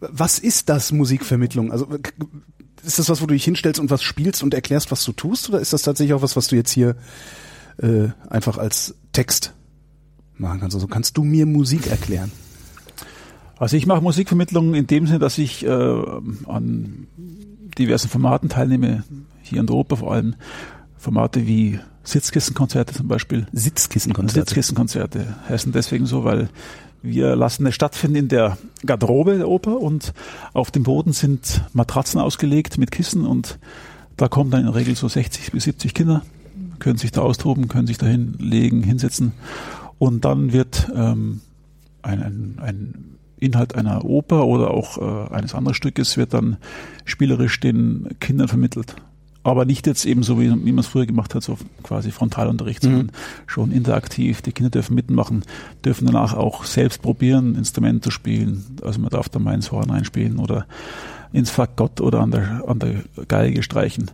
Was 0.00 0.40
ist 0.40 0.68
das 0.68 0.90
Musikvermittlung? 0.90 1.70
Also 1.70 1.86
ist 2.82 2.98
das 2.98 3.08
was, 3.08 3.22
wo 3.22 3.26
du 3.26 3.34
dich 3.34 3.44
hinstellst 3.44 3.78
und 3.78 3.90
was 3.90 4.02
spielst 4.02 4.42
und 4.42 4.54
erklärst, 4.54 4.90
was 4.90 5.04
du 5.04 5.12
tust, 5.12 5.48
oder 5.48 5.60
ist 5.60 5.72
das 5.72 5.82
tatsächlich 5.82 6.14
auch 6.14 6.22
was, 6.22 6.34
was 6.34 6.48
du 6.48 6.56
jetzt 6.56 6.72
hier 6.72 6.96
äh, 7.80 8.08
einfach 8.28 8.58
als 8.58 8.96
Text 9.12 9.54
machen 10.36 10.58
kannst? 10.58 10.74
Also 10.74 10.88
kannst 10.88 11.16
du 11.16 11.22
mir 11.22 11.46
Musik 11.46 11.86
erklären? 11.86 12.32
Also 13.56 13.76
ich 13.76 13.86
mache 13.86 14.00
Musikvermittlung 14.00 14.74
in 14.74 14.88
dem 14.88 15.06
Sinne, 15.06 15.20
dass 15.20 15.38
ich 15.38 15.64
äh, 15.64 15.68
an 15.68 17.06
diversen 17.78 18.08
Formaten 18.08 18.48
teilnehme, 18.48 19.04
hier 19.42 19.60
in 19.60 19.66
der 19.66 19.76
Oper 19.76 19.96
vor 19.96 20.12
allem. 20.12 20.34
Formate 20.96 21.46
wie 21.46 21.80
Sitzkissenkonzerte 22.04 22.94
zum 22.94 23.08
Beispiel. 23.08 23.46
Sitzkissenkonzerte? 23.52 24.40
Sitzkissenkonzerte 24.40 25.36
heißen 25.48 25.72
deswegen 25.72 26.06
so, 26.06 26.24
weil 26.24 26.48
wir 27.02 27.34
lassen 27.34 27.66
es 27.66 27.74
stattfinden 27.74 28.16
in 28.16 28.28
der 28.28 28.56
Garderobe 28.86 29.38
der 29.38 29.48
Oper 29.48 29.80
und 29.80 30.12
auf 30.52 30.70
dem 30.70 30.84
Boden 30.84 31.12
sind 31.12 31.62
Matratzen 31.72 32.20
ausgelegt 32.20 32.78
mit 32.78 32.92
Kissen 32.92 33.26
und 33.26 33.58
da 34.16 34.28
kommen 34.28 34.50
dann 34.50 34.60
in 34.60 34.66
der 34.66 34.76
Regel 34.76 34.94
so 34.94 35.08
60 35.08 35.50
bis 35.50 35.64
70 35.64 35.94
Kinder, 35.94 36.22
können 36.78 36.98
sich 36.98 37.10
da 37.10 37.22
austoben, 37.22 37.66
können 37.66 37.88
sich 37.88 37.98
da 37.98 38.06
hinlegen, 38.06 38.82
hinsetzen 38.84 39.32
und 39.98 40.24
dann 40.24 40.52
wird 40.52 40.90
ähm, 40.94 41.40
ein, 42.02 42.22
ein, 42.22 42.58
ein 42.60 43.11
Inhalt 43.42 43.74
einer 43.74 44.04
Oper 44.04 44.46
oder 44.46 44.70
auch 44.70 44.98
äh, 44.98 45.34
eines 45.34 45.54
anderen 45.54 45.74
Stückes 45.74 46.16
wird 46.16 46.34
dann 46.34 46.56
spielerisch 47.04 47.60
den 47.60 48.08
Kindern 48.20 48.48
vermittelt 48.48 48.94
aber 49.44 49.64
nicht 49.64 49.86
jetzt 49.86 50.04
eben 50.04 50.22
so, 50.22 50.40
wie, 50.40 50.50
wie 50.50 50.72
man 50.72 50.78
es 50.78 50.86
früher 50.86 51.06
gemacht 51.06 51.34
hat, 51.34 51.42
so 51.42 51.58
quasi 51.82 52.10
Frontalunterricht, 52.12 52.82
sondern 52.82 53.06
mhm. 53.06 53.10
schon 53.46 53.72
interaktiv. 53.72 54.40
Die 54.42 54.52
Kinder 54.52 54.70
dürfen 54.70 54.94
mitmachen, 54.94 55.44
dürfen 55.84 56.06
danach 56.06 56.34
auch 56.34 56.64
selbst 56.64 57.02
probieren, 57.02 57.56
Instrument 57.56 58.04
zu 58.04 58.10
spielen. 58.10 58.64
Also 58.82 59.00
man 59.00 59.10
darf 59.10 59.28
da 59.28 59.38
mal 59.38 59.54
ins 59.54 59.72
Horn 59.72 59.90
einspielen 59.90 60.38
oder 60.38 60.66
ins 61.32 61.50
Fagott 61.50 62.00
oder 62.00 62.20
an 62.20 62.30
der, 62.30 62.62
an 62.68 62.78
der 62.78 63.02
Geige 63.26 63.62
streichen. 63.62 64.10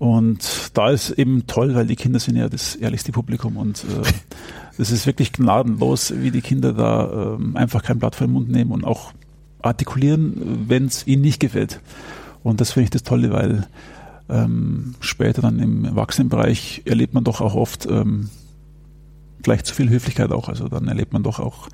Und 0.00 0.70
da 0.72 0.88
ist 0.88 1.10
eben 1.10 1.46
toll, 1.46 1.74
weil 1.74 1.86
die 1.86 1.94
Kinder 1.94 2.18
sind 2.18 2.34
ja 2.34 2.48
das 2.48 2.74
ehrlichste 2.74 3.12
Publikum 3.12 3.58
und 3.58 3.84
äh, 3.84 4.10
das 4.78 4.90
ist 4.90 5.06
wirklich 5.06 5.30
gnadenlos, 5.30 6.14
wie 6.16 6.30
die 6.30 6.40
Kinder 6.40 6.72
da 6.72 7.36
äh, 7.38 7.58
einfach 7.58 7.82
kein 7.82 7.98
Blatt 7.98 8.14
vor 8.14 8.26
den 8.26 8.32
Mund 8.32 8.48
nehmen 8.48 8.72
und 8.72 8.86
auch 8.86 9.12
artikulieren, 9.60 10.64
wenn 10.68 10.86
es 10.86 11.06
ihnen 11.06 11.20
nicht 11.20 11.38
gefällt. 11.38 11.80
Und 12.42 12.62
das 12.62 12.72
finde 12.72 12.84
ich 12.84 12.90
das 12.90 13.02
Tolle, 13.02 13.30
weil 13.30 13.66
ähm, 14.30 14.94
später 15.00 15.42
dann 15.42 15.58
im 15.58 15.84
Erwachsenenbereich 15.84 16.80
erlebt 16.86 17.12
man 17.12 17.24
doch 17.24 17.42
auch 17.42 17.54
oft 17.54 17.84
ähm, 17.84 18.30
vielleicht 19.42 19.66
zu 19.66 19.74
viel 19.74 19.90
Höflichkeit 19.90 20.32
auch. 20.32 20.48
Also 20.48 20.68
dann 20.68 20.88
erlebt 20.88 21.12
man 21.12 21.22
doch 21.22 21.40
auch, 21.40 21.68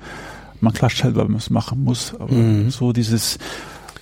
man 0.59 0.73
klatscht 0.73 1.01
halt, 1.01 1.15
weil 1.15 1.29
man 1.29 1.37
es 1.37 1.49
machen 1.49 1.81
muss. 1.85 2.13
Aber 2.15 2.33
mhm. 2.33 2.71
so 2.71 2.91
dieses 2.91 3.39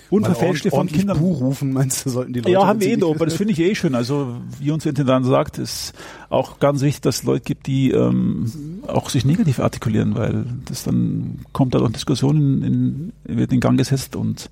Unverfälschte 0.09 0.69
von 0.69 0.87
Kindern. 0.87 1.17
Buh 1.17 1.33
rufen, 1.33 1.73
meinst 1.73 2.05
du, 2.05 2.09
sollten 2.09 2.33
die 2.33 2.39
Leute. 2.39 2.51
Ja, 2.51 2.67
haben 2.67 2.79
wir 2.79 2.87
eh 2.87 3.03
Oper, 3.03 3.25
das 3.25 3.35
finde 3.35 3.53
ich 3.53 3.59
eh 3.59 3.75
schön. 3.75 3.95
Also, 3.95 4.37
wie 4.59 4.71
uns 4.71 4.85
Intendant 4.85 5.25
sagt, 5.25 5.57
ist 5.57 5.93
auch 6.29 6.59
ganz 6.59 6.81
wichtig, 6.81 7.01
dass 7.01 7.17
es 7.17 7.23
Leute 7.23 7.43
gibt, 7.43 7.67
die 7.67 7.91
ähm, 7.91 8.51
auch 8.87 9.09
sich 9.09 9.25
negativ 9.25 9.59
artikulieren, 9.59 10.15
weil 10.15 10.45
das 10.65 10.83
dann 10.83 11.39
kommt 11.53 11.73
da 11.73 11.79
doch 11.79 11.91
Diskussion 11.91 12.37
in, 12.37 13.13
in, 13.25 13.37
wird 13.37 13.51
in 13.51 13.59
Gang 13.59 13.77
gesetzt 13.77 14.15
und 14.15 14.49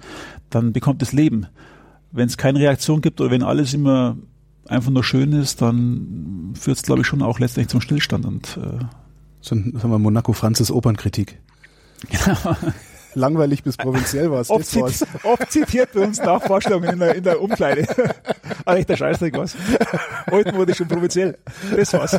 dann 0.49 0.73
bekommt 0.73 1.01
es 1.01 1.13
Leben 1.13 1.47
wenn 2.13 2.27
es 2.27 2.37
keine 2.37 2.59
Reaktion 2.59 3.01
gibt 3.01 3.19
oder 3.19 3.31
wenn 3.31 3.43
alles 3.43 3.73
immer 3.73 4.15
einfach 4.67 4.91
nur 4.91 5.03
schön 5.03 5.33
ist, 5.33 5.61
dann 5.61 6.53
führt 6.57 6.77
es, 6.77 6.83
glaube 6.83 7.01
ich, 7.01 7.07
schon 7.07 7.21
auch 7.21 7.39
letztendlich 7.39 7.69
zum 7.69 7.81
Stillstand. 7.81 8.25
Und, 8.25 8.57
äh, 8.57 8.85
so, 9.41 9.55
sagen 9.55 9.89
wir 9.89 9.99
Monaco 9.99 10.31
Franzis 10.31 10.71
Opernkritik. 10.71 11.39
Genau 12.09 12.55
langweilig 13.15 13.63
bis 13.63 13.77
provinziell 13.77 14.31
warst. 14.31 14.49
Oft, 14.49 14.65
zit 14.65 15.07
oft 15.23 15.51
zitiert 15.51 15.91
bei 15.93 16.01
uns 16.01 16.19
Nachvorstellungen 16.19 16.93
in 16.93 16.99
der, 16.99 17.15
in 17.15 17.23
der 17.23 17.41
Umkleide. 17.41 17.87
Aber 18.65 18.77
echt 18.77 18.89
der 18.89 18.97
Scheißdreck 18.97 19.37
was. 19.37 19.55
Heute 20.29 20.53
wurde 20.55 20.71
ich 20.71 20.77
schon 20.77 20.87
provinziell. 20.87 21.37
Das 21.75 21.93
war's. 21.93 22.17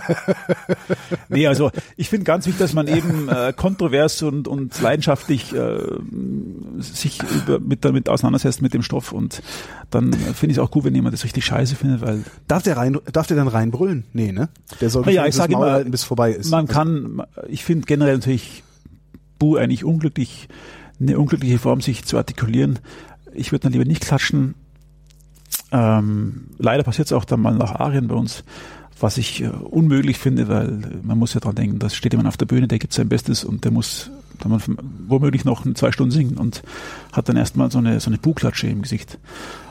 Nee, 1.29 1.47
also 1.47 1.71
ich 1.97 2.09
finde 2.09 2.25
ganz 2.25 2.47
wichtig, 2.47 2.61
dass 2.61 2.73
man 2.75 2.87
eben 2.87 3.29
äh, 3.29 3.53
kontrovers 3.55 4.23
und, 4.23 4.49
und 4.49 4.81
leidenschaftlich 4.81 5.55
äh, 5.55 5.79
sich 6.79 7.21
über, 7.23 7.61
mit, 7.61 7.85
damit 7.85 8.09
auseinandersetzt 8.09 8.63
mit 8.63 8.75
dem 8.75 8.83
Stoff 8.83 9.13
und 9.13 9.43
dann 9.91 10.13
finde 10.13 10.53
ich 10.53 10.59
es 10.59 10.59
auch 10.59 10.71
gut, 10.71 10.85
wenn 10.85 10.95
jemand 10.95 11.15
das 11.15 11.25
richtig 11.25 11.45
scheiße 11.45 11.77
findet, 11.77 12.01
weil 12.01 12.25
darf 12.49 12.63
der 12.63 12.77
rein, 12.77 12.99
darf 13.13 13.27
der 13.27 13.37
dann 13.37 13.49
reinbrüllen? 13.49 14.05
Nee, 14.13 14.33
ne? 14.33 14.49
Der 14.81 14.91
soll 14.91 15.09
ja, 15.11 15.27
ich 15.27 15.35
sage 15.35 15.55
immer, 15.55 15.85
bis 15.85 16.05
vorbei 16.05 16.33
ist. 16.33 16.51
Man 16.51 16.67
also. 16.67 16.73
kann, 16.73 17.23
ich 17.49 17.65
finde 17.65 17.87
generell 17.87 18.15
natürlich 18.15 18.63
Bu 19.39 19.57
eigentlich 19.57 19.85
unglücklich 19.85 20.49
eine 21.01 21.19
unglückliche 21.19 21.59
Form, 21.59 21.81
sich 21.81 22.05
zu 22.05 22.17
artikulieren. 22.17 22.79
Ich 23.33 23.53
würde 23.53 23.65
dann 23.65 23.73
lieber 23.73 23.85
nicht 23.85 24.03
klatschen. 24.03 24.55
Ähm, 25.73 26.49
leider 26.59 26.83
passiert 26.83 27.07
es 27.07 27.13
auch 27.13 27.25
dann 27.25 27.41
mal 27.41 27.55
nach 27.55 27.75
Arien 27.75 28.09
bei 28.09 28.15
uns, 28.15 28.45
was 29.01 29.19
ich 29.19 29.43
äh, 29.43 29.49
unmöglich 29.49 30.19
finde, 30.19 30.49
weil 30.49 30.79
man 31.03 31.19
muss 31.19 31.35
ja 31.35 31.41
dran 31.41 31.57
denken, 31.57 31.79
da 31.79 31.91
steht 31.91 32.13
jemand 32.13 32.29
auf 32.29 32.37
der 32.37 32.47
Bühne, 32.47 32.69
der 32.69 32.79
gibt 32.79 32.93
sein 32.93 33.09
Bestes 33.09 33.45
und 33.45 33.65
der 33.65 33.73
muss 33.73 34.11
dann 34.41 34.61
womöglich 35.07 35.45
noch 35.45 35.65
zwei 35.75 35.93
Stunden 35.93 36.11
singen 36.11 36.39
und 36.39 36.63
hat 37.13 37.29
dann 37.29 37.37
erstmal 37.37 37.71
so 37.71 37.79
eine, 37.79 38.01
so 38.01 38.11
eine 38.11 38.19
Buhklatsche 38.19 38.67
im 38.67 38.83
Gesicht. 38.83 39.19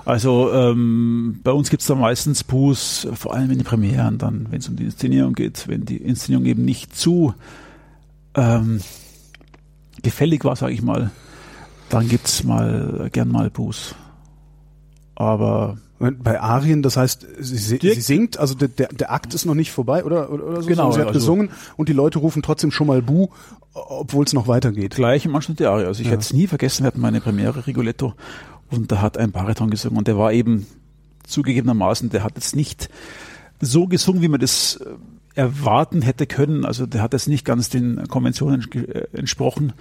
Also 0.05 0.51
ähm, 0.53 1.39
bei 1.43 1.51
uns 1.51 1.69
gibt's 1.69 1.87
da 1.87 1.95
meistens 1.95 2.43
Buhs, 2.43 3.07
vor 3.13 3.33
allem 3.33 3.51
in 3.51 3.59
den 3.59 3.65
Premieren, 3.65 4.17
dann, 4.17 4.47
wenn 4.49 4.59
es 4.59 4.69
um 4.69 4.75
die 4.75 4.85
Inszenierung 4.85 5.33
geht, 5.33 5.67
wenn 5.67 5.85
die 5.85 5.97
Inszenierung 5.97 6.45
eben 6.45 6.65
nicht 6.65 6.95
zu 6.95 7.33
ähm, 8.35 8.79
gefällig 10.03 10.45
war, 10.45 10.55
sage 10.55 10.73
ich 10.73 10.81
mal, 10.81 11.11
dann 11.89 12.07
gibt's 12.07 12.43
mal 12.43 13.09
gern 13.11 13.29
mal 13.29 13.49
Buß. 13.49 13.95
Aber 15.15 15.77
Bei 15.99 16.41
Arien, 16.41 16.81
das 16.81 16.97
heißt, 16.97 17.25
sie, 17.39 17.57
sie 17.57 18.01
singt, 18.01 18.37
also 18.37 18.55
der, 18.55 18.67
der, 18.67 19.11
Akt 19.11 19.33
ist 19.33 19.45
noch 19.45 19.53
nicht 19.53 19.71
vorbei, 19.71 20.03
oder, 20.03 20.31
oder, 20.31 20.43
oder 20.43 20.61
so. 20.61 20.67
Genau. 20.67 20.91
Sie 20.91 20.99
hat 20.99 21.07
also 21.07 21.19
gesungen 21.19 21.49
und 21.77 21.89
die 21.89 21.93
Leute 21.93 22.19
rufen 22.19 22.41
trotzdem 22.41 22.71
schon 22.71 22.87
mal 22.87 23.01
Bu, 23.01 23.29
obwohl 23.73 24.25
es 24.25 24.33
noch 24.33 24.47
weitergeht. 24.47 24.95
Gleich 24.95 25.25
im 25.25 25.35
Anschluss 25.35 25.57
der 25.57 25.71
Arie. 25.71 25.85
Also 25.85 26.01
ich 26.01 26.07
ja. 26.07 26.13
hätte 26.13 26.21
es 26.21 26.33
nie 26.33 26.47
vergessen, 26.47 26.83
wir 26.83 26.87
hatten 26.87 27.01
meine 27.01 27.21
Premiere 27.21 27.65
Rigoletto 27.65 28.13
und 28.69 28.91
da 28.91 29.01
hat 29.01 29.17
ein 29.17 29.31
Bariton 29.31 29.69
gesungen 29.69 29.97
und 29.97 30.07
der 30.07 30.17
war 30.17 30.33
eben 30.33 30.65
zugegebenermaßen, 31.25 32.09
der 32.09 32.23
hat 32.23 32.33
jetzt 32.35 32.55
nicht 32.55 32.89
so 33.61 33.87
gesungen, 33.87 34.21
wie 34.21 34.27
man 34.27 34.39
das 34.39 34.77
äh, 34.77 34.89
erwarten 35.35 36.01
hätte 36.01 36.27
können. 36.27 36.65
Also 36.65 36.85
der 36.85 37.01
hat 37.01 37.13
jetzt 37.13 37.27
nicht 37.27 37.45
ganz 37.45 37.69
den 37.69 38.07
Konventionen 38.07 38.65
äh, 38.73 39.17
entsprochen. 39.17 39.73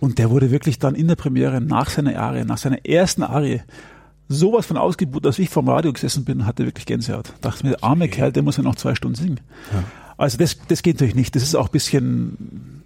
Und 0.00 0.18
der 0.18 0.30
wurde 0.30 0.50
wirklich 0.50 0.78
dann 0.78 0.94
in 0.94 1.08
der 1.08 1.16
Premiere 1.16 1.60
nach 1.60 1.90
seiner 1.90 2.18
Arie, 2.18 2.44
nach 2.44 2.58
seiner 2.58 2.84
ersten 2.86 3.22
Arie, 3.22 3.62
sowas 4.28 4.66
von 4.66 4.76
ausgebucht, 4.76 5.24
dass 5.24 5.38
ich 5.38 5.50
vom 5.50 5.68
Radio 5.68 5.92
gesessen 5.92 6.24
bin, 6.24 6.46
hatte 6.46 6.64
wirklich 6.64 6.86
Gänsehaut. 6.86 7.32
Dachte 7.40 7.64
mir, 7.64 7.72
der 7.72 7.84
arme 7.84 8.08
Kerl, 8.08 8.32
der 8.32 8.42
muss 8.42 8.56
ja 8.56 8.62
noch 8.62 8.76
zwei 8.76 8.94
Stunden 8.94 9.16
singen. 9.16 9.40
Ja. 9.72 9.84
Also 10.16 10.38
das, 10.38 10.56
das 10.68 10.82
geht 10.82 10.96
natürlich 10.96 11.14
nicht. 11.14 11.34
Das 11.34 11.42
ist 11.42 11.54
auch 11.54 11.66
ein 11.66 11.72
bisschen 11.72 12.82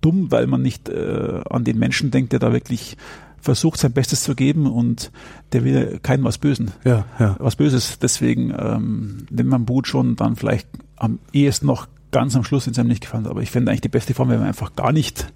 dumm, 0.00 0.30
weil 0.30 0.46
man 0.46 0.62
nicht 0.62 0.88
äh, 0.88 1.42
an 1.48 1.64
den 1.64 1.78
Menschen 1.78 2.10
denkt, 2.10 2.32
der 2.32 2.40
da 2.40 2.52
wirklich 2.52 2.96
versucht, 3.40 3.78
sein 3.78 3.92
Bestes 3.92 4.24
zu 4.24 4.34
geben 4.34 4.66
und 4.66 5.12
der 5.52 5.64
will 5.64 6.00
keinen 6.02 6.24
was 6.24 6.38
Bösen. 6.38 6.72
Ja, 6.84 7.06
ja. 7.18 7.36
Was 7.38 7.56
Böses. 7.56 7.98
Deswegen, 8.00 8.52
ähm, 8.58 9.26
wenn 9.30 9.46
man 9.46 9.64
Boot 9.64 9.86
schon, 9.86 10.16
dann 10.16 10.36
vielleicht 10.36 10.66
am 10.96 11.18
ehesten 11.32 11.66
noch 11.66 11.86
ganz 12.10 12.34
am 12.36 12.44
Schluss, 12.44 12.66
wenn 12.66 12.72
es 12.72 12.78
einem 12.78 12.88
nicht 12.88 13.02
gefallen 13.02 13.24
hat. 13.24 13.30
Aber 13.30 13.42
ich 13.42 13.50
finde 13.50 13.70
eigentlich 13.70 13.82
die 13.82 13.88
beste 13.88 14.14
Form, 14.14 14.28
wenn 14.28 14.38
man 14.38 14.48
einfach 14.48 14.74
gar 14.74 14.92
nicht 14.92 15.32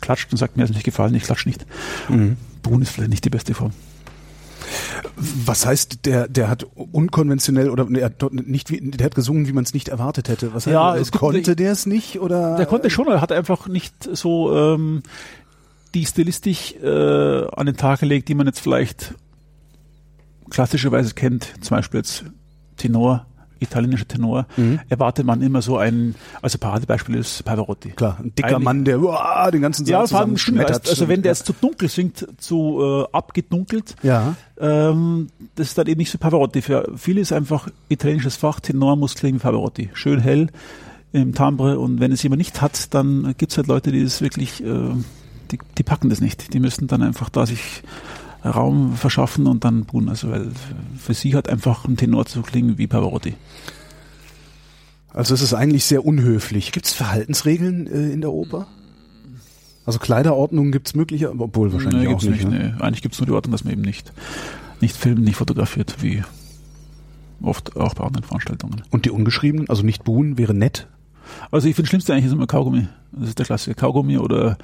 klatscht 0.00 0.30
und 0.32 0.38
sagt, 0.38 0.56
mir 0.56 0.62
hat 0.62 0.70
es 0.70 0.74
nicht 0.74 0.84
gefallen, 0.84 1.14
ich 1.14 1.22
klatsch 1.22 1.46
nicht. 1.46 1.64
Mhm. 2.08 2.36
Boon 2.62 2.82
ist 2.82 2.90
vielleicht 2.90 3.10
nicht 3.10 3.24
die 3.24 3.30
beste 3.30 3.54
Form. 3.54 3.72
Was 5.16 5.66
heißt, 5.66 6.06
der, 6.06 6.28
der 6.28 6.48
hat 6.48 6.64
unkonventionell 6.74 7.70
oder 7.70 7.86
er 7.92 8.06
hat 8.06 8.32
nicht, 8.32 8.70
der 8.70 9.04
hat 9.04 9.14
gesungen, 9.14 9.46
wie 9.46 9.52
man 9.52 9.64
es 9.64 9.74
nicht 9.74 9.88
erwartet 9.88 10.28
hätte. 10.28 10.54
Was 10.54 10.64
ja, 10.64 10.92
heißt, 10.92 11.02
es 11.02 11.12
konnte 11.12 11.54
der 11.54 11.72
es 11.72 11.86
nicht 11.86 12.18
oder? 12.18 12.56
Der 12.56 12.66
konnte 12.66 12.90
schon, 12.90 13.06
er 13.08 13.20
hat 13.20 13.30
einfach 13.30 13.68
nicht 13.68 13.94
so 14.12 14.56
ähm, 14.56 15.02
die 15.94 16.06
Stilistik 16.06 16.82
äh, 16.82 17.46
an 17.46 17.66
den 17.66 17.76
Tag 17.76 18.00
gelegt, 18.00 18.28
die 18.28 18.34
man 18.34 18.46
jetzt 18.46 18.60
vielleicht 18.60 19.14
klassischerweise 20.50 21.14
kennt, 21.14 21.52
zum 21.60 21.76
Beispiel 21.76 22.00
jetzt 22.00 22.24
Tenor 22.76 23.26
italienischer 23.64 24.06
Tenor, 24.06 24.46
mhm. 24.56 24.80
erwartet 24.88 25.26
man 25.26 25.42
immer 25.42 25.62
so 25.62 25.76
einen, 25.76 26.14
also 26.40 26.58
Paradebeispiel 26.58 27.16
ist 27.16 27.44
Pavarotti. 27.44 27.90
Klar, 27.90 28.18
ein 28.20 28.34
dicker 28.34 28.56
Eine, 28.56 28.64
Mann, 28.64 28.84
der 28.84 29.00
uah, 29.00 29.50
den 29.50 29.62
ganzen 29.62 29.84
Saal 29.84 30.02
ja, 30.02 30.06
zusammenschmettert. 30.06 30.88
Also 30.88 31.08
wenn 31.08 31.22
der 31.22 31.32
jetzt 31.32 31.46
zu 31.46 31.52
dunkel 31.52 31.88
singt, 31.88 32.26
zu 32.38 32.80
äh, 32.80 33.16
abgedunkelt, 33.16 33.96
ja. 34.02 34.36
ähm, 34.58 35.28
das 35.56 35.68
ist 35.68 35.78
dann 35.78 35.86
eben 35.86 35.98
nicht 35.98 36.10
so 36.10 36.18
Pavarotti. 36.18 36.62
Für 36.62 36.90
viele 36.96 37.20
ist 37.20 37.32
einfach 37.32 37.68
italienisches 37.88 38.36
Fach, 38.36 38.60
Tenor 38.60 38.96
muss 38.96 39.14
klingen 39.14 39.38
wie 39.38 39.42
Pavarotti. 39.42 39.90
Schön 39.94 40.20
hell 40.20 40.48
im 41.12 41.32
Timbre 41.32 41.78
und 41.78 42.00
wenn 42.00 42.10
es 42.10 42.22
jemand 42.22 42.38
nicht 42.38 42.60
hat, 42.60 42.92
dann 42.92 43.34
gibt 43.38 43.52
es 43.52 43.58
halt 43.58 43.68
Leute, 43.68 43.92
die 43.92 44.02
das 44.02 44.20
wirklich, 44.20 44.62
äh, 44.64 44.90
die, 45.50 45.58
die 45.78 45.82
packen 45.82 46.10
das 46.10 46.20
nicht. 46.20 46.52
Die 46.52 46.60
müssen 46.60 46.88
dann 46.88 47.02
einfach 47.02 47.28
da 47.28 47.46
sich 47.46 47.82
Raum 48.50 48.94
verschaffen 48.96 49.46
und 49.46 49.64
dann 49.64 49.84
buhen. 49.84 50.08
Also 50.08 50.30
weil 50.30 50.50
für 50.98 51.14
sie 51.14 51.34
hat 51.34 51.48
einfach 51.48 51.84
ein 51.84 51.96
Tenor 51.96 52.26
zu 52.26 52.42
klingen 52.42 52.78
wie 52.78 52.86
Pavarotti. 52.86 53.34
Also 55.12 55.34
es 55.34 55.42
ist 55.42 55.54
eigentlich 55.54 55.84
sehr 55.84 56.04
unhöflich. 56.04 56.72
Gibt 56.72 56.86
es 56.86 56.92
Verhaltensregeln 56.92 57.86
äh, 57.86 58.12
in 58.12 58.20
der 58.20 58.32
Oper? 58.32 58.66
Also 59.86 59.98
Kleiderordnungen 59.98 60.72
gibt 60.72 60.88
es 60.88 60.94
mögliche, 60.94 61.30
obwohl 61.30 61.72
wahrscheinlich 61.72 62.08
nee, 62.08 62.14
auch 62.14 62.22
nicht. 62.22 62.30
nicht 62.30 62.48
ne? 62.48 62.74
nee. 62.76 62.82
Eigentlich 62.82 63.02
gibt 63.02 63.14
es 63.14 63.20
nur 63.20 63.26
die 63.26 63.32
Ordnung, 63.32 63.52
dass 63.52 63.64
man 63.64 63.72
eben 63.72 63.82
nicht, 63.82 64.12
nicht 64.80 64.96
filmt, 64.96 65.22
nicht 65.22 65.36
fotografiert, 65.36 65.96
wie 66.00 66.22
oft 67.42 67.76
auch 67.76 67.94
bei 67.94 68.04
anderen 68.04 68.24
Veranstaltungen. 68.24 68.82
Und 68.90 69.04
die 69.04 69.10
ungeschriebenen, 69.10 69.68
also 69.68 69.82
nicht 69.82 70.04
buhen, 70.04 70.38
wäre 70.38 70.54
nett? 70.54 70.88
Also 71.50 71.68
ich 71.68 71.74
finde 71.74 71.86
das 71.86 71.90
Schlimmste 71.90 72.12
eigentlich 72.12 72.26
ist 72.26 72.32
immer 72.32 72.46
Kaugummi. 72.46 72.88
Das 73.12 73.28
ist 73.28 73.38
der 73.38 73.46
Klassiker. 73.46 73.74
Kaugummi 73.74 74.18
oder 74.18 74.56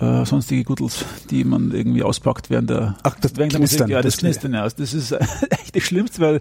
äh, 0.00 0.24
sonstige 0.24 0.64
Guttels, 0.64 1.04
die 1.30 1.44
man 1.44 1.72
irgendwie 1.72 2.02
auspackt 2.02 2.50
während 2.50 2.70
der, 2.70 2.96
Ach, 3.02 3.16
das 3.20 3.36
während 3.36 3.52
der 3.52 3.60
Musik. 3.60 3.88
Ja, 3.88 4.00
das, 4.00 4.14
das 4.14 4.20
Knistern, 4.20 4.54
ja. 4.54 4.68
Das 4.68 4.94
ist 4.94 5.12
echt 5.50 5.74
das 5.74 5.82
Schlimmste, 5.82 6.20
weil 6.20 6.40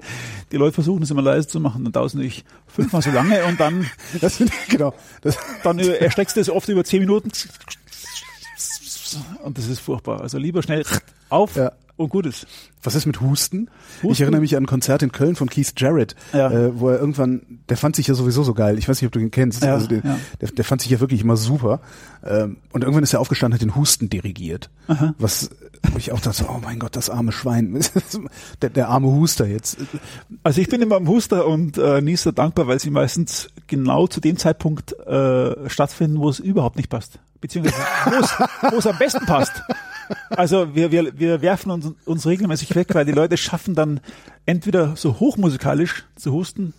die 0.51 0.57
Leute 0.57 0.73
versuchen 0.73 1.03
es 1.03 1.11
immer 1.11 1.21
leise 1.21 1.47
zu 1.47 1.59
machen. 1.59 1.83
Dann 1.83 1.91
dauert 1.91 2.07
es 2.07 2.13
natürlich 2.13 2.45
fünfmal 2.67 3.01
so 3.01 3.11
lange 3.11 3.43
und 3.45 3.59
dann, 3.59 3.89
das, 4.21 4.41
genau, 4.69 4.93
das, 5.21 5.37
dann 5.63 5.79
erstreckst 5.79 6.35
du 6.35 6.41
es 6.41 6.49
oft 6.49 6.69
über 6.69 6.83
zehn 6.83 6.99
Minuten 6.99 7.31
und 9.43 9.57
das 9.57 9.67
ist 9.67 9.79
furchtbar. 9.79 10.21
Also 10.21 10.37
lieber 10.37 10.63
schnell 10.63 10.83
auf 11.29 11.55
ja. 11.55 11.71
und 11.95 12.09
gut 12.09 12.25
ist. 12.25 12.47
Was 12.83 12.95
ist 12.95 13.05
mit 13.05 13.21
Husten? 13.21 13.69
Husten? 13.97 14.11
Ich 14.11 14.21
erinnere 14.21 14.41
mich 14.41 14.55
an 14.55 14.63
ein 14.63 14.67
Konzert 14.67 15.03
in 15.03 15.11
Köln 15.11 15.35
von 15.35 15.49
Keith 15.49 15.73
Jarrett, 15.77 16.15
ja. 16.33 16.49
äh, 16.49 16.79
wo 16.79 16.89
er 16.89 16.99
irgendwann, 16.99 17.59
der 17.69 17.77
fand 17.77 17.95
sich 17.95 18.07
ja 18.07 18.13
sowieso 18.13 18.43
so 18.43 18.53
geil. 18.53 18.77
Ich 18.77 18.87
weiß 18.87 19.01
nicht, 19.01 19.07
ob 19.07 19.13
du 19.13 19.19
ihn 19.19 19.31
kennst. 19.31 19.63
Ja, 19.63 19.73
also 19.73 19.87
der, 19.87 20.03
ja. 20.03 20.19
der, 20.39 20.49
der, 20.49 20.65
fand 20.65 20.81
sich 20.81 20.91
ja 20.91 20.99
wirklich 20.99 21.21
immer 21.21 21.37
super. 21.37 21.81
Ähm, 22.25 22.57
und 22.71 22.83
irgendwann 22.83 23.03
ist 23.03 23.13
er 23.13 23.19
aufgestanden, 23.19 23.55
hat 23.55 23.61
den 23.61 23.75
Husten 23.75 24.09
dirigiert. 24.09 24.69
Aha. 24.87 25.13
Was 25.17 25.49
wo 25.91 25.97
ich 25.97 26.11
auch 26.11 26.19
dachte, 26.19 26.45
oh 26.49 26.59
mein 26.61 26.79
Gott, 26.79 26.95
das 26.95 27.09
arme 27.09 27.31
Schwein, 27.31 27.79
der, 28.61 28.69
der 28.69 28.89
arme 28.89 29.07
Huster 29.07 29.45
jetzt. 29.45 29.77
Also 30.43 30.61
ich 30.61 30.69
bin 30.69 30.81
immer 30.81 30.95
am 30.95 31.07
Huster 31.07 31.47
und 31.47 31.77
äh, 31.77 32.01
nie 32.01 32.15
so 32.15 32.31
dankbar, 32.31 32.67
weil 32.67 32.79
sie 32.79 32.89
meistens 32.89 33.49
genau 33.67 34.07
zu 34.07 34.19
dem 34.19 34.37
Zeitpunkt 34.37 34.93
äh, 34.99 35.69
stattfinden, 35.69 36.19
wo 36.19 36.29
es 36.29 36.39
überhaupt 36.39 36.77
nicht 36.77 36.89
passt. 36.89 37.19
Beziehungsweise 37.41 37.77
wo 38.71 38.77
es 38.77 38.87
am 38.87 38.97
besten 38.97 39.25
passt. 39.25 39.61
Also 40.29 40.73
wir, 40.75 40.91
wir, 40.91 41.19
wir 41.19 41.41
werfen 41.41 41.71
uns, 41.71 41.91
uns 42.05 42.25
regelmäßig 42.25 42.75
weg, 42.75 42.93
weil 42.93 43.05
die 43.05 43.11
Leute 43.11 43.37
schaffen 43.37 43.75
dann 43.75 43.99
entweder 44.45 44.95
so 44.95 45.19
hochmusikalisch 45.19 46.05
zu 46.15 46.31
husten, 46.31 46.73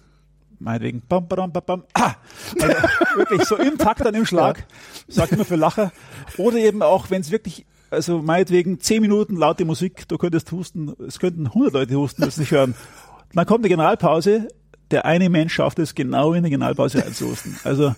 meinetwegen, 0.59 1.03
bam, 1.09 1.29
bam, 1.29 1.53
bam, 1.53 1.63
bam, 1.65 1.85
ah, 1.95 2.15
also 2.61 2.75
wirklich 3.17 3.45
so 3.45 3.57
im 3.57 3.79
Takt 3.79 4.01
dann 4.01 4.15
im 4.15 4.27
Schlag, 4.27 4.65
sagt 5.07 5.33
immer 5.33 5.45
für 5.45 5.57
Lacher, 5.57 5.93
oder 6.37 6.57
eben 6.57 6.83
auch, 6.83 7.11
wenn 7.11 7.21
es 7.21 7.31
wirklich, 7.31 7.67
also 7.91 8.23
meinetwegen 8.23 8.81
zehn 8.81 9.03
Minuten 9.03 9.37
laute 9.37 9.65
Musik, 9.65 10.09
du 10.09 10.19
könntest 10.19 10.51
husten, 10.53 10.95
es 11.07 11.19
könnten 11.19 11.47
100 11.47 11.73
Leute 11.73 11.95
husten, 11.97 12.23
das 12.23 12.39
nicht 12.39 12.51
hören. 12.51 12.75
Dann 13.35 13.47
kommt 13.47 13.65
die 13.65 13.69
Generalpause, 13.69 14.49
der 14.91 15.05
eine 15.05 15.29
Mensch 15.29 15.55
schafft 15.55 15.79
es 15.79 15.95
genau 15.95 16.33
in 16.33 16.43
der 16.43 16.51
Generalpause 16.51 17.05
einzuhusten. 17.05 17.59
Also 17.65 17.95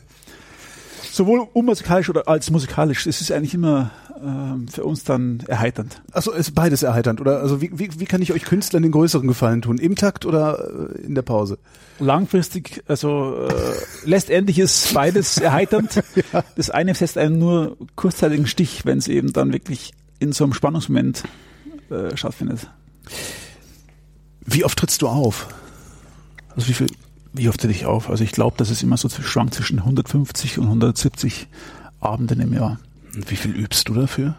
sowohl 1.12 1.46
unmusikalisch 1.52 2.08
oder 2.08 2.28
als 2.28 2.50
musikalisch. 2.50 3.06
Es 3.06 3.20
ist 3.20 3.32
eigentlich 3.32 3.54
immer 3.54 3.90
ähm, 4.22 4.68
für 4.68 4.84
uns 4.84 5.04
dann 5.04 5.40
erheiternd. 5.46 6.02
Also 6.12 6.32
ist 6.32 6.54
beides 6.54 6.82
erheiternd 6.82 7.20
oder 7.20 7.40
also 7.40 7.60
wie, 7.60 7.70
wie, 7.78 7.88
wie 7.98 8.04
kann 8.04 8.22
ich 8.22 8.32
euch 8.32 8.44
Künstlern 8.44 8.82
den 8.82 8.92
größeren 8.92 9.26
Gefallen 9.26 9.62
tun? 9.62 9.78
Im 9.78 9.96
Takt 9.96 10.26
oder 10.26 10.92
äh, 10.94 11.02
in 11.02 11.14
der 11.14 11.22
Pause? 11.22 11.58
Langfristig, 11.98 12.82
also 12.86 13.46
äh, 13.48 13.74
letztendlich 14.04 14.58
ist 14.58 14.92
beides 14.94 15.38
erheiternd. 15.38 16.02
ja. 16.32 16.44
Das 16.56 16.70
eine 16.70 16.94
setzt 16.94 17.18
einen 17.18 17.38
nur 17.38 17.76
kurzzeitigen 17.96 18.46
Stich, 18.46 18.84
wenn 18.84 18.98
es 18.98 19.08
eben 19.08 19.32
dann 19.32 19.52
wirklich 19.52 19.92
in 20.18 20.32
so 20.32 20.44
einem 20.44 20.52
Spannungsmoment 20.52 21.24
äh, 21.90 22.16
stattfindet. 22.16 22.70
Wie 24.44 24.64
oft 24.64 24.78
trittst 24.78 25.02
du 25.02 25.08
auf? 25.08 25.48
Also 26.54 26.68
wie 26.68 26.74
viel 26.74 26.88
wie 27.32 27.48
oft 27.48 27.60
tritt 27.60 27.70
ich 27.70 27.86
auf? 27.86 28.10
Also 28.10 28.24
ich 28.24 28.32
glaube, 28.32 28.56
dass 28.56 28.70
es 28.70 28.82
immer 28.82 28.96
so 28.96 29.08
schwankt 29.08 29.54
zwischen 29.54 29.78
150 29.78 30.58
und 30.58 30.64
170 30.66 31.48
Abenden 32.00 32.40
im 32.40 32.52
Jahr. 32.52 32.78
Und 33.14 33.30
wie 33.30 33.36
viel 33.36 33.52
übst 33.52 33.88
du 33.88 33.94
dafür? 33.94 34.34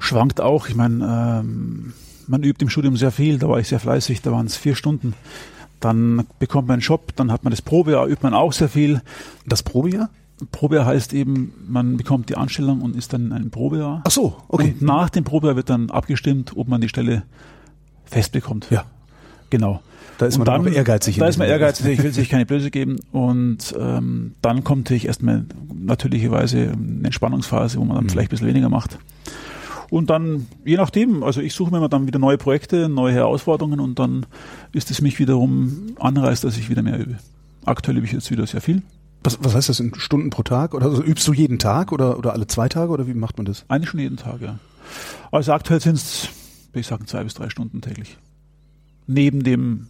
Schwankt 0.00 0.40
auch. 0.40 0.68
Ich 0.68 0.74
meine, 0.74 1.42
ähm, 1.42 1.92
man 2.26 2.42
übt 2.42 2.62
im 2.62 2.68
Studium 2.68 2.96
sehr 2.96 3.12
viel. 3.12 3.38
Da 3.38 3.48
war 3.48 3.58
ich 3.60 3.68
sehr 3.68 3.80
fleißig. 3.80 4.22
Da 4.22 4.32
waren 4.32 4.46
es 4.46 4.56
vier 4.56 4.74
Stunden. 4.74 5.14
Dann 5.80 6.26
bekommt 6.38 6.68
man 6.68 6.74
einen 6.74 6.82
Job. 6.82 7.14
Dann 7.16 7.30
hat 7.30 7.44
man 7.44 7.50
das 7.50 7.62
Probejahr. 7.62 8.06
Übt 8.06 8.22
man 8.22 8.34
auch 8.34 8.52
sehr 8.52 8.68
viel. 8.68 9.02
Das 9.46 9.62
Probejahr? 9.62 10.10
Probejahr 10.50 10.86
heißt 10.86 11.12
eben, 11.12 11.54
man 11.68 11.96
bekommt 11.96 12.28
die 12.28 12.36
Anstellung 12.36 12.80
und 12.80 12.96
ist 12.96 13.12
dann 13.12 13.26
in 13.26 13.32
einem 13.32 13.50
Probejahr. 13.50 14.02
Ach 14.04 14.10
so, 14.10 14.36
okay. 14.48 14.74
Und 14.74 14.82
nach 14.82 15.10
dem 15.10 15.24
Probejahr 15.24 15.54
wird 15.54 15.70
dann 15.70 15.90
abgestimmt, 15.90 16.56
ob 16.56 16.66
man 16.66 16.80
die 16.80 16.88
Stelle 16.88 17.22
festbekommt. 18.06 18.68
Ja. 18.70 18.84
Genau. 19.50 19.82
Da 20.22 20.28
ist 20.28 20.38
man 20.38 20.44
dann, 20.44 20.62
dann 20.62 20.72
ehrgeizig. 20.72 21.18
Da 21.18 21.26
ist 21.26 21.36
man 21.36 21.48
ehrgeizig, 21.48 21.84
ich 21.84 22.00
will 22.00 22.12
sich 22.12 22.28
keine 22.28 22.46
Blöße 22.46 22.70
geben. 22.70 23.00
Und 23.10 23.74
ähm, 23.76 24.34
dann 24.40 24.62
kommt 24.62 24.84
natürlich 24.84 25.08
erstmal 25.08 25.44
natürlicherweise 25.74 26.70
eine 26.70 27.06
Entspannungsphase, 27.06 27.78
wo 27.78 27.84
man 27.84 27.96
dann 27.96 28.04
mhm. 28.04 28.10
vielleicht 28.10 28.28
ein 28.28 28.30
bisschen 28.30 28.46
weniger 28.46 28.68
macht. 28.68 29.00
Und 29.90 30.10
dann, 30.10 30.46
je 30.64 30.76
nachdem, 30.76 31.24
also 31.24 31.40
ich 31.40 31.54
suche 31.54 31.72
mir 31.72 31.88
dann 31.88 32.06
wieder 32.06 32.20
neue 32.20 32.38
Projekte, 32.38 32.88
neue 32.88 33.12
Herausforderungen 33.12 33.80
und 33.80 33.98
dann 33.98 34.24
ist 34.70 34.92
es 34.92 35.00
mich 35.00 35.18
wiederum 35.18 35.96
anreißt, 35.98 36.44
dass 36.44 36.56
ich 36.56 36.70
wieder 36.70 36.84
mehr 36.84 37.00
übe. 37.00 37.16
Aktuell 37.64 37.96
übe 37.96 38.06
ich 38.06 38.12
jetzt 38.12 38.30
wieder 38.30 38.46
sehr 38.46 38.60
viel. 38.60 38.82
Was, 39.24 39.38
was 39.42 39.56
heißt 39.56 39.70
das 39.70 39.80
in 39.80 39.92
Stunden 39.96 40.30
pro 40.30 40.44
Tag? 40.44 40.74
Oder 40.74 40.86
also 40.86 41.02
übst 41.02 41.26
du 41.26 41.32
jeden 41.32 41.58
Tag 41.58 41.90
oder, 41.90 42.16
oder 42.16 42.32
alle 42.32 42.46
zwei 42.46 42.68
Tage 42.68 42.92
oder 42.92 43.08
wie 43.08 43.14
macht 43.14 43.38
man 43.38 43.44
das? 43.44 43.64
Eigentlich 43.66 43.90
schon 43.90 43.98
jeden 43.98 44.18
Tag, 44.18 44.40
ja. 44.40 44.60
Also 45.32 45.52
aktuell 45.52 45.80
sind 45.80 45.96
es, 45.96 46.28
würde 46.70 46.80
ich 46.80 46.86
sagen, 46.86 47.08
zwei 47.08 47.24
bis 47.24 47.34
drei 47.34 47.50
Stunden 47.50 47.80
täglich. 47.80 48.18
Neben 49.08 49.42
dem 49.42 49.88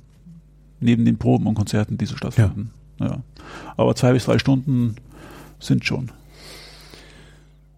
neben 0.82 1.04
den 1.04 1.18
Proben 1.18 1.46
und 1.46 1.54
Konzerten, 1.54 1.98
die 1.98 2.06
so 2.06 2.16
stattfinden. 2.16 2.70
Ja. 2.98 3.06
ja. 3.06 3.18
Aber 3.76 3.94
zwei 3.94 4.12
bis 4.12 4.24
drei 4.24 4.38
Stunden 4.38 4.96
sind 5.58 5.84
schon. 5.84 6.10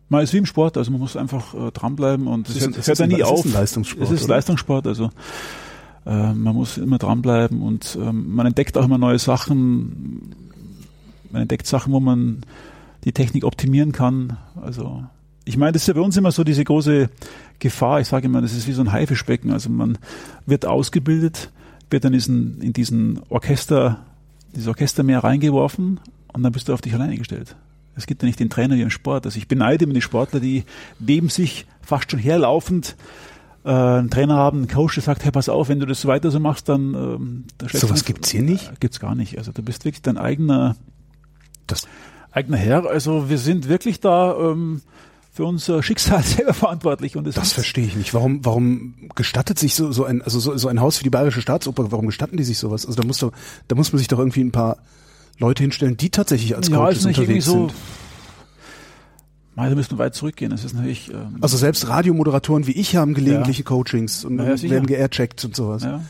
Man 0.09 0.23
ist 0.23 0.33
wie 0.33 0.39
im 0.39 0.47
Sport, 0.47 0.77
also 0.77 0.91
man 0.91 1.01
muss 1.01 1.17
einfach 1.17 1.55
äh, 1.55 1.71
dranbleiben 1.71 2.27
und 2.27 2.49
es, 2.49 2.87
hört 2.87 2.99
ja 2.99 3.07
nie 3.07 3.23
auf. 3.23 3.41
Es 3.41 3.47
ist 3.47 3.55
Leistungssport. 3.55 4.03
Es 4.03 4.11
ist 4.11 4.25
oder? 4.25 4.35
Leistungssport, 4.35 4.87
also 4.87 5.11
Äh, 6.07 6.33
man 6.35 6.55
muss 6.55 6.79
immer 6.79 6.99
dranbleiben 6.99 7.63
und 7.63 7.99
ähm, 8.01 8.35
man 8.35 8.47
entdeckt 8.47 8.77
auch 8.77 8.85
immer 8.85 8.99
neue 8.99 9.19
Sachen. 9.19 10.35
Man 11.31 11.43
entdeckt 11.43 11.67
Sachen, 11.67 11.93
wo 11.93 12.01
man 12.01 12.43
die 13.05 13.13
Technik 13.13 13.45
optimieren 13.45 13.93
kann. 13.93 14.37
Also 14.61 15.05
ich 15.45 15.57
meine, 15.57 15.73
das 15.73 15.83
ist 15.83 15.89
ja 15.89 15.95
bei 15.95 16.01
uns 16.01 16.17
immer 16.17 16.33
so 16.33 16.45
diese 16.45 16.65
große 16.65 17.11
Gefahr. 17.59 18.01
Ich 18.01 18.09
sage 18.09 18.27
immer, 18.27 18.41
das 18.41 18.53
ist 18.53 18.67
wie 18.67 18.73
so 18.73 18.83
ein 18.83 18.93
Haifischbecken. 18.93 19.51
Also 19.51 19.71
man 19.71 19.99
wird 20.47 20.67
ausgebildet, 20.67 21.51
wird 21.95 22.05
dann 22.05 22.13
in 22.13 22.19
diesen, 22.19 22.61
in 22.61 22.73
diesen 22.73 23.21
Orchester, 23.29 24.05
dieses 24.53 24.67
Orchestermeer 24.67 25.23
reingeworfen 25.23 26.01
und 26.33 26.43
dann 26.43 26.53
bist 26.53 26.69
du 26.69 26.75
auf 26.75 26.81
dich 26.81 26.93
alleine 26.93 27.17
gestellt. 27.17 27.55
Es 27.95 28.07
gibt 28.07 28.23
ja 28.23 28.27
nicht 28.27 28.41
den 28.41 28.51
Trainer 28.51 28.75
wie 28.75 28.83
im 28.83 28.91
Sport. 28.91 29.25
Also 29.25 29.39
ich 29.39 29.47
beneide 29.47 29.85
immer 29.85 29.95
die 29.95 30.03
Sportler, 30.03 30.41
die 30.41 30.65
neben 30.99 31.29
sich 31.29 31.67
fast 31.81 32.11
schon 32.11 32.19
herlaufend 32.19 32.97
äh, 33.65 33.71
einen 33.71 34.11
Trainer 34.11 34.35
haben, 34.35 34.59
einen 34.59 34.69
Coach, 34.69 34.95
der 34.95 35.05
sagt, 35.05 35.25
hey, 35.25 35.31
pass 35.31 35.49
auf, 35.49 35.69
wenn 35.69 35.79
du 35.79 35.87
das 35.87 36.05
weiter 36.05 36.33
so 36.33 36.41
machst, 36.41 36.69
dann 36.69 36.95
ähm, 36.95 37.45
da 37.59 37.69
So 37.69 37.89
was 37.89 38.05
gibt's 38.05 38.31
hier 38.31 38.43
nicht? 38.43 38.73
Äh, 38.73 38.75
gibt's 38.81 38.99
gar 38.99 39.15
nicht. 39.15 39.39
Also 39.39 39.53
du 39.53 39.63
bist 39.63 39.85
wirklich 39.85 40.03
dein 40.03 40.19
eigener, 40.19 40.75
das 41.69 41.87
eigener 42.33 42.57
Herr. 42.57 42.87
Also 42.87 43.31
wir 43.31 43.39
sind 43.39 43.69
wirklich 43.69 44.01
da 44.01 44.37
ähm, 44.37 44.83
für 45.35 45.45
unser 45.45 45.83
Schicksal 45.83 46.23
selber 46.23 46.55
verantwortlich. 46.55 47.17
Und 47.17 47.27
das, 47.27 47.35
das 47.35 47.53
verstehe 47.53 47.85
ich 47.85 47.97
nicht. 47.97 48.15
Warum, 48.15 48.45
warum 48.45 48.95
gestattet 49.17 49.59
sich 49.59 49.75
so, 49.75 49.91
so 49.91 50.05
ein, 50.05 50.23
also 50.23 50.39
so, 50.39 50.57
so 50.57 50.69
ein 50.69 50.81
Haus 50.81 51.01
wie 51.01 51.05
die 51.05 51.11
Bayerische 51.11 51.41
Staatsoper, 51.43 51.91
warum 51.91 52.07
gestatten 52.07 52.37
die 52.37 52.45
sich 52.45 52.57
sowas? 52.57 52.87
Also 52.87 53.03
da 53.03 53.07
muss 53.07 53.19
doch, 53.19 53.33
da 53.67 53.75
muss 53.75 53.93
man 53.93 53.99
sich 53.99 54.07
doch 54.07 54.21
irgendwie 54.21 54.43
ein 54.43 54.53
paar 54.53 54.79
Leute 55.41 55.65
hinstellen, 55.65 55.97
die 55.97 56.11
tatsächlich 56.11 56.55
als 56.55 56.71
Coaches 56.71 57.03
ja, 57.03 57.09
unterwegs 57.09 57.47
so, 57.47 57.53
sind. 57.53 57.75
Meine 59.57 59.75
müssen 59.75 59.99
weit 59.99 60.15
zurückgehen. 60.15 60.53
Das 60.53 60.65
ist 60.65 60.75
natürlich. 60.75 61.13
Ähm, 61.13 61.39
also 61.41 61.57
selbst 61.57 61.89
Radiomoderatoren 61.89 62.69
wie 62.69 62.73
ich 62.73 62.95
haben 62.95 63.15
gelegentliche 63.15 63.63
ja. 63.63 63.69
Coachings 63.69 64.25
und 64.25 64.39
ja, 64.39 64.63
werden 64.71 64.87
geaircheckt 64.87 65.45
und 65.45 65.57
sowas. 65.57 65.83
Ja. 65.83 66.01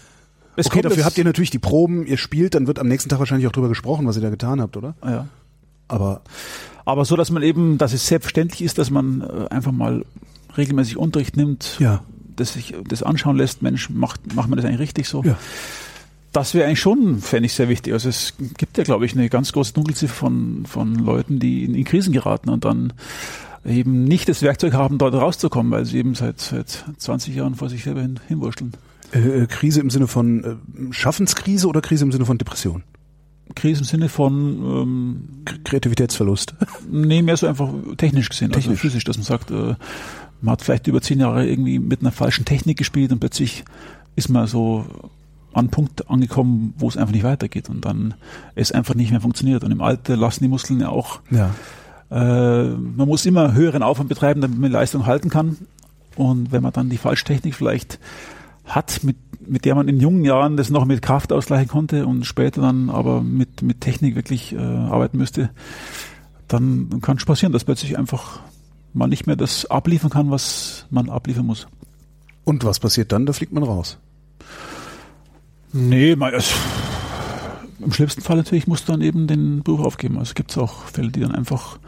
Es 0.56 0.66
okay, 0.66 0.82
dafür 0.82 1.04
habt 1.04 1.16
ihr 1.16 1.24
natürlich 1.24 1.50
die 1.50 1.58
Proben, 1.58 2.06
ihr 2.06 2.18
spielt, 2.18 2.54
dann 2.54 2.66
wird 2.66 2.78
am 2.78 2.88
nächsten 2.88 3.08
Tag 3.08 3.18
wahrscheinlich 3.18 3.48
auch 3.48 3.52
drüber 3.52 3.68
gesprochen, 3.70 4.06
was 4.06 4.16
ihr 4.16 4.22
da 4.22 4.30
getan 4.30 4.60
habt, 4.60 4.76
oder? 4.76 4.94
Ja. 5.02 5.28
Aber 5.88 6.22
aber 6.84 7.04
so, 7.04 7.16
dass 7.16 7.30
man 7.30 7.42
eben, 7.42 7.78
dass 7.78 7.92
es 7.92 8.06
selbstverständlich 8.06 8.62
ist, 8.62 8.78
dass 8.78 8.90
man 8.90 9.22
äh, 9.22 9.48
einfach 9.48 9.72
mal 9.72 10.04
regelmäßig 10.56 10.96
Unterricht 10.96 11.36
nimmt, 11.36 11.76
ja. 11.78 12.02
dass 12.36 12.54
sich 12.54 12.74
das 12.86 13.02
anschauen 13.02 13.36
lässt, 13.36 13.62
Mensch, 13.62 13.90
macht, 13.90 14.34
macht 14.34 14.48
man 14.48 14.56
das 14.56 14.66
eigentlich 14.66 14.80
richtig 14.80 15.08
so? 15.08 15.22
Ja. 15.24 15.38
Das 16.32 16.52
wäre 16.52 16.66
eigentlich 16.66 16.80
schon, 16.80 17.20
fände 17.20 17.46
ich 17.46 17.54
sehr 17.54 17.68
wichtig. 17.68 17.92
Also 17.92 18.08
es 18.08 18.34
gibt 18.58 18.76
ja, 18.76 18.84
glaube 18.84 19.06
ich, 19.06 19.14
eine 19.14 19.28
ganz 19.28 19.52
große 19.52 19.72
Dunkelziffer 19.72 20.14
von, 20.14 20.66
von 20.66 20.94
Leuten, 20.96 21.38
die 21.38 21.64
in, 21.64 21.74
in 21.74 21.84
Krisen 21.84 22.12
geraten 22.12 22.50
und 22.50 22.64
dann 22.64 22.92
eben 23.64 24.04
nicht 24.04 24.28
das 24.28 24.42
Werkzeug 24.42 24.74
haben, 24.74 24.98
dort 24.98 25.14
rauszukommen, 25.14 25.72
weil 25.72 25.84
sie 25.86 25.98
eben 25.98 26.14
seit, 26.14 26.40
seit 26.40 26.84
20 26.98 27.34
Jahren 27.34 27.54
vor 27.54 27.70
sich 27.70 27.84
selber 27.84 28.02
hin, 28.02 28.20
hinwurschteln. 28.28 28.72
Äh, 29.12 29.42
äh, 29.42 29.46
Krise 29.46 29.80
im 29.80 29.90
Sinne 29.90 30.06
von 30.06 30.44
äh, 30.44 30.92
Schaffenskrise 30.92 31.68
oder 31.68 31.80
Krise 31.80 32.04
im 32.04 32.12
Sinne 32.12 32.26
von 32.26 32.36
Depression? 32.36 32.82
Krise 33.54 33.80
im 33.80 33.84
Sinne 33.84 34.08
von 34.08 34.34
ähm, 34.34 35.28
Kreativitätsverlust. 35.64 36.54
Nee, 36.90 37.22
mehr 37.22 37.36
so 37.36 37.46
einfach 37.46 37.70
technisch 37.96 38.28
gesehen, 38.28 38.48
also 38.48 38.60
technisch. 38.60 38.78
also 38.78 38.80
physisch, 38.80 39.04
dass 39.04 39.16
man 39.16 39.24
sagt, 39.24 39.50
äh, 39.50 39.74
man 40.40 40.52
hat 40.52 40.62
vielleicht 40.62 40.86
über 40.86 41.00
zehn 41.00 41.20
Jahre 41.20 41.46
irgendwie 41.46 41.78
mit 41.78 42.00
einer 42.00 42.12
falschen 42.12 42.44
Technik 42.44 42.78
gespielt 42.78 43.12
und 43.12 43.20
plötzlich 43.20 43.64
ist 44.16 44.28
man 44.28 44.46
so 44.46 44.84
an 45.54 45.60
einen 45.60 45.70
Punkt 45.70 46.10
angekommen, 46.10 46.74
wo 46.76 46.88
es 46.88 46.96
einfach 46.96 47.12
nicht 47.12 47.24
weitergeht 47.24 47.68
und 47.70 47.84
dann 47.84 48.14
es 48.54 48.72
einfach 48.72 48.94
nicht 48.94 49.10
mehr 49.10 49.20
funktioniert. 49.20 49.64
Und 49.64 49.70
im 49.70 49.80
Alter 49.80 50.16
lassen 50.16 50.42
die 50.42 50.48
Muskeln 50.48 50.80
ja 50.80 50.88
auch. 50.88 51.20
Ja. 51.30 51.54
Äh, 52.10 52.70
man 52.74 53.08
muss 53.08 53.24
immer 53.24 53.54
höheren 53.54 53.82
Aufwand 53.82 54.08
betreiben, 54.08 54.40
damit 54.40 54.58
man 54.58 54.70
Leistung 54.70 55.06
halten 55.06 55.30
kann. 55.30 55.56
Und 56.16 56.52
wenn 56.52 56.62
man 56.62 56.72
dann 56.72 56.90
die 56.90 56.98
falsche 56.98 57.24
Technik 57.24 57.54
vielleicht 57.54 57.98
hat, 58.64 59.00
mit, 59.02 59.16
mit 59.48 59.64
der 59.64 59.74
man 59.74 59.88
in 59.88 60.00
jungen 60.00 60.24
Jahren 60.24 60.56
das 60.56 60.70
noch 60.70 60.84
mit 60.84 61.02
Kraft 61.02 61.32
ausgleichen 61.32 61.68
konnte 61.68 62.06
und 62.06 62.24
später 62.24 62.60
dann 62.60 62.90
aber 62.90 63.22
mit, 63.22 63.62
mit 63.62 63.80
Technik 63.80 64.14
wirklich 64.14 64.52
äh, 64.54 64.58
arbeiten 64.58 65.18
müsste, 65.18 65.50
dann 66.48 67.00
kann 67.00 67.16
es 67.16 67.24
passieren, 67.24 67.52
dass 67.52 67.64
plötzlich 67.64 67.98
einfach 67.98 68.40
man 68.92 69.10
nicht 69.10 69.26
mehr 69.26 69.36
das 69.36 69.66
abliefern 69.66 70.10
kann, 70.10 70.30
was 70.30 70.86
man 70.90 71.10
abliefern 71.10 71.46
muss. 71.46 71.66
Und 72.44 72.64
was 72.64 72.78
passiert 72.78 73.12
dann? 73.12 73.26
Da 73.26 73.32
fliegt 73.32 73.52
man 73.52 73.62
raus. 73.62 73.98
Nee, 75.72 76.14
man, 76.14 76.32
es, 76.34 76.54
im 77.80 77.92
schlimmsten 77.92 78.20
Fall 78.20 78.36
natürlich 78.36 78.66
muss 78.66 78.84
dann 78.84 79.00
eben 79.00 79.26
den 79.26 79.62
Beruf 79.62 79.84
aufgeben. 79.84 80.18
Also 80.18 80.30
es 80.30 80.34
gibt 80.34 80.56
auch 80.56 80.84
Fälle, 80.84 81.10
die 81.10 81.20
dann 81.20 81.34
einfach 81.34 81.78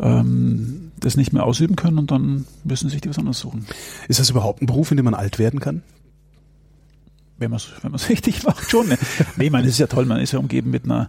ähm, 0.00 0.90
das 0.98 1.16
nicht 1.16 1.32
mehr 1.32 1.44
ausüben 1.44 1.76
können 1.76 1.98
und 1.98 2.10
dann 2.10 2.46
müssen 2.64 2.90
sich 2.90 3.00
die 3.00 3.08
was 3.08 3.18
anderes 3.18 3.38
suchen. 3.38 3.66
Ist 4.08 4.18
das 4.18 4.30
überhaupt 4.30 4.62
ein 4.62 4.66
Beruf, 4.66 4.90
in 4.90 4.96
dem 4.96 5.04
man 5.04 5.14
alt 5.14 5.38
werden 5.38 5.60
kann? 5.60 5.82
Wenn 7.38 7.50
man 7.50 7.58
es 7.58 7.70
wenn 7.82 7.94
richtig 8.08 8.44
macht, 8.44 8.70
schon. 8.70 8.88
Ne? 8.88 8.98
nee, 9.36 9.50
man 9.50 9.64
ist 9.64 9.78
ja 9.78 9.86
toll, 9.86 10.06
man 10.06 10.20
ist 10.20 10.32
ja 10.32 10.38
umgeben 10.38 10.70
mit 10.70 10.84
einer 10.84 11.08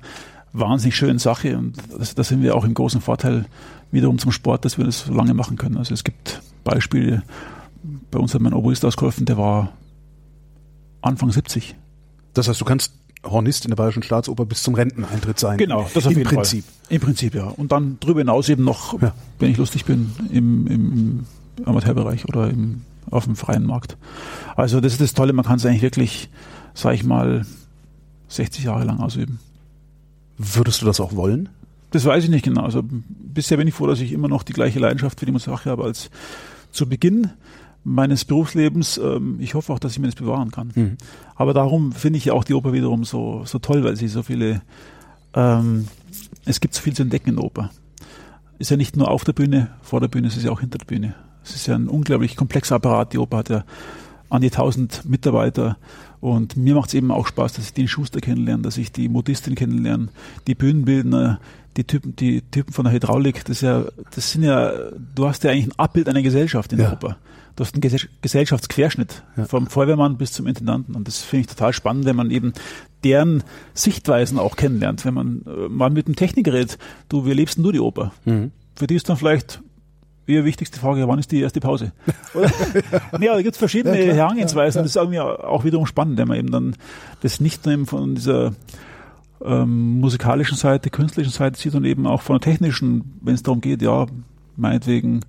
wahnsinnig 0.53 0.95
schönen 0.95 1.19
Sache 1.19 1.57
und 1.57 1.77
das, 1.97 2.15
da 2.15 2.23
sind 2.23 2.41
wir 2.41 2.55
auch 2.55 2.63
im 2.63 2.73
großen 2.73 3.01
Vorteil 3.01 3.45
wiederum 3.91 4.17
zum 4.17 4.31
Sport, 4.31 4.65
dass 4.65 4.77
wir 4.77 4.85
das 4.85 5.05
so 5.05 5.13
lange 5.13 5.33
machen 5.33 5.57
können. 5.57 5.77
Also 5.77 5.93
es 5.93 6.03
gibt 6.03 6.41
Beispiele, 6.63 7.23
bei 8.11 8.19
uns 8.19 8.33
hat 8.33 8.41
mein 8.41 8.53
Oberist 8.53 8.83
ausgeholfen, 8.83 9.25
der 9.25 9.37
war 9.37 9.73
Anfang 11.01 11.31
70. 11.31 11.75
Das 12.33 12.47
heißt, 12.47 12.59
du 12.59 12.65
kannst 12.65 12.93
Hornist 13.23 13.65
in 13.65 13.69
der 13.69 13.75
Bayerischen 13.75 14.03
Staatsoper 14.03 14.45
bis 14.45 14.63
zum 14.63 14.75
Renteneintritt 14.75 15.39
sein. 15.39 15.57
Genau, 15.57 15.89
das 15.93 16.05
auf 16.05 16.11
Im 16.11 16.19
jeden 16.19 16.29
Prinzip. 16.29 16.65
Fall. 16.65 16.95
Im 16.95 17.01
Prinzip, 17.01 17.35
ja. 17.35 17.45
Und 17.45 17.71
dann 17.71 17.97
darüber 17.99 18.19
hinaus 18.19 18.49
eben 18.49 18.63
noch, 18.63 19.01
ja. 19.01 19.13
wenn 19.39 19.51
ich 19.51 19.57
lustig 19.57 19.85
bin, 19.85 20.11
im, 20.31 20.67
im 20.67 21.25
Amateurbereich 21.65 22.25
oder 22.25 22.49
im, 22.49 22.83
auf 23.12 23.26
dem 23.26 23.36
freien 23.36 23.65
Markt. 23.65 23.98
Also 24.56 24.82
das 24.82 24.93
ist 24.93 25.02
das 25.02 25.13
Tolle, 25.13 25.34
man 25.34 25.46
kann 25.46 25.58
es 25.58 25.65
eigentlich 25.65 25.82
wirklich, 25.82 26.30
sag 26.74 26.93
ich 26.93 27.04
mal, 27.04 27.46
60 28.30 28.65
Jahre 28.65 28.84
lang 28.84 29.00
ausüben. 29.00 29.39
Würdest 30.38 30.82
du 30.82 30.86
das 30.86 31.00
auch 31.00 31.15
wollen? 31.15 31.50
Das 31.91 32.06
weiß 32.06 32.26
ich 32.26 32.30
nicht 32.30 32.43
genau. 32.43 32.63
Also 32.63 32.84
bisher 32.84 33.58
bin 33.58 33.67
ich 33.67 33.74
froh, 33.74 33.88
dass 33.88 34.02
ich 34.02 34.12
immer 34.12 34.28
noch 34.28 34.43
die 34.43 34.54
gleiche 34.54 34.80
Leidenschaft 34.80 35.20
für 35.20 35.26
die 35.26 35.32
Musik 35.32 35.65
habe 35.65 35.84
als 35.84 36.10
zu 36.72 36.88
Beginn 36.88 37.32
meines 37.84 38.26
Berufslebens. 38.26 38.98
Ähm, 38.98 39.38
ich 39.39 39.54
hoffe 39.54 39.72
auch, 39.72 39.80
dass 39.80 39.93
ich 39.93 40.00
mir 40.00 40.08
das 40.08 40.15
bewahren 40.15 40.52
kann. 40.52 40.72
Mhm. 40.76 40.98
Aber 41.36 41.54
darum 41.54 41.93
finde 41.93 42.17
ich 42.17 42.26
ja 42.26 42.34
auch 42.34 42.43
die 42.43 42.54
Oper 42.54 42.74
wiederum 42.74 43.06
so, 43.06 43.43
so 43.46 43.60
toll, 43.60 43.84
weil 43.84 43.96
sie 43.96 44.10
so 44.10 44.24
viele, 44.24 44.62
ähm, 45.34 45.88
es 46.46 46.60
gibt 46.60 46.74
so 46.74 46.82
viel 46.82 46.93
zu 46.93 47.04
entdecken 47.04 47.30
in 47.30 47.36
der 47.38 47.46
Oper. 47.46 47.72
Ist 48.60 48.72
ja 48.72 48.78
nicht 48.78 48.98
nur 48.98 49.10
auf 49.10 49.24
der 49.24 49.34
Bühne, 49.34 49.70
vor 49.82 50.02
der 50.02 50.08
Bühne, 50.08 50.28
es 50.28 50.36
ist 50.36 50.43
ja 50.43 50.52
auch 50.52 50.60
hinter 50.60 50.80
der 50.80 50.86
Bühne. 50.86 51.15
Es 51.49 51.55
ist 51.55 51.67
ja 51.67 51.75
ein 51.75 51.88
unglaublich 51.88 52.36
komplexer 52.36 52.75
Apparat. 52.75 53.13
Die 53.13 53.17
Oper 53.17 53.38
hat 53.38 53.49
ja 53.49 53.63
an 54.29 54.41
die 54.41 54.49
tausend 54.49 55.05
Mitarbeiter. 55.05 55.77
Und 56.19 56.57
mir 56.57 56.75
macht 56.75 56.89
es 56.89 56.93
eben 56.93 57.12
auch 57.12 57.27
Spaß, 57.27 57.53
dass 57.53 57.65
ich 57.65 57.73
den 57.73 57.88
Schuster 57.88 58.19
kennenlerne, 58.19 58.63
dass 58.63 58.77
ich 58.77 58.91
die 58.91 59.07
Modistin 59.07 59.55
kennenlerne, 59.55 60.10
die 60.47 60.55
Bühnenbildner, 60.55 61.39
die 61.77 61.83
Typen, 61.83 62.15
die 62.15 62.41
Typen 62.41 62.73
von 62.73 62.86
der 62.86 62.93
Hydraulik. 62.93 63.45
Das 63.45 63.57
ist 63.57 63.62
ja, 63.62 63.86
das 64.13 64.31
sind 64.31 64.43
ja, 64.43 64.71
du 65.15 65.27
hast 65.27 65.43
ja 65.43 65.51
eigentlich 65.51 65.67
ein 65.67 65.79
Abbild 65.79 66.10
einer 66.10 66.23
Gesellschaft 66.23 66.73
in 66.73 66.79
ja. 66.79 66.86
der 66.86 66.93
Oper 66.93 67.17
du 67.57 67.65
hast 67.65 67.73
einen 67.73 68.10
Gesellschaftsquerschnitt 68.21 69.23
ja. 69.36 69.45
vom 69.45 69.67
Feuerwehrmann 69.67 70.17
bis 70.17 70.31
zum 70.31 70.47
Intendanten. 70.47 70.95
Und 70.95 71.07
das 71.07 71.21
finde 71.21 71.41
ich 71.41 71.47
total 71.47 71.73
spannend, 71.73 72.05
wenn 72.05 72.15
man 72.15 72.31
eben 72.31 72.53
deren 73.03 73.43
Sichtweisen 73.73 74.39
auch 74.39 74.55
kennenlernt. 74.55 75.03
Wenn 75.05 75.15
man 75.15 75.41
äh, 75.45 75.67
mal 75.67 75.89
mit 75.89 76.05
einem 76.05 76.15
Techniker 76.15 76.53
redet, 76.53 76.77
du, 77.10 77.25
wie 77.25 77.29
erlebst 77.29 77.57
du 77.57 77.71
die 77.71 77.79
Oper? 77.79 78.13
Mhm. 78.25 78.51
Für 78.75 78.88
die 78.88 78.95
ist 78.95 79.10
dann 79.10 79.17
vielleicht 79.17 79.62
ihre 80.27 80.45
wichtigste 80.45 80.79
Frage, 80.79 81.07
wann 81.07 81.19
ist 81.19 81.31
die 81.31 81.41
erste 81.41 81.59
Pause? 81.59 81.93
Oder? 82.33 82.51
ja, 83.19 83.33
da 83.33 83.41
gibt 83.41 83.53
es 83.53 83.57
verschiedene 83.57 84.05
ja, 84.05 84.13
Herangehensweisen. 84.13 84.79
Ja, 84.79 84.83
das 84.83 84.91
ist 84.91 84.97
irgendwie 84.97 85.19
auch 85.19 85.63
wiederum 85.63 85.85
spannend, 85.85 86.17
wenn 86.17 86.27
man 86.27 86.37
eben 86.37 86.51
dann 86.51 86.75
das 87.21 87.39
nicht 87.39 87.65
nur 87.65 87.85
von 87.85 88.15
dieser 88.15 88.53
ähm, 89.43 89.99
musikalischen 89.99 90.57
Seite, 90.57 90.89
künstlerischen 90.89 91.33
Seite 91.33 91.59
sieht, 91.59 91.71
sondern 91.71 91.89
eben 91.89 92.07
auch 92.07 92.21
von 92.21 92.39
der 92.39 92.51
technischen, 92.51 93.19
wenn 93.21 93.35
es 93.35 93.43
darum 93.43 93.61
geht, 93.61 93.81
ja, 93.81 94.05
meinetwegen 94.55 95.21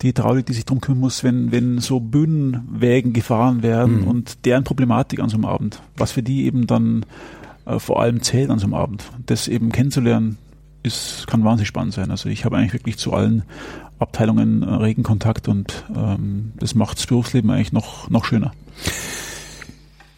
die 0.00 0.08
Hydraulik, 0.08 0.46
die 0.46 0.52
sich 0.52 0.64
drum 0.64 0.80
kümmern 0.80 1.00
muss, 1.00 1.22
wenn, 1.22 1.52
wenn 1.52 1.78
so 1.78 2.00
Bühnenwägen 2.00 3.12
gefahren 3.12 3.62
werden 3.62 4.02
mhm. 4.02 4.08
und 4.08 4.44
deren 4.44 4.64
Problematik 4.64 5.20
an 5.20 5.28
so 5.28 5.36
einem 5.36 5.44
Abend, 5.44 5.80
was 5.96 6.12
für 6.12 6.22
die 6.22 6.44
eben 6.46 6.66
dann 6.66 7.04
äh, 7.66 7.78
vor 7.78 8.00
allem 8.00 8.22
zählt 8.22 8.50
an 8.50 8.58
so 8.58 8.64
einem 8.64 8.74
Abend. 8.74 9.04
Das 9.26 9.46
eben 9.48 9.70
kennenzulernen, 9.70 10.38
ist, 10.82 11.26
kann 11.28 11.44
wahnsinnig 11.44 11.68
spannend 11.68 11.94
sein. 11.94 12.10
Also 12.10 12.28
ich 12.28 12.44
habe 12.44 12.56
eigentlich 12.56 12.72
wirklich 12.72 12.98
zu 12.98 13.12
allen 13.12 13.44
Abteilungen 14.02 14.62
äh, 14.62 14.74
regen 14.74 15.02
Kontakt 15.02 15.48
und 15.48 15.84
ähm, 15.94 16.52
das 16.56 16.74
macht 16.74 16.98
das 16.98 17.06
Berufsleben 17.06 17.50
eigentlich 17.50 17.72
noch, 17.72 18.10
noch 18.10 18.24
schöner. 18.24 18.52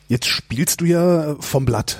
Jetzt 0.09 0.27
spielst 0.27 0.81
du 0.81 0.85
ja 0.85 1.37
vom 1.40 1.64
Blatt 1.64 1.99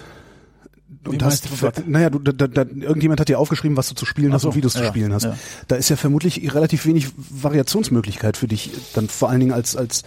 und 1.07 1.23
hast, 1.23 1.49
naja, 1.87 2.11
du, 2.11 2.19
da, 2.19 2.47
da, 2.47 2.63
irgendjemand 2.63 3.21
hat 3.21 3.29
dir 3.29 3.39
aufgeschrieben, 3.39 3.77
was 3.77 3.89
du 3.89 3.95
zu 3.95 4.07
spielen 4.07 4.31
so, 4.31 4.35
hast 4.35 4.45
und 4.47 4.55
wie 4.55 4.61
du 4.61 4.69
es 4.69 4.75
ja, 4.75 4.83
zu 4.83 4.87
spielen 4.87 5.13
hast. 5.13 5.25
Ja. 5.25 5.37
Da 5.69 5.77
ist 5.77 5.89
ja 5.89 5.97
vermutlich 5.97 6.55
relativ 6.55 6.87
wenig 6.87 7.09
Variationsmöglichkeit 7.17 8.37
für 8.37 8.49
dich, 8.49 8.71
dann 8.95 9.09
vor 9.09 9.31
allen 9.31 9.41
Dingen 9.41 9.53
als, 9.53 9.77
als 9.77 10.03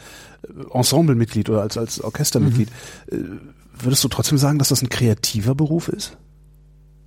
Ensemblemitglied 0.74 1.50
oder 1.50 1.62
als, 1.62 1.78
als 1.78 2.02
Orchestermitglied. 2.02 2.70
Mhm. 3.12 3.18
Äh, 3.18 3.84
würdest 3.84 4.04
du 4.04 4.08
trotzdem 4.08 4.38
sagen, 4.38 4.60
dass 4.60 4.70
das 4.70 4.82
ein 4.82 4.90
kreativer 4.90 5.56
Beruf 5.56 5.88
ist? 5.88 6.18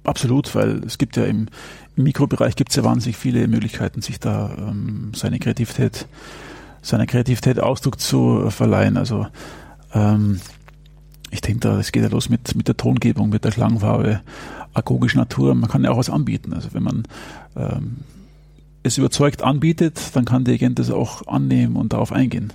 Absolut, 0.04 0.54
weil 0.54 0.82
es 0.84 0.98
gibt 0.98 1.16
ja 1.16 1.24
im, 1.24 1.48
im 1.96 2.04
Mikrobereich 2.04 2.56
gibt 2.56 2.70
es 2.70 2.76
ja 2.76 2.84
wahnsinnig 2.84 3.16
viele 3.16 3.46
Möglichkeiten, 3.48 4.00
sich 4.00 4.18
da 4.18 4.50
ähm, 4.56 5.12
seine 5.14 5.38
Kreativität, 5.38 6.06
seiner 6.80 7.06
Kreativität 7.06 7.60
Ausdruck 7.60 8.00
zu 8.00 8.50
verleihen. 8.50 8.96
Also 8.96 9.26
ähm, 9.92 10.40
ich 11.30 11.40
denke, 11.42 11.60
da, 11.60 11.78
es 11.78 11.92
geht 11.92 12.02
ja 12.02 12.08
los 12.08 12.28
mit, 12.28 12.54
mit 12.54 12.66
der 12.66 12.76
Tongebung, 12.76 13.28
mit 13.28 13.44
der 13.44 13.52
Klangfarbe, 13.52 14.20
agogische 14.72 15.18
Natur. 15.18 15.54
Man 15.54 15.70
kann 15.70 15.84
ja 15.84 15.90
auch 15.90 15.98
was 15.98 16.10
anbieten. 16.10 16.54
Also 16.54 16.72
wenn 16.72 16.82
man 16.82 17.02
ähm, 17.56 17.98
es 18.82 18.98
überzeugt 18.98 19.42
anbietet, 19.42 20.00
dann 20.14 20.24
kann 20.24 20.44
der 20.44 20.54
Agent 20.54 20.78
das 20.78 20.90
auch 20.90 21.26
annehmen 21.26 21.76
und 21.76 21.92
darauf 21.92 22.12
eingehen. 22.12 22.52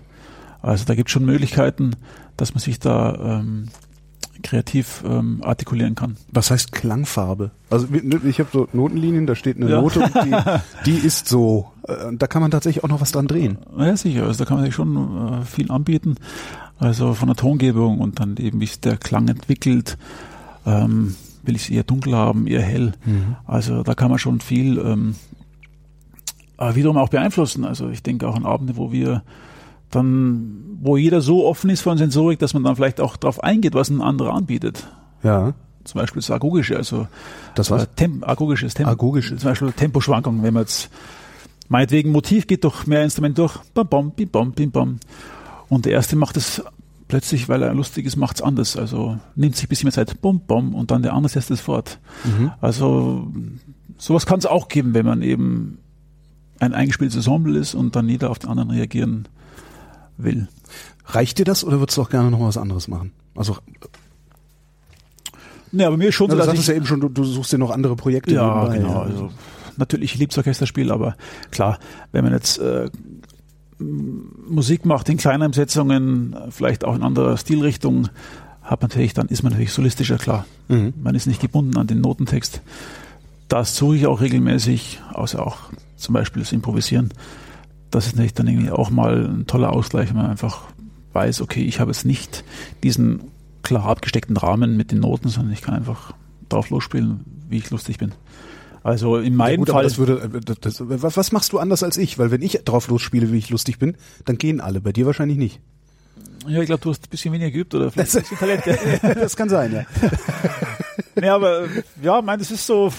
Also 0.61 0.85
da 0.85 0.95
gibt 0.95 1.09
es 1.09 1.13
schon 1.13 1.25
Möglichkeiten, 1.25 1.95
dass 2.37 2.53
man 2.55 2.61
sich 2.61 2.79
da 2.79 3.39
ähm, 3.39 3.67
kreativ 4.45 5.03
ähm, 5.05 5.41
artikulieren 5.43 5.95
kann. 5.95 6.17
Was 6.31 6.51
heißt 6.51 6.71
Klangfarbe? 6.71 7.51
Also 7.69 7.87
ich 7.91 8.39
habe 8.39 8.49
so 8.53 8.67
Notenlinien, 8.73 9.25
da 9.25 9.35
steht 9.35 9.57
eine 9.57 9.69
ja. 9.69 9.81
Note 9.81 10.01
und 10.01 10.13
die, 10.15 10.35
die 10.85 11.05
ist 11.05 11.27
so. 11.27 11.71
Äh, 11.87 12.13
da 12.13 12.27
kann 12.27 12.41
man 12.41 12.51
tatsächlich 12.51 12.83
auch 12.83 12.89
noch 12.89 13.01
was 13.01 13.11
dran 13.11 13.27
drehen. 13.27 13.57
Ja, 13.77 13.97
sicher. 13.97 14.23
Also 14.23 14.43
da 14.43 14.45
kann 14.47 14.57
man 14.57 14.65
sich 14.65 14.75
schon 14.75 15.41
äh, 15.41 15.45
viel 15.45 15.71
anbieten. 15.71 16.15
Also 16.77 17.13
von 17.13 17.27
der 17.27 17.35
Tongebung 17.35 17.99
und 17.99 18.19
dann 18.19 18.37
eben, 18.37 18.59
wie 18.61 18.67
sich 18.67 18.79
der 18.79 18.97
Klang 18.97 19.27
entwickelt. 19.27 19.97
Ähm, 20.65 21.15
will 21.43 21.55
ich 21.55 21.63
es 21.63 21.69
eher 21.69 21.83
dunkel 21.83 22.15
haben, 22.15 22.47
eher 22.47 22.61
hell. 22.61 22.93
Mhm. 23.05 23.35
Also 23.45 23.83
da 23.83 23.95
kann 23.95 24.09
man 24.09 24.19
schon 24.19 24.41
viel 24.41 24.77
ähm, 24.77 25.15
wiederum 26.59 26.97
auch 26.97 27.09
beeinflussen. 27.09 27.65
Also 27.65 27.89
ich 27.89 28.03
denke 28.03 28.27
auch 28.27 28.35
an 28.35 28.45
Abende, 28.45 28.77
wo 28.77 28.91
wir 28.91 29.23
dann, 29.95 30.77
wo 30.81 30.97
jeder 30.97 31.21
so 31.21 31.45
offen 31.45 31.69
ist 31.69 31.81
von 31.81 31.97
Sensorik, 31.97 32.39
dass 32.39 32.53
man 32.53 32.63
dann 32.63 32.75
vielleicht 32.75 33.01
auch 33.01 33.17
darauf 33.17 33.43
eingeht, 33.43 33.73
was 33.73 33.89
ein 33.89 34.01
anderer 34.01 34.33
anbietet. 34.33 34.87
Ja. 35.23 35.53
Zum 35.83 36.01
Beispiel 36.01 36.21
das 36.21 36.31
Agogische, 36.31 36.77
also 36.77 37.07
das 37.53 37.69
was? 37.69 37.83
Äh, 37.83 37.87
Tem 37.95 38.23
agogisches 38.23 38.73
Tempo. 38.73 38.91
Agogisches. 38.91 39.41
Zum 39.41 39.51
Beispiel 39.51 39.71
Temposchwankungen, 39.71 40.43
wenn 40.43 40.53
man 40.53 40.63
jetzt 40.63 40.89
meinetwegen 41.69 42.11
Motiv 42.11 42.47
geht 42.47 42.63
durch 42.63 42.87
mehr 42.87 43.03
Instrumente 43.03 43.41
durch, 43.41 43.57
bam, 43.73 43.87
bam, 43.87 44.11
bim, 44.11 44.29
bam, 44.29 44.51
bim, 44.51 44.71
bam. 44.71 44.99
Und 45.69 45.85
der 45.85 45.93
erste 45.93 46.15
macht 46.15 46.37
es 46.37 46.63
plötzlich, 47.07 47.49
weil 47.49 47.61
er 47.61 47.73
lustig 47.73 48.05
ist, 48.05 48.15
macht 48.15 48.37
es 48.37 48.41
anders. 48.41 48.77
Also 48.77 49.17
nimmt 49.35 49.55
sich 49.55 49.65
ein 49.65 49.69
bisschen 49.69 49.87
mehr 49.87 49.93
Zeit, 49.93 50.21
bum, 50.21 50.41
bum, 50.41 50.73
und 50.73 50.91
dann 50.91 51.03
der 51.03 51.13
andere 51.13 51.29
setzt 51.29 51.51
es 51.51 51.61
fort. 51.61 51.99
Mhm. 52.23 52.51
Also 52.61 53.31
sowas 53.97 54.25
kann 54.25 54.39
es 54.39 54.45
auch 54.45 54.67
geben, 54.67 54.93
wenn 54.93 55.05
man 55.05 55.21
eben 55.21 55.79
ein 56.59 56.73
eingespieltes 56.73 57.17
Ensemble 57.17 57.57
ist 57.57 57.75
und 57.75 57.95
dann 57.95 58.09
jeder 58.09 58.29
auf 58.29 58.39
den 58.39 58.49
anderen 58.49 58.71
reagieren 58.71 59.27
will. 60.17 60.47
Reicht 61.05 61.37
dir 61.37 61.45
das 61.45 61.63
oder 61.63 61.79
würdest 61.79 61.97
du 61.97 62.01
auch 62.01 62.09
gerne 62.09 62.31
noch 62.31 62.39
was 62.41 62.57
anderes 62.57 62.87
machen? 62.87 63.11
Also 63.35 63.57
ja, 65.71 65.89
bei 65.89 65.97
mir 65.97 66.11
schon 66.11 66.29
so, 66.29 66.37
du 66.37 66.43
sagtest 66.43 66.67
ja 66.69 66.75
eben 66.75 66.85
schon, 66.85 67.01
du, 67.01 67.09
du, 67.09 67.23
suchst 67.23 67.51
dir 67.51 67.57
noch 67.57 67.71
andere 67.71 67.95
Projekte. 67.95 68.33
Ja, 68.33 68.69
nebenbei, 68.69 68.77
genau. 68.77 69.01
Also, 69.01 69.29
natürlich, 69.77 70.13
ich 70.13 70.19
liebe 70.19 70.29
das 70.29 70.37
Orchesterspiel, 70.37 70.91
aber 70.91 71.15
klar, 71.51 71.79
wenn 72.11 72.23
man 72.23 72.33
jetzt 72.33 72.59
äh, 72.59 72.89
Musik 73.77 74.85
macht 74.85 75.09
in 75.09 75.17
kleineren 75.17 75.53
Setzungen, 75.53 76.35
vielleicht 76.49 76.85
auch 76.85 76.95
in 76.95 77.03
anderer 77.03 77.37
Stilrichtung, 77.37 78.07
hat 78.61 78.81
man 78.81 78.89
natürlich, 78.89 79.13
dann 79.13 79.27
ist 79.27 79.43
man 79.43 79.51
natürlich 79.51 79.73
solistischer, 79.73 80.17
klar. 80.17 80.45
Mhm. 80.69 80.93
Man 81.01 81.13
ist 81.13 81.27
nicht 81.27 81.41
gebunden 81.41 81.77
an 81.77 81.87
den 81.87 82.01
Notentext. 82.01 82.61
Das 83.47 83.75
suche 83.75 83.97
ich 83.97 84.07
auch 84.07 84.21
regelmäßig, 84.21 85.01
außer 85.13 85.45
auch 85.45 85.57
zum 85.97 86.13
Beispiel 86.13 86.41
das 86.41 86.51
Improvisieren. 86.51 87.11
Das 87.91 88.07
ist 88.07 88.13
natürlich 88.13 88.33
dann 88.33 88.47
irgendwie 88.47 88.71
auch 88.71 88.89
mal 88.89 89.25
ein 89.25 89.47
toller 89.47 89.71
Ausgleich, 89.71 90.09
wenn 90.09 90.17
man 90.17 90.29
einfach 90.29 90.63
weiß, 91.13 91.41
okay, 91.41 91.63
ich 91.63 91.79
habe 91.79 91.91
jetzt 91.91 92.05
nicht 92.05 92.43
diesen 92.83 93.31
klar 93.63 93.85
abgesteckten 93.85 94.37
Rahmen 94.37 94.77
mit 94.77 94.91
den 94.91 94.99
Noten, 94.99 95.29
sondern 95.29 95.53
ich 95.53 95.61
kann 95.61 95.73
einfach 95.73 96.13
drauf 96.49 96.69
losspielen, 96.69 97.21
wie 97.49 97.57
ich 97.57 97.69
lustig 97.69 97.97
bin. 97.97 98.13
Also 98.83 99.17
in 99.17 99.35
meinem 99.35 99.51
ja 99.51 99.57
gut, 99.57 99.69
Fall. 99.69 99.83
Das 99.83 99.97
würde, 99.97 100.21
äh, 100.21 100.55
das, 100.61 100.79
was, 100.79 101.31
machst 101.31 101.51
du 101.53 101.57
anders 101.57 101.81
als 101.81 101.97
ich? 101.97 102.19
Weil 102.19 102.29
wenn 102.29 102.43
ich 102.43 102.61
drauf 102.65 102.87
losspiele, 102.87 103.31
wie 103.31 103.37
ich 103.37 103.49
lustig 103.49 103.79
bin, 103.79 103.97
dann 104.25 104.37
gehen 104.37 104.61
alle. 104.61 104.79
Bei 104.79 104.91
dir 104.91 105.07
wahrscheinlich 105.07 105.39
nicht. 105.39 105.59
Ja, 106.47 106.59
ich 106.59 106.67
glaube, 106.67 106.81
du 106.83 106.91
hast 106.91 107.03
ein 107.03 107.09
bisschen 107.09 107.33
weniger 107.33 107.49
geübt 107.49 107.73
oder 107.73 107.89
vielleicht 107.89 108.15
ein 108.15 108.21
bisschen 108.21 108.37
Talent. 108.61 108.63
das 109.15 109.35
kann 109.35 109.49
sein, 109.49 109.73
ja. 109.73 109.85
nee, 111.19 111.29
aber 111.29 111.65
ja, 112.03 112.21
mein, 112.21 112.37
das 112.37 112.51
ist 112.51 112.67
so 112.67 112.93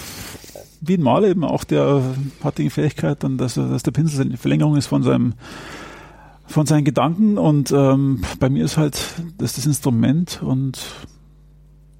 wie 0.81 0.95
ein 0.95 1.01
Maler 1.01 1.27
eben 1.27 1.43
auch, 1.43 1.63
der 1.63 2.01
hat 2.43 2.57
die 2.57 2.69
Fähigkeit 2.69 3.23
dann, 3.23 3.37
dass, 3.37 3.55
dass 3.55 3.83
der 3.83 3.91
Pinsel 3.91 4.25
eine 4.25 4.37
Verlängerung 4.37 4.77
ist 4.77 4.87
von 4.87 5.03
seinem 5.03 5.33
von 6.49 6.65
seinen 6.65 6.85
Gedanken 6.85 7.37
und 7.37 7.73
ähm, 7.73 8.21
bei 8.39 8.49
mir 8.49 8.63
ist 8.63 8.77
halt 8.77 8.97
das, 9.37 9.53
das 9.53 9.65
Instrument 9.65 10.41
und 10.41 10.79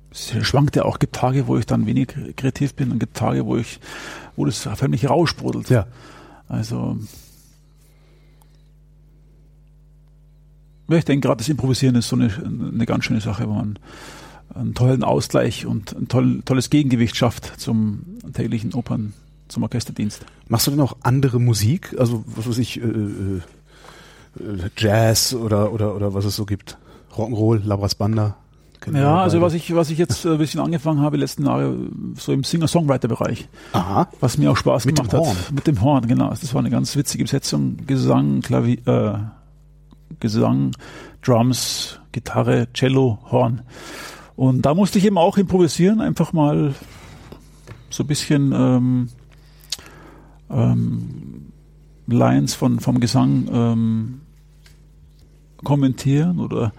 es 0.10 0.34
schwankt 0.48 0.78
ja 0.78 0.86
auch, 0.86 1.00
gibt 1.00 1.16
Tage, 1.16 1.48
wo 1.48 1.58
ich 1.58 1.66
dann 1.66 1.86
wenig 1.86 2.16
kreativ 2.38 2.74
bin 2.74 2.92
und 2.92 3.00
gibt 3.00 3.18
Tage, 3.18 3.46
wo 3.46 3.58
ich, 3.58 3.80
wo 4.38 4.46
das 4.46 4.60
förmlich 4.76 5.10
raussprudelt. 5.10 5.70
Ja. 5.70 5.88
Also 6.48 6.98
ich 10.90 11.06
denke 11.06 11.28
gerade 11.28 11.40
das 11.40 11.50
Improvisieren 11.50 11.96
ist 11.96 12.08
so 12.08 12.16
eine, 12.16 12.32
eine 12.34 12.86
ganz 12.86 13.04
schöne 13.04 13.20
Sache, 13.20 13.48
wo 13.50 13.54
man 13.54 13.78
einen 14.58 14.74
tollen 14.74 15.04
Ausgleich 15.04 15.65
und 15.65 15.96
ein 15.96 16.08
toll, 16.08 16.41
tolles 16.46 16.70
Gegengewicht 16.70 17.15
schafft 17.15 17.60
zum 17.60 18.02
täglichen 18.34 18.74
Opern, 18.74 19.13
zum 19.48 19.63
Orchesterdienst. 19.63 20.26
Machst 20.48 20.67
du 20.67 20.72
denn 20.72 20.82
auch 20.82 20.98
andere 21.04 21.39
Musik? 21.39 21.96
Also 21.98 22.24
was 22.28 22.48
weiß 22.48 22.58
ich, 22.58 22.82
äh, 22.82 22.84
äh, 22.86 23.41
Jazz 24.78 25.34
oder, 25.34 25.72
oder, 25.74 25.96
oder 25.96 26.13
was 26.13 26.26
es 26.26 26.36
so 26.36 26.46
gibt? 26.46 26.78
Rock'n'Roll, 27.15 27.65
Labras 27.65 27.96
Banda? 27.96 28.36
Ja, 28.93 29.22
also 29.22 29.41
was 29.41 29.54
ich, 29.54 29.76
was 29.76 29.89
ich 29.89 29.98
jetzt 29.98 30.26
ein 30.26 30.38
bisschen 30.38 30.62
angefangen 30.62 31.02
habe, 31.02 31.17
letzten 31.17 31.46
Jahre, 31.46 31.76
so 32.15 32.32
im 32.32 32.43
Singer-Songwriter-Bereich. 32.43 33.50
Aha. 33.74 34.08
Was 34.20 34.38
mir 34.38 34.52
auch 34.52 34.58
Spaß 34.58 34.86
mit 34.86 34.96
gemacht 34.96 35.13
hat. 35.13 35.52
Mit 35.52 35.67
dem 35.67 35.82
Horn, 35.82 36.08
genau. 36.08 36.30
Das 36.30 36.54
war 36.54 36.60
eine 36.60 36.70
ganz 36.70 36.96
witzige 36.96 37.24
Besetzung. 37.26 37.78
Gesang, 37.86 38.41
Klavier, 38.41 38.88
äh, 38.88 39.13
Gesang, 40.20 40.72
Drums, 41.22 42.00
Gitarre, 42.12 42.67
Cello, 42.74 43.20
Horn. 43.30 43.62
Und 44.38 44.62
da 44.62 44.73
musste 44.73 45.00
ich 45.00 45.06
eben 45.06 45.17
auch 45.17 45.38
improvisieren, 45.38 46.00
einfach 46.00 46.32
mal 46.32 46.76
so 47.89 48.04
ein 48.04 48.08
bisschen 48.08 48.54
ähm, 48.54 49.10
ähm, 50.50 51.52
Lines 52.06 52.54
von, 52.54 52.80
vom 52.80 53.00
Gesang 53.00 53.50
ähm, 53.52 54.21
kommentieren 55.63 56.39
oder 56.39 56.71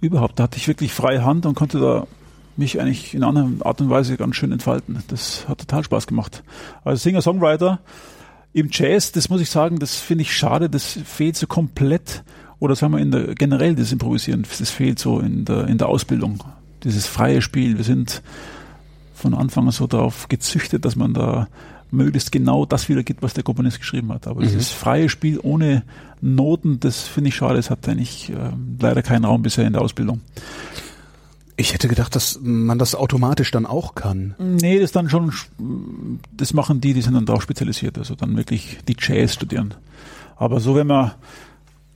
überhaupt. 0.00 0.38
Da 0.38 0.44
hatte 0.44 0.58
ich 0.58 0.68
wirklich 0.68 0.92
freie 0.92 1.24
Hand 1.24 1.46
und 1.46 1.54
konnte 1.54 1.80
da 1.80 2.06
mich 2.58 2.80
eigentlich 2.80 3.14
in 3.14 3.24
einer 3.24 3.50
Art 3.60 3.80
und 3.80 3.88
Weise 3.88 4.18
ganz 4.18 4.36
schön 4.36 4.52
entfalten. 4.52 5.02
Das 5.08 5.48
hat 5.48 5.58
total 5.58 5.84
Spaß 5.84 6.06
gemacht. 6.06 6.44
Also 6.84 7.02
Singer-Songwriter 7.02 7.80
im 8.52 8.68
Jazz, 8.70 9.12
das 9.12 9.30
muss 9.30 9.40
ich 9.40 9.48
sagen, 9.48 9.78
das 9.78 9.96
finde 9.96 10.22
ich 10.22 10.36
schade, 10.36 10.68
das 10.68 10.98
fehlt 11.04 11.36
so 11.36 11.46
komplett 11.46 12.24
oder 12.58 12.74
sagen 12.74 12.92
wir 12.92 13.00
in 13.00 13.10
der 13.10 13.34
generell 13.34 13.74
das 13.74 13.92
Improvisieren, 13.92 14.46
das 14.58 14.70
fehlt 14.70 14.98
so 14.98 15.20
in 15.20 15.46
der 15.46 15.66
in 15.66 15.78
der 15.78 15.88
Ausbildung. 15.88 16.42
Dieses 16.84 17.06
freie 17.06 17.42
Spiel. 17.42 17.76
Wir 17.76 17.84
sind 17.84 18.22
von 19.14 19.34
Anfang 19.34 19.66
an 19.66 19.72
so 19.72 19.86
darauf 19.86 20.28
gezüchtet, 20.28 20.84
dass 20.84 20.96
man 20.96 21.14
da 21.14 21.48
möglichst 21.90 22.32
genau 22.32 22.66
das 22.66 22.88
wiedergibt, 22.88 23.22
was 23.22 23.34
der 23.34 23.44
Komponist 23.44 23.78
geschrieben 23.78 24.12
hat. 24.12 24.26
Aber 24.26 24.40
mhm. 24.40 24.46
dieses 24.46 24.70
freie 24.70 25.08
Spiel 25.08 25.40
ohne 25.42 25.84
Noten, 26.20 26.80
das 26.80 27.02
finde 27.02 27.28
ich 27.28 27.36
schade. 27.36 27.58
Es 27.58 27.70
hat 27.70 27.88
eigentlich 27.88 28.30
äh, 28.30 28.52
leider 28.80 29.02
keinen 29.02 29.24
Raum 29.24 29.42
bisher 29.42 29.66
in 29.66 29.72
der 29.72 29.82
Ausbildung. 29.82 30.20
Ich 31.58 31.72
hätte 31.72 31.88
gedacht, 31.88 32.14
dass 32.14 32.38
man 32.42 32.78
das 32.78 32.94
automatisch 32.94 33.50
dann 33.50 33.64
auch 33.64 33.94
kann. 33.94 34.34
Nee, 34.38 34.78
das 34.78 34.92
dann 34.92 35.08
schon, 35.08 35.32
das 36.36 36.52
machen 36.52 36.82
die, 36.82 36.92
die 36.92 37.00
sind 37.00 37.14
dann 37.14 37.24
darauf 37.24 37.42
spezialisiert, 37.42 37.96
also 37.96 38.14
dann 38.14 38.36
wirklich 38.36 38.78
die 38.86 38.96
Jazz 38.98 39.32
studieren. 39.32 39.72
Aber 40.36 40.60
so, 40.60 40.74
wenn 40.74 40.86
man 40.86 41.12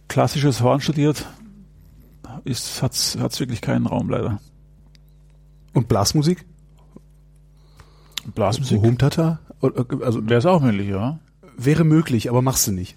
klassisches 0.08 0.62
Horn 0.62 0.80
studiert, 0.80 1.26
hat's, 2.80 3.18
hat's 3.20 3.40
wirklich 3.40 3.60
keinen 3.60 3.86
Raum 3.86 4.08
leider. 4.08 4.40
Und 5.72 5.88
Blasmusik? 5.88 6.44
Blasmusik? 8.34 8.80
Humtata? 8.80 9.40
Also 9.60 10.28
wäre 10.28 10.38
es 10.38 10.46
auch 10.46 10.60
möglich, 10.60 10.88
ja. 10.88 11.18
Wäre 11.56 11.84
möglich, 11.84 12.30
aber 12.30 12.42
machst 12.42 12.66
du 12.66 12.72
nicht. 12.72 12.96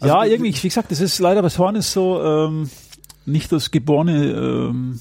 Also, 0.00 0.14
ja, 0.14 0.24
irgendwie, 0.24 0.54
wie 0.54 0.68
gesagt, 0.68 0.90
das 0.90 1.00
ist 1.00 1.18
leider, 1.18 1.42
das 1.42 1.58
Horn 1.58 1.76
ist 1.76 1.92
so 1.92 2.22
ähm, 2.22 2.70
nicht 3.26 3.50
das 3.52 3.70
geborene, 3.70 4.32
ähm, 4.32 5.00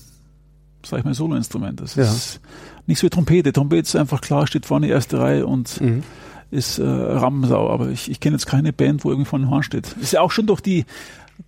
sag 0.84 1.00
ich 1.00 1.06
mal, 1.06 1.14
Soloinstrument. 1.14 1.82
Das 1.82 1.96
ja. 1.96 2.04
ist 2.04 2.40
nicht 2.88 3.00
so 3.00 3.06
wie 3.06 3.10
Trompete. 3.10 3.54
Trompete 3.54 3.88
ist 3.88 3.96
einfach 3.96 4.22
klar, 4.22 4.48
steht 4.48 4.66
vorne 4.66 4.88
erste 4.88 5.20
Reihe 5.20 5.46
und 5.46 5.80
mhm. 5.82 6.04
ist 6.52 6.80
äh, 6.80 6.84
Rammensau. 6.84 7.70
Aber 7.70 7.90
ich, 7.90 8.10
ich 8.10 8.20
kenne 8.20 8.36
jetzt 8.36 8.46
keine 8.46 8.74
Band, 8.74 9.04
wo 9.04 9.10
irgendwie 9.10 9.30
vorne 9.30 9.50
Horn 9.50 9.64
steht. 9.64 9.96
Ist 10.02 10.14
ja 10.14 10.22
auch 10.22 10.32
schon 10.32 10.48
durch 10.48 10.62
die 10.62 10.86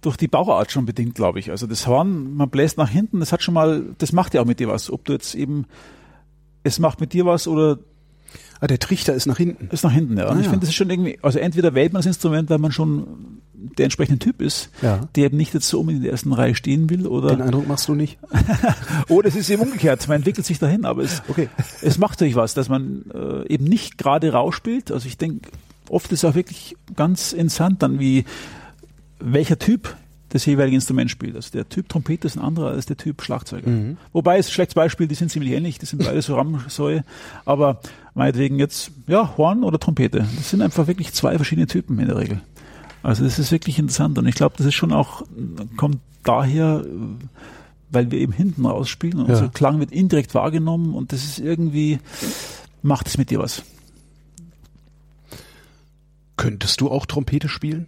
durch 0.01 0.17
die 0.17 0.27
Bauart 0.27 0.71
schon 0.71 0.85
bedingt, 0.85 1.15
glaube 1.15 1.39
ich. 1.39 1.51
Also 1.51 1.67
das 1.67 1.87
Horn, 1.87 2.35
man 2.35 2.49
bläst 2.49 2.77
nach 2.77 2.89
hinten, 2.89 3.19
das 3.19 3.31
hat 3.31 3.43
schon 3.43 3.53
mal, 3.53 3.83
das 3.97 4.11
macht 4.11 4.33
ja 4.33 4.41
auch 4.41 4.45
mit 4.45 4.59
dir 4.59 4.67
was. 4.67 4.91
Ob 4.91 5.05
du 5.05 5.13
jetzt 5.13 5.35
eben, 5.35 5.65
es 6.63 6.79
macht 6.79 6.99
mit 6.99 7.13
dir 7.13 7.25
was 7.25 7.47
oder 7.47 7.79
Ah, 8.61 8.67
der 8.67 8.79
Trichter 8.79 9.13
ist 9.13 9.25
nach 9.25 9.37
hinten. 9.37 9.67
Ist 9.71 9.83
nach 9.83 9.91
hinten, 9.91 10.17
ja. 10.17 10.29
Und 10.29 10.37
ah, 10.37 10.39
ich 10.39 10.45
ja. 10.45 10.51
finde, 10.51 10.61
das 10.61 10.69
ist 10.69 10.75
schon 10.75 10.89
irgendwie, 10.89 11.19
also 11.21 11.39
entweder 11.39 11.73
wählt 11.73 11.91
man 11.93 11.99
das 11.99 12.05
Instrument, 12.05 12.49
weil 12.49 12.57
man 12.57 12.71
schon 12.71 13.41
der 13.53 13.85
entsprechende 13.85 14.19
Typ 14.19 14.41
ist, 14.41 14.69
ja. 14.81 15.07
der 15.15 15.25
eben 15.25 15.37
nicht 15.37 15.53
jetzt 15.53 15.67
so 15.67 15.79
unbedingt 15.79 15.99
in 15.99 16.03
der 16.03 16.11
ersten 16.11 16.31
Reihe 16.31 16.55
stehen 16.55 16.89
will, 16.89 17.07
oder? 17.07 17.29
Den 17.29 17.41
Eindruck 17.41 17.67
machst 17.67 17.87
du 17.87 17.95
nicht? 17.95 18.17
oder 19.09 19.27
es 19.27 19.35
ist 19.35 19.49
eben 19.49 19.63
umgekehrt, 19.63 20.07
man 20.07 20.17
entwickelt 20.17 20.45
sich 20.45 20.59
dahin, 20.59 20.85
aber 20.85 21.03
es, 21.03 21.21
okay. 21.27 21.49
es 21.81 21.97
macht 21.97 22.19
natürlich 22.19 22.35
was, 22.35 22.53
dass 22.53 22.69
man 22.69 23.05
äh, 23.13 23.53
eben 23.53 23.65
nicht 23.65 23.97
gerade 23.97 24.31
rausspielt. 24.31 24.91
Also 24.91 25.07
ich 25.07 25.17
denke, 25.17 25.49
oft 25.89 26.11
ist 26.11 26.23
auch 26.23 26.35
wirklich 26.35 26.77
ganz 26.95 27.33
interessant 27.33 27.83
dann, 27.83 27.99
wie 27.99 28.25
welcher 29.19 29.59
Typ 29.59 29.95
das 30.29 30.45
jeweilige 30.45 30.75
Instrument 30.75 31.09
spielt. 31.09 31.35
Also 31.35 31.51
der 31.51 31.69
Typ 31.69 31.87
Trompete 31.87 32.27
ist 32.27 32.35
ein 32.35 32.43
anderer 32.43 32.71
als 32.71 32.85
der 32.85 32.97
Typ 32.97 33.21
Schlagzeuger. 33.21 33.69
Mhm. 33.69 33.97
Wobei 34.11 34.37
es 34.37 34.51
schlechtes 34.51 34.75
Beispiel, 34.75 35.07
die 35.07 35.15
sind 35.15 35.31
ziemlich 35.31 35.53
ähnlich, 35.53 35.79
die 35.79 35.85
sind 35.85 36.03
beide 36.03 36.21
so 36.21 36.35
Ramsäue, 36.35 37.05
aber 37.45 37.79
meinetwegen 38.15 38.59
jetzt, 38.59 38.91
ja, 39.07 39.37
Horn 39.37 39.63
oder 39.63 39.79
Trompete. 39.79 40.27
Das 40.35 40.49
sind 40.49 40.61
einfach 40.61 40.87
wirklich 40.87 41.13
zwei 41.13 41.37
verschiedene 41.37 41.67
Typen 41.67 41.99
in 41.99 42.07
der 42.07 42.17
Regel. 42.17 42.41
Also 43.01 43.23
das 43.23 43.39
ist 43.39 43.51
wirklich 43.51 43.79
interessant 43.79 44.17
und 44.17 44.27
ich 44.27 44.35
glaube, 44.35 44.55
das 44.57 44.65
ist 44.65 44.73
schon 44.73 44.91
auch, 44.91 45.23
kommt 45.77 45.99
daher, 46.23 46.83
weil 47.91 48.11
wir 48.11 48.19
eben 48.19 48.33
hinten 48.33 48.65
rausspielen 48.65 49.19
und 49.19 49.27
ja. 49.27 49.35
unser 49.35 49.49
Klang 49.49 49.79
wird 49.79 49.91
indirekt 49.91 50.33
wahrgenommen 50.33 50.95
und 50.95 51.13
das 51.13 51.23
ist 51.23 51.39
irgendwie, 51.39 51.99
macht 52.81 53.07
es 53.07 53.17
mit 53.17 53.29
dir 53.29 53.39
was. 53.39 53.63
Könntest 56.35 56.81
du 56.81 56.89
auch 56.89 57.05
Trompete 57.05 57.47
spielen? 57.47 57.87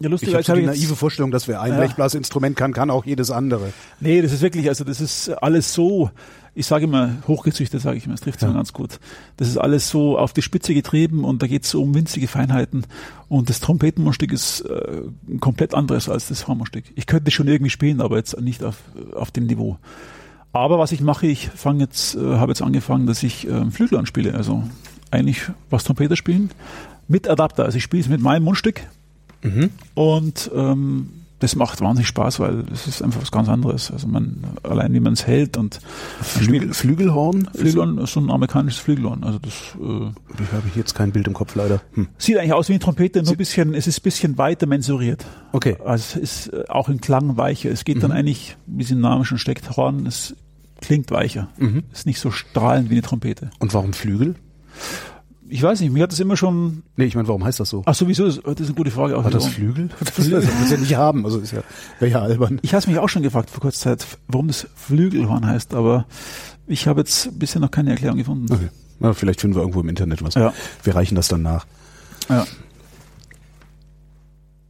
Ja, 0.00 0.08
lustig, 0.08 0.28
ich 0.28 0.34
habe 0.34 0.44
so 0.44 0.54
die 0.54 0.62
naive 0.62 0.94
Vorstellung, 0.94 1.32
dass 1.32 1.48
wer 1.48 1.60
ein 1.60 1.72
ja. 1.72 1.78
Blechblasinstrument 1.78 2.56
kann, 2.56 2.72
kann 2.72 2.88
auch 2.88 3.04
jedes 3.04 3.32
andere. 3.32 3.72
Nee, 3.98 4.22
das 4.22 4.32
ist 4.32 4.42
wirklich, 4.42 4.68
also 4.68 4.84
das 4.84 5.00
ist 5.00 5.28
alles 5.28 5.74
so, 5.74 6.10
ich 6.54 6.66
sage 6.66 6.84
immer, 6.84 7.16
hochgezüchtet 7.26 7.80
sage 7.80 7.96
ich 7.96 8.04
immer, 8.04 8.14
das 8.14 8.20
trifft 8.20 8.40
ja. 8.42 8.52
ganz 8.52 8.72
gut. 8.72 9.00
Das 9.38 9.48
ist 9.48 9.56
alles 9.56 9.90
so 9.90 10.16
auf 10.16 10.32
die 10.32 10.42
Spitze 10.42 10.72
getrieben 10.72 11.24
und 11.24 11.42
da 11.42 11.48
geht 11.48 11.64
es 11.64 11.74
um 11.74 11.96
winzige 11.96 12.28
Feinheiten 12.28 12.86
und 13.28 13.50
das 13.50 13.58
Trompetenmundstück 13.58 14.32
ist 14.32 14.60
äh, 14.60 15.02
komplett 15.40 15.74
anderes 15.74 16.08
als 16.08 16.28
das 16.28 16.46
Hornmundstück. 16.46 16.84
Ich 16.94 17.06
könnte 17.06 17.32
schon 17.32 17.48
irgendwie 17.48 17.70
spielen, 17.70 18.00
aber 18.00 18.18
jetzt 18.18 18.40
nicht 18.40 18.62
auf, 18.62 18.76
auf 19.16 19.32
dem 19.32 19.46
Niveau. 19.46 19.78
Aber 20.52 20.78
was 20.78 20.92
ich 20.92 21.00
mache, 21.00 21.26
ich 21.26 21.48
fange 21.48 21.80
jetzt, 21.80 22.14
äh, 22.14 22.20
habe 22.20 22.52
jetzt 22.52 22.62
angefangen, 22.62 23.06
dass 23.06 23.24
ich 23.24 23.48
äh, 23.48 23.68
Flügel 23.72 23.98
anspiele, 23.98 24.34
also 24.34 24.62
eigentlich 25.10 25.42
was 25.70 25.82
Trompete 25.82 26.14
spielen 26.14 26.50
mit 27.08 27.28
Adapter. 27.28 27.64
Also 27.64 27.78
ich 27.78 27.82
spiele 27.82 28.02
es 28.02 28.08
mit 28.08 28.20
meinem 28.20 28.44
Mundstück 28.44 28.82
Mhm. 29.42 29.70
Und 29.94 30.50
ähm, 30.54 31.08
das 31.40 31.54
macht 31.54 31.80
wahnsinnig 31.80 32.08
Spaß, 32.08 32.40
weil 32.40 32.64
es 32.72 32.86
ist 32.86 33.02
einfach 33.02 33.20
was 33.22 33.30
ganz 33.30 33.48
anderes. 33.48 33.90
Also 33.92 34.08
man 34.08 34.42
allein 34.64 34.92
wie 34.92 35.00
man 35.00 35.12
es 35.12 35.26
hält 35.26 35.56
und 35.56 35.80
Flügel, 36.20 36.74
Flügelhorn? 36.74 37.48
Flügelhorn 37.54 37.98
ist 37.98 38.12
so 38.12 38.20
ein 38.20 38.30
amerikanisches 38.30 38.80
Flügelhorn. 38.80 39.22
Also 39.22 39.38
das 39.38 39.52
äh, 39.80 40.42
ich 40.42 40.52
habe 40.52 40.64
jetzt 40.74 40.94
kein 40.94 41.12
Bild 41.12 41.28
im 41.28 41.34
Kopf 41.34 41.54
leider. 41.54 41.80
Hm. 41.94 42.08
Sieht 42.18 42.38
eigentlich 42.38 42.52
aus 42.52 42.68
wie 42.68 42.72
eine 42.72 42.80
Trompete, 42.80 43.22
nur 43.22 43.32
ein 43.32 43.36
bisschen, 43.36 43.74
es 43.74 43.86
ist 43.86 44.00
ein 44.00 44.02
bisschen 44.02 44.38
weiter 44.38 44.66
mensuriert. 44.66 45.24
Okay. 45.52 45.76
Also 45.84 46.18
es 46.20 46.46
ist 46.46 46.52
äh, 46.52 46.64
auch 46.68 46.88
im 46.88 47.00
Klang 47.00 47.36
weicher. 47.36 47.70
Es 47.70 47.84
geht 47.84 47.96
mhm. 47.96 48.00
dann 48.00 48.12
eigentlich, 48.12 48.56
wie 48.66 48.82
es 48.82 48.90
im 48.90 49.00
Namen 49.00 49.24
schon 49.24 49.38
steckt, 49.38 49.76
Horn, 49.76 50.06
es 50.06 50.34
klingt 50.80 51.10
weicher. 51.12 51.48
Mhm. 51.58 51.84
Ist 51.92 52.06
nicht 52.06 52.20
so 52.20 52.32
strahlend 52.32 52.90
wie 52.90 52.94
eine 52.94 53.02
Trompete. 53.02 53.50
Und 53.60 53.74
warum 53.74 53.92
Flügel? 53.92 54.34
Ich 55.50 55.62
weiß 55.62 55.80
nicht, 55.80 55.92
mir 55.92 56.02
hat 56.02 56.12
das 56.12 56.20
immer 56.20 56.36
schon. 56.36 56.82
Nee, 56.96 57.06
ich 57.06 57.14
meine, 57.14 57.28
warum 57.28 57.44
heißt 57.44 57.60
das 57.60 57.70
so? 57.70 57.82
Ach 57.86 57.94
sowieso, 57.94 58.26
das, 58.26 58.36
ist 58.36 58.44
eine 58.46 58.74
gute 58.74 58.90
Frage. 58.90 59.16
Auch 59.16 59.24
hat 59.24 59.34
das 59.34 59.46
Flügel? 59.46 59.88
Das, 59.98 60.14
das 60.14 60.26
muss 60.60 60.70
ja 60.70 60.76
nicht 60.76 60.96
haben, 60.96 61.24
also 61.24 61.38
ist 61.38 61.52
ja, 61.52 61.62
wäre 61.98 62.10
ja 62.10 62.22
albern. 62.22 62.60
Ich 62.62 62.74
habe 62.74 62.86
mich 62.88 62.98
auch 62.98 63.08
schon 63.08 63.22
gefragt 63.22 63.50
vor 63.50 63.60
kurzer 63.60 63.96
Zeit, 63.96 64.06
warum 64.26 64.48
das 64.48 64.66
Flügelhorn 64.74 65.46
heißt, 65.46 65.74
aber 65.74 66.06
ich 66.66 66.86
habe 66.86 67.00
jetzt 67.00 67.38
bisher 67.38 67.60
noch 67.60 67.70
keine 67.70 67.90
Erklärung 67.90 68.18
gefunden. 68.18 68.52
Okay. 68.52 68.68
Na, 69.00 69.12
vielleicht 69.12 69.40
finden 69.40 69.56
wir 69.56 69.62
irgendwo 69.62 69.80
im 69.80 69.88
Internet 69.88 70.22
was. 70.22 70.34
Ja. 70.34 70.52
Wir 70.82 70.94
reichen 70.94 71.14
das 71.14 71.28
dann 71.28 71.42
nach. 71.42 71.66
Ja. 72.28 72.46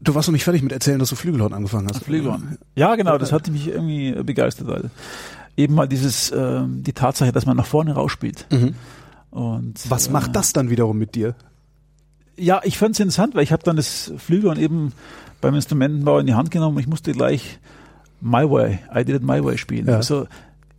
Du 0.00 0.14
warst 0.14 0.28
noch 0.28 0.32
nicht 0.32 0.44
fertig 0.44 0.62
mit 0.62 0.72
erzählen, 0.72 0.98
dass 0.98 1.08
du 1.08 1.16
Flügelhorn 1.16 1.52
angefangen 1.52 1.88
hast. 1.88 2.04
Flügelhorn. 2.04 2.58
Ja, 2.76 2.94
genau, 2.94 3.18
das 3.18 3.32
hat 3.32 3.48
mich 3.48 3.68
irgendwie 3.68 4.12
begeistert, 4.22 4.68
weil 4.68 4.90
eben 5.56 5.74
mal 5.74 5.88
dieses, 5.88 6.30
äh, 6.30 6.62
die 6.66 6.92
Tatsache, 6.92 7.32
dass 7.32 7.46
man 7.46 7.56
nach 7.56 7.66
vorne 7.66 7.92
rausspielt. 7.92 8.46
Mhm 8.50 8.74
und, 9.30 9.90
Was 9.90 10.10
macht 10.10 10.30
äh, 10.30 10.32
das 10.32 10.52
dann 10.52 10.70
wiederum 10.70 10.98
mit 10.98 11.14
dir? 11.14 11.34
Ja, 12.36 12.60
ich 12.64 12.78
fand 12.78 12.94
es 12.94 13.00
interessant, 13.00 13.34
weil 13.34 13.42
ich 13.42 13.52
habe 13.52 13.62
dann 13.62 13.76
das 13.76 14.12
Flügel 14.16 14.58
eben 14.58 14.92
beim 15.40 15.54
Instrumentenbau 15.54 16.18
in 16.18 16.26
die 16.26 16.34
Hand 16.34 16.50
genommen 16.50 16.76
und 16.76 16.82
ich 16.82 16.88
musste 16.88 17.12
gleich 17.12 17.58
My 18.20 18.48
Way, 18.48 18.80
I 18.94 19.04
Did 19.04 19.16
It 19.16 19.22
My 19.22 19.42
Way 19.44 19.58
spielen. 19.58 19.86
Ja. 19.86 19.96
Also 19.96 20.26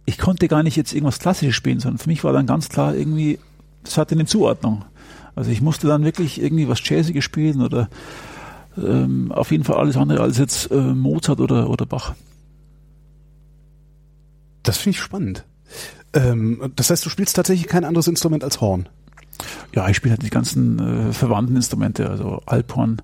ich 0.06 0.18
konnte 0.18 0.48
gar 0.48 0.64
nicht 0.64 0.76
jetzt 0.76 0.94
irgendwas 0.94 1.20
Klassisches 1.20 1.56
spielen, 1.56 1.80
sondern 1.80 2.00
für 2.00 2.10
mich 2.10 2.24
war 2.24 2.34
dann 2.34 2.46
ganz 2.46 2.70
klar 2.70 2.96
irgendwie, 2.96 3.40
das 3.84 3.98
hatte 3.98 4.16
eine 4.16 4.26
Zuordnung. 4.26 4.84
Also 5.36 5.52
ich 5.52 5.62
musste 5.62 5.88
dann 5.88 6.04
wirklich 6.04 6.42
irgendwie 6.42 6.68
was 6.68 6.82
Jazziges 6.84 7.24
spielen 7.24 7.62
oder 7.62 7.90
ähm, 8.78 9.32
auf 9.32 9.52
jeden 9.52 9.64
Fall 9.64 9.78
alles 9.78 9.98
andere 9.98 10.22
als 10.22 10.38
jetzt 10.38 10.72
äh, 10.72 10.76
Mozart 10.76 11.40
oder, 11.40 11.70
oder 11.70 11.86
Bach. 11.86 12.14
Das 14.64 14.78
finde 14.78 14.98
ich 14.98 15.02
spannend. 15.02 15.46
Ähm, 16.14 16.72
das 16.76 16.90
heißt, 16.90 17.06
du 17.06 17.10
spielst 17.10 17.36
tatsächlich 17.36 17.68
kein 17.68 17.86
anderes 17.86 18.08
Instrument 18.08 18.44
als 18.44 18.62
Horn? 18.62 18.90
Ja, 19.74 19.88
ich 19.88 19.98
spiele 19.98 20.14
halt 20.14 20.24
die 20.24 20.30
ganzen 20.30 20.80
äh, 20.80 21.14
verwandten 21.14 21.56
Instrumente, 21.56 22.10
also 22.10 22.42
Alphorn, 22.46 23.02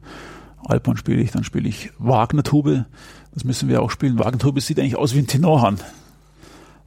Alphorn 0.66 0.98
spiele 0.98 1.22
ich, 1.22 1.32
dann 1.32 1.44
spiele 1.44 1.70
ich 1.70 1.92
Wagner-Tube, 2.00 2.86
das 3.34 3.44
müssen 3.44 3.70
wir 3.70 3.82
auch 3.82 3.92
spielen. 3.92 4.20
Wagner-Tube 4.20 4.60
sieht 4.60 4.80
eigentlich 4.80 4.96
aus 4.96 5.14
wie 5.14 5.20
ein 5.20 5.28
Tenorhahn 5.28 5.80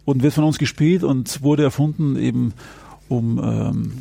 und 0.04 0.22
wird 0.22 0.34
von 0.34 0.44
uns 0.44 0.58
gespielt 0.58 1.04
und 1.04 1.42
wurde 1.42 1.62
erfunden 1.62 2.16
eben 2.16 2.52
um 3.08 3.38
ähm, 3.42 3.92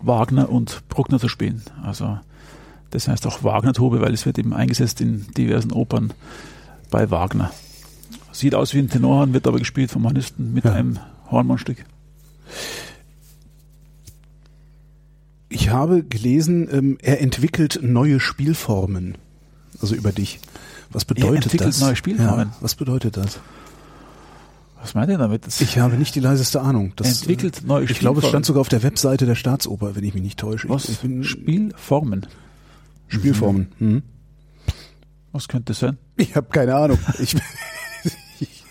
Wagner 0.00 0.48
und 0.48 0.88
Bruckner 0.88 1.18
zu 1.18 1.28
spielen. 1.28 1.62
Also 1.82 2.18
das 2.90 3.08
heißt 3.08 3.26
auch 3.26 3.42
Wagner-Tube, 3.42 4.00
weil 4.00 4.14
es 4.14 4.24
wird 4.24 4.38
eben 4.38 4.54
eingesetzt 4.54 5.00
in 5.00 5.26
diversen 5.36 5.72
Opern 5.72 6.12
bei 6.90 7.10
Wagner. 7.10 7.50
Sieht 8.38 8.54
aus 8.54 8.72
wie 8.72 8.78
ein 8.78 8.88
Tenorhorn, 8.88 9.32
wird 9.32 9.48
aber 9.48 9.58
gespielt 9.58 9.90
vom 9.90 10.04
Hornisten 10.04 10.52
mit 10.52 10.64
ja. 10.64 10.72
einem 10.72 11.00
Hornmannstück. 11.28 11.84
Ich 15.48 15.70
habe 15.70 16.04
gelesen, 16.04 16.68
ähm, 16.70 16.98
er 17.02 17.20
entwickelt 17.20 17.80
neue 17.82 18.20
Spielformen. 18.20 19.18
Also 19.80 19.96
über 19.96 20.12
dich. 20.12 20.38
Was 20.92 21.04
bedeutet 21.04 21.30
er 21.30 21.34
entwickelt 21.34 21.68
das? 21.68 21.80
neue 21.80 21.96
Spielformen. 21.96 22.50
Ja, 22.50 22.56
was 22.60 22.76
bedeutet 22.76 23.16
das? 23.16 23.40
Was 24.80 24.94
meint 24.94 25.10
ihr 25.10 25.18
damit? 25.18 25.44
Das 25.44 25.60
ich 25.60 25.76
habe 25.80 25.96
nicht 25.96 26.14
die 26.14 26.20
leiseste 26.20 26.60
Ahnung. 26.60 26.92
Das, 26.94 27.22
entwickelt 27.22 27.64
neue 27.66 27.86
Ich 27.86 27.98
glaube, 27.98 28.20
es 28.20 28.28
stand 28.28 28.46
sogar 28.46 28.60
auf 28.60 28.68
der 28.68 28.84
Webseite 28.84 29.26
der 29.26 29.34
Staatsoper, 29.34 29.96
wenn 29.96 30.04
ich 30.04 30.14
mich 30.14 30.22
nicht 30.22 30.38
täusche. 30.38 30.68
Was? 30.68 30.88
Ich 30.88 30.98
bin, 30.98 31.24
Spielformen. 31.24 32.24
Spielformen. 33.08 33.72
Mhm. 33.80 34.02
Was 35.32 35.48
könnte 35.48 35.72
das 35.72 35.80
sein? 35.80 35.98
Ich 36.16 36.36
habe 36.36 36.46
keine 36.50 36.76
Ahnung. 36.76 37.00
Ich, 37.18 37.34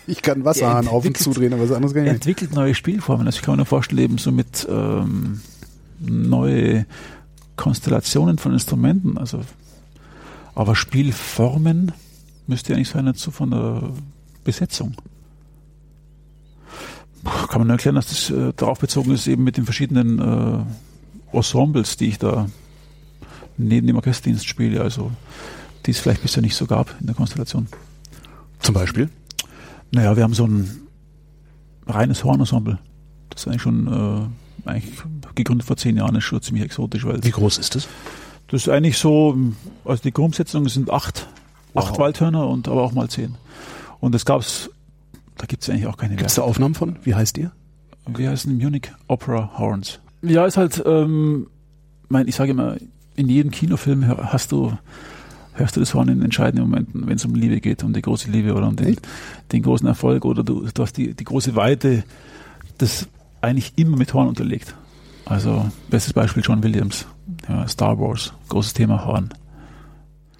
ich 0.08 0.22
kann 0.22 0.44
Wasserhahn 0.44 0.88
auf 0.88 1.04
und 1.04 1.16
zudrehen, 1.16 1.52
aber 1.52 1.62
was 1.62 1.72
anderes 1.72 1.94
kann 1.94 2.04
ich 2.04 2.12
nicht. 2.12 2.26
entwickelt 2.26 2.54
neue 2.54 2.74
Spielformen. 2.74 3.26
Also 3.26 3.36
ich 3.36 3.42
kann 3.42 3.52
mir 3.52 3.58
nur 3.58 3.66
vorstellen, 3.66 4.00
eben 4.00 4.18
so 4.18 4.32
mit 4.32 4.66
ähm, 4.70 5.40
neue 6.00 6.86
Konstellationen 7.56 8.38
von 8.38 8.52
Instrumenten. 8.52 9.18
Also, 9.18 9.40
aber 10.54 10.74
Spielformen 10.74 11.92
müsste 12.46 12.74
eigentlich 12.74 12.88
sein 12.88 13.06
dazu 13.06 13.30
von 13.30 13.50
der 13.50 13.92
Besetzung. 14.44 14.94
Kann 17.24 17.60
man 17.60 17.66
nur 17.66 17.74
erklären, 17.74 17.96
dass 17.96 18.06
das 18.06 18.30
äh, 18.30 18.52
darauf 18.56 18.78
bezogen 18.78 19.10
ist, 19.10 19.26
eben 19.26 19.44
mit 19.44 19.56
den 19.56 19.64
verschiedenen 19.64 20.18
äh, 21.32 21.36
Ensembles, 21.36 21.96
die 21.96 22.06
ich 22.06 22.18
da 22.18 22.48
neben 23.58 23.86
dem 23.86 23.96
Orchesterdienst 23.96 24.46
spiele, 24.46 24.80
also 24.80 25.10
die 25.84 25.90
es 25.90 25.98
vielleicht 25.98 26.22
bisher 26.22 26.42
nicht 26.42 26.54
so 26.54 26.66
gab 26.66 26.94
in 27.00 27.06
der 27.06 27.14
Konstellation. 27.14 27.66
Zum 28.60 28.74
Beispiel? 28.74 29.10
Naja, 29.90 30.16
wir 30.16 30.22
haben 30.22 30.34
so 30.34 30.46
ein 30.46 30.88
reines 31.86 32.24
Hornensemble. 32.24 32.78
Das 33.30 33.42
ist 33.42 33.48
eigentlich 33.48 33.62
schon 33.62 33.86
äh, 34.66 34.68
eigentlich 34.68 35.00
gegründet 35.34 35.66
vor 35.66 35.76
zehn 35.76 35.96
Jahren, 35.96 36.14
ist 36.16 36.24
schon 36.24 36.42
ziemlich 36.42 36.64
exotisch. 36.64 37.04
Weil 37.04 37.22
Wie 37.24 37.30
groß 37.30 37.58
ist 37.58 37.74
das? 37.74 37.88
Das 38.48 38.62
ist 38.62 38.68
eigentlich 38.68 38.98
so, 38.98 39.36
also 39.84 40.02
die 40.02 40.12
Grundsetzung 40.12 40.68
sind 40.68 40.90
acht, 40.90 41.28
wow. 41.74 41.84
acht 41.84 41.98
Waldhörner 41.98 42.46
und 42.46 42.68
aber 42.68 42.82
auch 42.82 42.92
mal 42.92 43.08
zehn. 43.08 43.36
Und 44.00 44.14
das 44.14 44.24
gab's, 44.24 44.70
da 45.36 45.46
gibt's 45.46 45.68
eigentlich 45.68 45.86
auch 45.86 45.96
keine 45.96 46.16
Gibt 46.16 46.30
es 46.30 46.36
da 46.36 46.42
Aufnahmen 46.42 46.74
von? 46.74 46.96
Wie 47.04 47.14
heißt 47.14 47.36
ihr? 47.38 47.52
Wir 48.06 48.30
heißen 48.30 48.56
Munich 48.56 48.90
Opera 49.06 49.58
Horns. 49.58 50.00
Ja, 50.22 50.46
ist 50.46 50.56
halt, 50.56 50.82
ähm, 50.86 51.48
mein, 52.08 52.26
ich 52.26 52.36
sage 52.36 52.52
immer, 52.52 52.76
in 53.16 53.28
jedem 53.28 53.50
Kinofilm 53.50 54.06
hast 54.08 54.52
du 54.52 54.72
hörst 55.58 55.76
du 55.76 55.80
das 55.80 55.94
Horn 55.94 56.08
in 56.08 56.22
entscheidenden 56.22 56.68
Momenten, 56.68 57.06
wenn 57.06 57.16
es 57.16 57.24
um 57.24 57.34
Liebe 57.34 57.60
geht, 57.60 57.82
um 57.82 57.92
die 57.92 58.02
große 58.02 58.30
Liebe 58.30 58.54
oder 58.54 58.68
um 58.68 58.76
den, 58.76 58.96
den 59.52 59.62
großen 59.62 59.86
Erfolg 59.86 60.24
oder 60.24 60.42
du, 60.42 60.66
du 60.72 60.82
hast 60.82 60.96
die, 60.96 61.14
die 61.14 61.24
große 61.24 61.56
Weite, 61.56 62.04
das 62.78 63.08
eigentlich 63.40 63.72
immer 63.76 63.96
mit 63.96 64.14
Horn 64.14 64.28
unterlegt. 64.28 64.74
Also 65.24 65.70
bestes 65.90 66.12
Beispiel 66.12 66.42
John 66.44 66.62
Williams, 66.62 67.06
ja, 67.48 67.66
Star 67.68 67.98
Wars, 67.98 68.32
großes 68.48 68.72
Thema 68.72 69.04
Horn. 69.04 69.30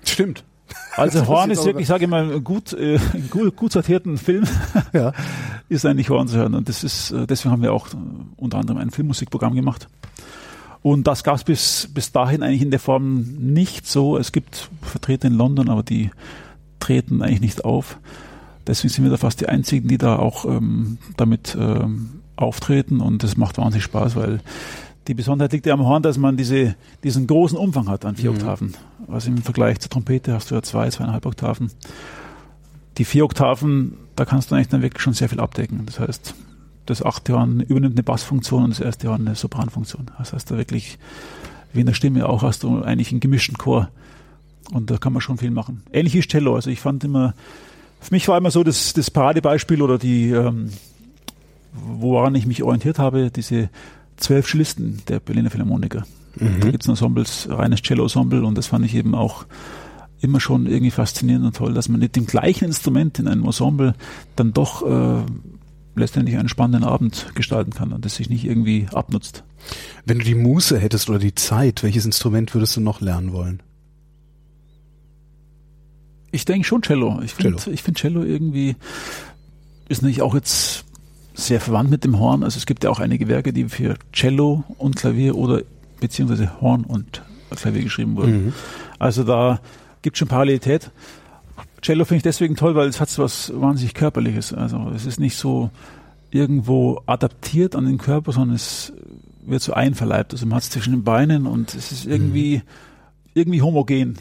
Stimmt. 0.05 0.45
Also 0.97 1.27
Horn 1.29 1.51
ist 1.51 1.65
wirklich, 1.65 1.83
ich 1.83 1.89
sage 1.89 2.05
immer, 2.05 2.41
gut, 2.41 2.73
äh, 2.73 2.99
gut, 3.31 3.55
gut 3.57 3.73
sortierten 3.73 4.19
Film 4.19 4.45
ja. 4.93 5.13
ist 5.69 5.85
eigentlich 5.85 6.11
Horn 6.11 6.29
zu 6.29 6.37
hören. 6.37 6.55
Und 6.55 6.69
das 6.69 6.85
ist, 6.85 7.11
äh, 7.11 7.27
deswegen 7.27 7.53
haben 7.53 7.63
wir 7.63 7.73
auch 7.73 7.89
äh, 7.89 7.97
unter 8.37 8.59
anderem 8.59 8.79
ein 8.79 8.91
Filmmusikprogramm 8.91 9.55
gemacht. 9.55 9.89
Und 10.83 11.07
das 11.07 11.25
gab 11.25 11.37
es 11.37 11.45
bis, 11.45 11.89
bis 11.93 12.13
dahin 12.13 12.43
eigentlich 12.43 12.63
in 12.63 12.71
der 12.71 12.81
Form 12.81 13.23
nicht 13.39 13.87
so. 13.87 14.17
Es 14.17 14.33
gibt 14.33 14.71
Vertreter 14.83 15.29
in 15.29 15.35
London, 15.35 15.69
aber 15.69 15.83
die 15.83 16.11
treten 16.79 17.23
eigentlich 17.23 17.41
nicht 17.41 17.65
auf. 17.65 17.99
Deswegen 18.67 18.93
sind 18.93 19.05
wir 19.05 19.11
da 19.11 19.17
fast 19.17 19.41
die 19.41 19.49
Einzigen, 19.49 19.89
die 19.89 19.99
da 19.99 20.17
auch 20.19 20.45
ähm, 20.45 20.99
damit 21.17 21.57
ähm, 21.59 22.21
auftreten 22.37 23.01
und 23.01 23.23
das 23.23 23.37
macht 23.37 23.59
wahnsinnig 23.59 23.85
Spaß, 23.85 24.15
weil 24.15 24.41
Die 25.09 25.15
Besonderheit 25.15 25.53
liegt 25.53 25.65
ja 25.65 25.73
am 25.73 25.87
Horn, 25.87 26.03
dass 26.03 26.19
man 26.19 26.37
diese, 26.37 26.77
diesen 27.03 27.27
großen 27.27 27.57
Umfang 27.57 27.89
hat 27.89 28.05
an 28.05 28.15
vier 28.15 28.31
mhm. 28.31 28.37
Oktaven. 28.37 28.75
Also 29.09 29.31
im 29.31 29.39
Vergleich 29.39 29.81
zur 29.81 29.91
Trompete 29.91 30.35
hast 30.35 30.51
du 30.51 30.55
ja 30.55 30.63
zwei, 30.63 30.91
zweieinhalb 30.91 31.25
Oktaven. 31.25 31.71
Die 32.99 33.07
vier 33.07 33.25
Oktaven, 33.25 33.95
da 34.17 34.27
kannst 34.27 34.51
du 34.51 34.55
eigentlich 34.55 34.69
dann 34.69 34.83
wirklich 34.83 35.03
schon 35.03 35.15
sehr 35.15 35.31
viel 35.31 35.41
abdecken. 35.41 35.85
Das 35.87 35.99
heißt, 35.99 36.35
das 36.89 37.03
achte 37.03 37.35
Horn 37.35 37.61
übernimmt 37.61 37.97
eine 37.97 38.03
Bassfunktion 38.03 38.65
und 38.65 38.71
das 38.71 38.81
erste 38.81 39.09
Horn 39.09 39.27
eine 39.27 39.37
Sopranfunktion. 39.37 40.11
Das 40.19 40.33
heißt, 40.33 40.51
da 40.51 40.57
wirklich, 40.57 40.99
wie 41.73 41.81
in 41.81 41.87
der 41.87 41.93
Stimme 41.93 42.27
auch, 42.27 42.43
hast 42.43 42.63
du 42.63 42.81
eigentlich 42.83 43.11
einen 43.11 43.21
gemischten 43.21 43.59
Chor. 43.59 43.91
Und 44.73 44.91
da 44.91 44.97
kann 44.97 45.13
man 45.13 45.21
schon 45.21 45.37
viel 45.37 45.51
machen. 45.51 45.83
Ähnlich 45.93 46.17
ist 46.17 46.31
Cello. 46.31 46.55
Also 46.55 46.71
ich 46.71 46.81
fand 46.81 47.05
immer, 47.05 47.35
für 48.01 48.15
mich 48.15 48.27
war 48.29 48.39
immer 48.39 48.51
so 48.51 48.65
das, 48.65 48.95
das 48.95 49.11
Paradebeispiel 49.11 49.83
oder 49.83 49.99
die, 49.99 50.31
ähm, 50.31 50.71
woran 51.73 52.35
ich 52.35 52.47
mich 52.47 52.63
orientiert 52.63 52.99
habe, 52.99 53.31
diese 53.31 53.69
zwölf 54.17 54.47
Cellisten 54.51 55.03
der 55.09 55.21
Berliner 55.21 55.51
Philharmoniker. 55.51 56.07
Mhm. 56.37 56.61
Da 56.61 56.71
gibt 56.71 56.85
es 56.85 56.89
Ensembles, 56.89 57.49
reines 57.51 57.83
Cello-Ensemble 57.83 58.45
und 58.45 58.57
das 58.57 58.67
fand 58.67 58.87
ich 58.87 58.95
eben 58.95 59.15
auch 59.15 59.45
immer 60.21 60.41
schon 60.41 60.67
irgendwie 60.67 60.91
faszinierend 60.91 61.45
und 61.45 61.57
toll, 61.57 61.75
dass 61.75 61.89
man 61.89 62.01
mit 62.01 62.17
dem 62.17 62.27
gleichen 62.27 62.65
Instrument 62.65 63.19
in 63.19 63.29
einem 63.29 63.45
Ensemble 63.45 63.95
dann 64.37 64.53
doch 64.53 64.83
äh, 64.87 65.23
letztendlich 65.99 66.37
einen 66.37 66.49
spannenden 66.49 66.85
Abend 66.85 67.33
gestalten 67.35 67.73
kann 67.73 67.93
und 67.93 68.05
das 68.05 68.17
sich 68.17 68.31
nicht 68.31 68.45
irgendwie 68.45 68.87
abnutzt. 68.93 69.45
Wenn 70.05 70.19
du 70.19 70.25
die 70.25 70.35
Muße 70.35 70.79
hättest 70.79 71.09
oder 71.11 71.19
die 71.19 71.35
Zeit, 71.35 71.83
welches 71.83 72.05
Instrument 72.05 72.55
würdest 72.55 72.77
du 72.77 72.81
noch 72.81 73.01
lernen 73.01 73.33
wollen? 73.33 73.63
Ich 76.31 76.45
denke 76.45 76.67
schon 76.67 76.83
Cello. 76.83 77.21
Ich 77.23 77.35
finde 77.35 77.57
Cello. 77.57 77.75
Ich 77.75 77.83
find 77.83 77.99
Cello 77.99 78.23
irgendwie 78.23 78.77
ist 79.89 80.03
nicht 80.03 80.21
auch 80.21 80.35
jetzt 80.35 80.85
sehr 81.35 81.61
verwandt 81.61 81.91
mit 81.91 82.05
dem 82.05 82.19
Horn. 82.19 82.43
Also 82.43 82.59
es 82.59 82.67
gibt 82.67 82.85
ja 82.85 82.91
auch 82.91 83.01
einige 83.01 83.29
Werke, 83.29 83.53
die 83.53 83.65
für 83.65 83.97
Cello 84.13 84.65
und 84.77 84.97
Klavier 84.97 85.37
oder 85.37 85.63
beziehungsweise 86.01 86.61
Horn 86.61 86.85
und 86.85 87.23
Klavier 87.51 87.83
geschrieben 87.83 88.17
wurden. 88.17 88.47
Mhm. 88.47 88.53
Also 88.99 89.25
da 89.25 89.61
gibt 90.03 90.17
es 90.17 90.19
schon 90.19 90.29
Parallelität. 90.29 90.91
Cello 91.83 92.05
finde 92.05 92.19
ich 92.19 92.23
deswegen 92.23 92.57
toll, 92.57 92.75
weil 92.75 92.89
es 92.89 93.01
hat 93.01 93.09
so 93.09 93.23
was 93.23 93.53
wahnsinnig 93.55 93.95
Körperliches. 93.95 94.53
Also 94.53 94.91
es 94.95 95.07
ist 95.07 95.21
nicht 95.21 95.37
so 95.37 95.71
irgendwo 96.31 97.01
adaptiert 97.07 97.77
an 97.77 97.87
den 97.87 97.99
Körper, 97.99 98.33
sondern 98.33 98.57
es 98.57 98.93
wird 99.47 99.63
so 99.63 99.73
einverleibt. 99.73 100.33
Also 100.33 100.47
man 100.47 100.57
hat 100.57 100.65
es 100.65 100.71
zwischen 100.71 100.93
den 100.93 101.05
Beinen 101.05 101.47
und 101.47 101.75
es 101.75 101.93
ist 101.93 102.07
irgendwie, 102.07 102.57
mhm. 102.57 102.63
irgendwie 103.35 103.63
homogen. 103.63 104.19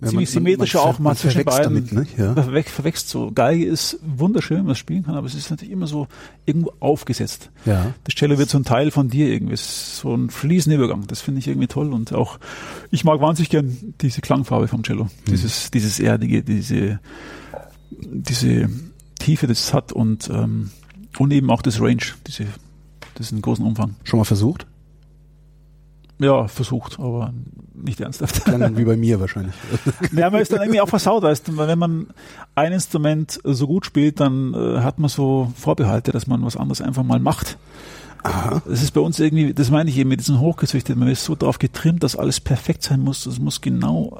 Ja, 0.00 0.08
ziemlich 0.08 0.30
symmetrischer 0.30 0.82
auch 0.82 0.98
mal 0.98 1.16
zwischen 1.16 1.44
beiden. 1.44 1.74
Damit, 1.74 1.92
ne? 1.92 2.06
ja. 2.18 2.34
Verwech, 2.34 2.68
verwechselt 2.68 3.08
so. 3.08 3.32
Geige 3.32 3.64
ist 3.64 3.98
wunderschön, 4.04 4.58
wenn 4.58 4.66
man 4.66 4.74
spielen 4.74 5.04
kann, 5.04 5.14
aber 5.14 5.26
es 5.26 5.34
ist 5.34 5.48
natürlich 5.50 5.72
immer 5.72 5.86
so 5.86 6.06
irgendwo 6.44 6.72
aufgesetzt. 6.80 7.50
Ja. 7.64 7.94
Das 8.04 8.14
Cello 8.14 8.36
wird 8.36 8.50
so 8.50 8.58
ein 8.58 8.64
Teil 8.64 8.90
von 8.90 9.08
dir 9.08 9.32
irgendwie, 9.32 9.56
so 9.56 10.14
ein 10.14 10.28
fließender 10.28 10.76
Übergang. 10.76 11.06
Das 11.06 11.22
finde 11.22 11.38
ich 11.38 11.48
irgendwie 11.48 11.66
toll 11.66 11.94
und 11.94 12.12
auch, 12.12 12.38
ich 12.90 13.04
mag 13.04 13.22
wahnsinnig 13.22 13.48
gern 13.48 13.94
diese 14.02 14.20
Klangfarbe 14.20 14.68
vom 14.68 14.82
Cello. 14.82 15.04
Mhm. 15.04 15.30
Dieses, 15.30 15.70
dieses 15.70 15.98
Erdige, 15.98 16.42
diese, 16.42 17.00
diese 17.90 18.68
Tiefe, 19.18 19.46
das 19.46 19.60
es 19.60 19.74
hat 19.74 19.92
und, 19.92 20.28
ähm, 20.28 20.72
und 21.18 21.32
eben 21.32 21.50
auch 21.50 21.62
das 21.62 21.80
Range, 21.80 22.02
diese, 22.26 22.44
diesen 23.18 23.40
großen 23.40 23.64
Umfang. 23.64 23.94
Schon 24.04 24.18
mal 24.18 24.24
versucht? 24.24 24.66
Ja, 26.18 26.48
versucht, 26.48 26.98
aber 26.98 27.32
nicht 27.74 28.00
ernsthaft. 28.00 28.48
Dann 28.48 28.76
wie 28.76 28.84
bei 28.84 28.96
mir 28.96 29.20
wahrscheinlich. 29.20 29.54
Ja, 30.12 30.30
man 30.30 30.40
ist 30.40 30.52
dann 30.52 30.62
irgendwie 30.62 30.80
auch 30.80 30.88
versaut, 30.88 31.22
weißt 31.22 31.48
du, 31.48 31.56
wenn 31.58 31.78
man 31.78 32.06
ein 32.54 32.72
Instrument 32.72 33.38
so 33.44 33.66
gut 33.66 33.84
spielt, 33.84 34.20
dann 34.20 34.54
äh, 34.54 34.80
hat 34.80 34.98
man 34.98 35.10
so 35.10 35.52
Vorbehalte, 35.56 36.12
dass 36.12 36.26
man 36.26 36.42
was 36.44 36.56
anderes 36.56 36.80
einfach 36.80 37.02
mal 37.02 37.18
macht. 37.18 37.58
Aha. 38.22 38.62
Das 38.66 38.82
ist 38.82 38.92
bei 38.92 39.00
uns 39.00 39.20
irgendwie, 39.20 39.52
das 39.52 39.70
meine 39.70 39.90
ich 39.90 39.98
eben 39.98 40.08
mit 40.08 40.20
diesem 40.20 40.40
Hochgezüchteten, 40.40 40.98
man 40.98 41.08
ist 41.08 41.24
so 41.24 41.34
darauf 41.34 41.58
getrimmt, 41.58 42.02
dass 42.02 42.16
alles 42.16 42.40
perfekt 42.40 42.82
sein 42.82 43.00
muss. 43.00 43.26
Es 43.26 43.38
muss 43.38 43.60
genau 43.60 44.18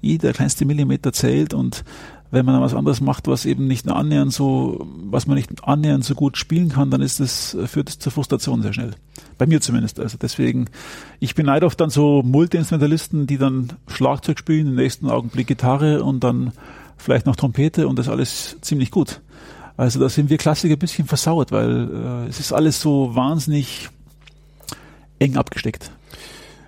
jeder 0.00 0.32
kleinste 0.32 0.64
Millimeter 0.64 1.12
zählt 1.12 1.54
und 1.54 1.84
wenn 2.30 2.46
man 2.46 2.54
dann 2.54 2.62
was 2.62 2.74
anderes 2.74 3.00
macht, 3.00 3.26
was 3.26 3.44
eben 3.44 3.66
nicht 3.66 3.88
annähernd 3.88 4.32
so, 4.32 4.86
was 5.04 5.26
man 5.26 5.36
nicht 5.36 5.64
annähernd 5.64 6.04
so 6.04 6.14
gut 6.14 6.36
spielen 6.36 6.68
kann, 6.68 6.90
dann 6.90 7.02
ist 7.02 7.18
das, 7.18 7.56
führt 7.66 7.88
es 7.88 7.98
zur 7.98 8.12
Frustration 8.12 8.62
sehr 8.62 8.72
schnell. 8.72 8.92
Bei 9.36 9.46
mir 9.46 9.60
zumindest. 9.60 9.98
Also 9.98 10.16
deswegen, 10.16 10.66
ich 11.18 11.34
beneide 11.34 11.66
oft 11.66 11.80
dann 11.80 11.90
so 11.90 12.22
Multi-Instrumentalisten, 12.22 13.26
die 13.26 13.38
dann 13.38 13.72
Schlagzeug 13.88 14.38
spielen, 14.38 14.68
im 14.68 14.74
nächsten 14.76 15.10
Augenblick 15.10 15.48
Gitarre 15.48 16.04
und 16.04 16.22
dann 16.22 16.52
vielleicht 16.96 17.26
noch 17.26 17.36
Trompete 17.36 17.88
und 17.88 17.98
das 17.98 18.08
alles 18.08 18.56
ziemlich 18.60 18.90
gut. 18.90 19.20
Also 19.76 19.98
da 19.98 20.08
sind 20.08 20.30
wir 20.30 20.36
Klassiker 20.36 20.76
ein 20.76 20.78
bisschen 20.78 21.06
versaut, 21.06 21.52
weil 21.52 21.88
äh, 22.26 22.28
es 22.28 22.38
ist 22.38 22.52
alles 22.52 22.80
so 22.80 23.14
wahnsinnig 23.14 23.88
eng 25.18 25.36
abgesteckt. 25.36 25.90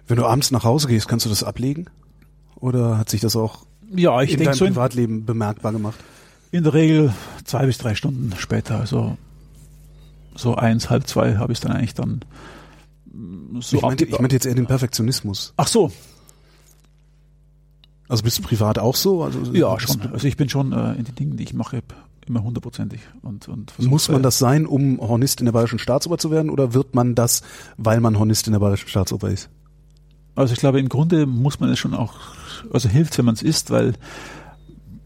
Wenn 0.09 0.17
du 0.17 0.25
abends 0.25 0.51
nach 0.51 0.65
Hause 0.65 0.89
gehst, 0.89 1.09
kannst 1.09 1.27
du 1.27 1.31
das 1.31 1.45
ablegen? 1.45 1.87
Oder 2.57 2.99
hat 2.99 3.11
sich 3.11 3.21
das 3.21 3.37
auch 3.37 3.67
ja, 3.95 4.23
ich 4.23 4.33
in 4.33 4.39
denke 4.39 4.55
so 4.55 4.65
Privatleben 4.65 5.25
bemerkbar 5.25 5.73
gemacht? 5.73 5.99
In 6.51 6.65
der 6.65 6.75
Regel 6.75 7.13
zwei 7.45 7.67
bis 7.67 7.79
drei 7.79 7.95
Stunden 7.95 8.33
später, 8.37 8.81
also 8.81 9.17
so 10.35 10.55
eins, 10.55 10.91
halb 10.91 11.07
zwei 11.07 11.37
habe 11.37 11.53
ich 11.53 11.61
dann 11.61 11.73
eigentlich 11.73 11.95
dann 11.95 12.25
so 13.61 13.77
ich 13.77 13.83
meinte, 13.83 14.05
ich 14.05 14.19
meinte 14.19 14.37
jetzt 14.37 14.47
eher 14.47 14.55
den 14.55 14.67
Perfektionismus. 14.67 15.53
Ach 15.57 15.67
so. 15.67 15.93
Also 18.09 18.25
bist 18.25 18.39
du 18.39 18.43
privat 18.43 18.79
auch 18.79 18.97
so? 18.97 19.23
Also, 19.23 19.53
ja, 19.53 19.79
schon. 19.79 20.01
Also 20.13 20.27
ich 20.27 20.37
bin 20.37 20.49
schon 20.49 20.73
äh, 20.73 20.95
in 20.95 21.05
den 21.05 21.15
Dingen, 21.15 21.37
die 21.37 21.45
ich 21.45 21.55
mache, 21.55 21.83
immer 22.27 22.43
hundertprozentig. 22.43 23.01
Und, 23.23 23.49
und 23.49 23.79
Muss 23.79 24.09
man 24.09 24.23
das 24.23 24.39
sein, 24.39 24.67
um 24.67 25.01
Hornist 25.01 25.41
in 25.41 25.47
der 25.47 25.53
Bayerischen 25.53 25.79
Staatsoper 25.79 26.19
zu 26.19 26.31
werden, 26.31 26.51
oder 26.51 26.75
wird 26.75 26.95
man 26.95 27.15
das, 27.15 27.43
weil 27.77 28.01
man 28.01 28.19
Hornist 28.19 28.47
in 28.47 28.53
der 28.53 28.61
Bayerischen 28.61 28.89
Staatsoper 28.89 29.31
ist? 29.31 29.49
Also 30.35 30.55
ich 30.55 30.61
glaube, 30.61 30.81
im 30.81 30.89
Grunde 30.89 31.27
muss 31.27 31.61
man 31.61 31.71
es 31.71 31.79
schon 31.79 31.95
auch, 31.95 32.15
also 32.73 32.89
hilft, 32.89 33.19
wenn 33.19 33.25
man 33.25 33.35
es 33.35 33.43
ist, 33.43 33.71
weil 33.71 33.95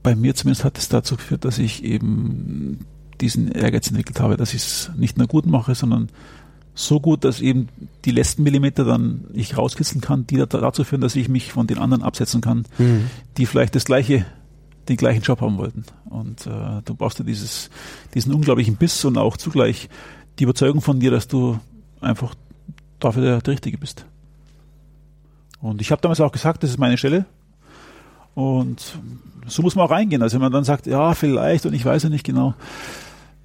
bei 0.02 0.14
mir 0.14 0.34
zumindest 0.34 0.64
hat 0.64 0.78
es 0.78 0.88
dazu 0.88 1.16
geführt, 1.16 1.44
dass 1.44 1.58
ich 1.58 1.82
eben 1.82 2.86
diesen 3.20 3.50
Ehrgeiz 3.50 3.88
entwickelt 3.88 4.20
habe, 4.20 4.36
dass 4.36 4.54
ich 4.54 4.62
es 4.62 4.90
nicht 4.96 5.18
nur 5.18 5.26
gut 5.26 5.46
mache, 5.46 5.74
sondern 5.74 6.10
so 6.74 7.00
gut, 7.00 7.24
dass 7.24 7.40
eben 7.40 7.68
die 8.04 8.10
letzten 8.10 8.42
Millimeter 8.42 8.84
dann 8.84 9.24
ich 9.32 9.56
rauskitzeln 9.56 10.02
kann, 10.02 10.26
die 10.26 10.36
dazu 10.36 10.84
führen, 10.84 11.00
dass 11.00 11.16
ich 11.16 11.28
mich 11.28 11.50
von 11.50 11.66
den 11.66 11.78
anderen 11.78 12.02
absetzen 12.02 12.42
kann, 12.42 12.66
mhm. 12.78 13.10
die 13.38 13.46
vielleicht 13.46 13.74
das 13.74 13.86
gleiche, 13.86 14.26
den 14.88 14.96
gleichen 14.96 15.22
Job 15.22 15.40
haben 15.40 15.56
wollten. 15.56 15.84
Und 16.04 16.46
äh, 16.46 16.82
du 16.84 16.94
brauchst 16.94 17.18
ja 17.18 17.24
dieses, 17.24 17.70
diesen 18.14 18.32
unglaublichen 18.34 18.76
Biss 18.76 19.04
und 19.06 19.16
auch 19.16 19.38
zugleich 19.38 19.88
die 20.38 20.44
Überzeugung 20.44 20.82
von 20.82 21.00
dir, 21.00 21.10
dass 21.10 21.28
du 21.28 21.58
einfach 22.00 22.34
dafür 23.00 23.40
der 23.40 23.52
Richtige 23.52 23.78
bist. 23.78 24.04
Und 25.60 25.80
ich 25.80 25.90
habe 25.90 26.02
damals 26.02 26.20
auch 26.20 26.32
gesagt, 26.32 26.62
das 26.62 26.70
ist 26.70 26.78
meine 26.78 26.96
Stelle. 26.96 27.26
Und 28.34 28.98
so 29.46 29.62
muss 29.62 29.74
man 29.76 29.86
auch 29.86 29.90
reingehen. 29.90 30.22
Also 30.22 30.34
wenn 30.34 30.42
man 30.42 30.52
dann 30.52 30.64
sagt, 30.64 30.86
ja, 30.86 31.14
vielleicht 31.14 31.66
und 31.66 31.72
ich 31.72 31.84
weiß 31.84 32.04
ja 32.04 32.08
nicht 32.08 32.24
genau, 32.24 32.54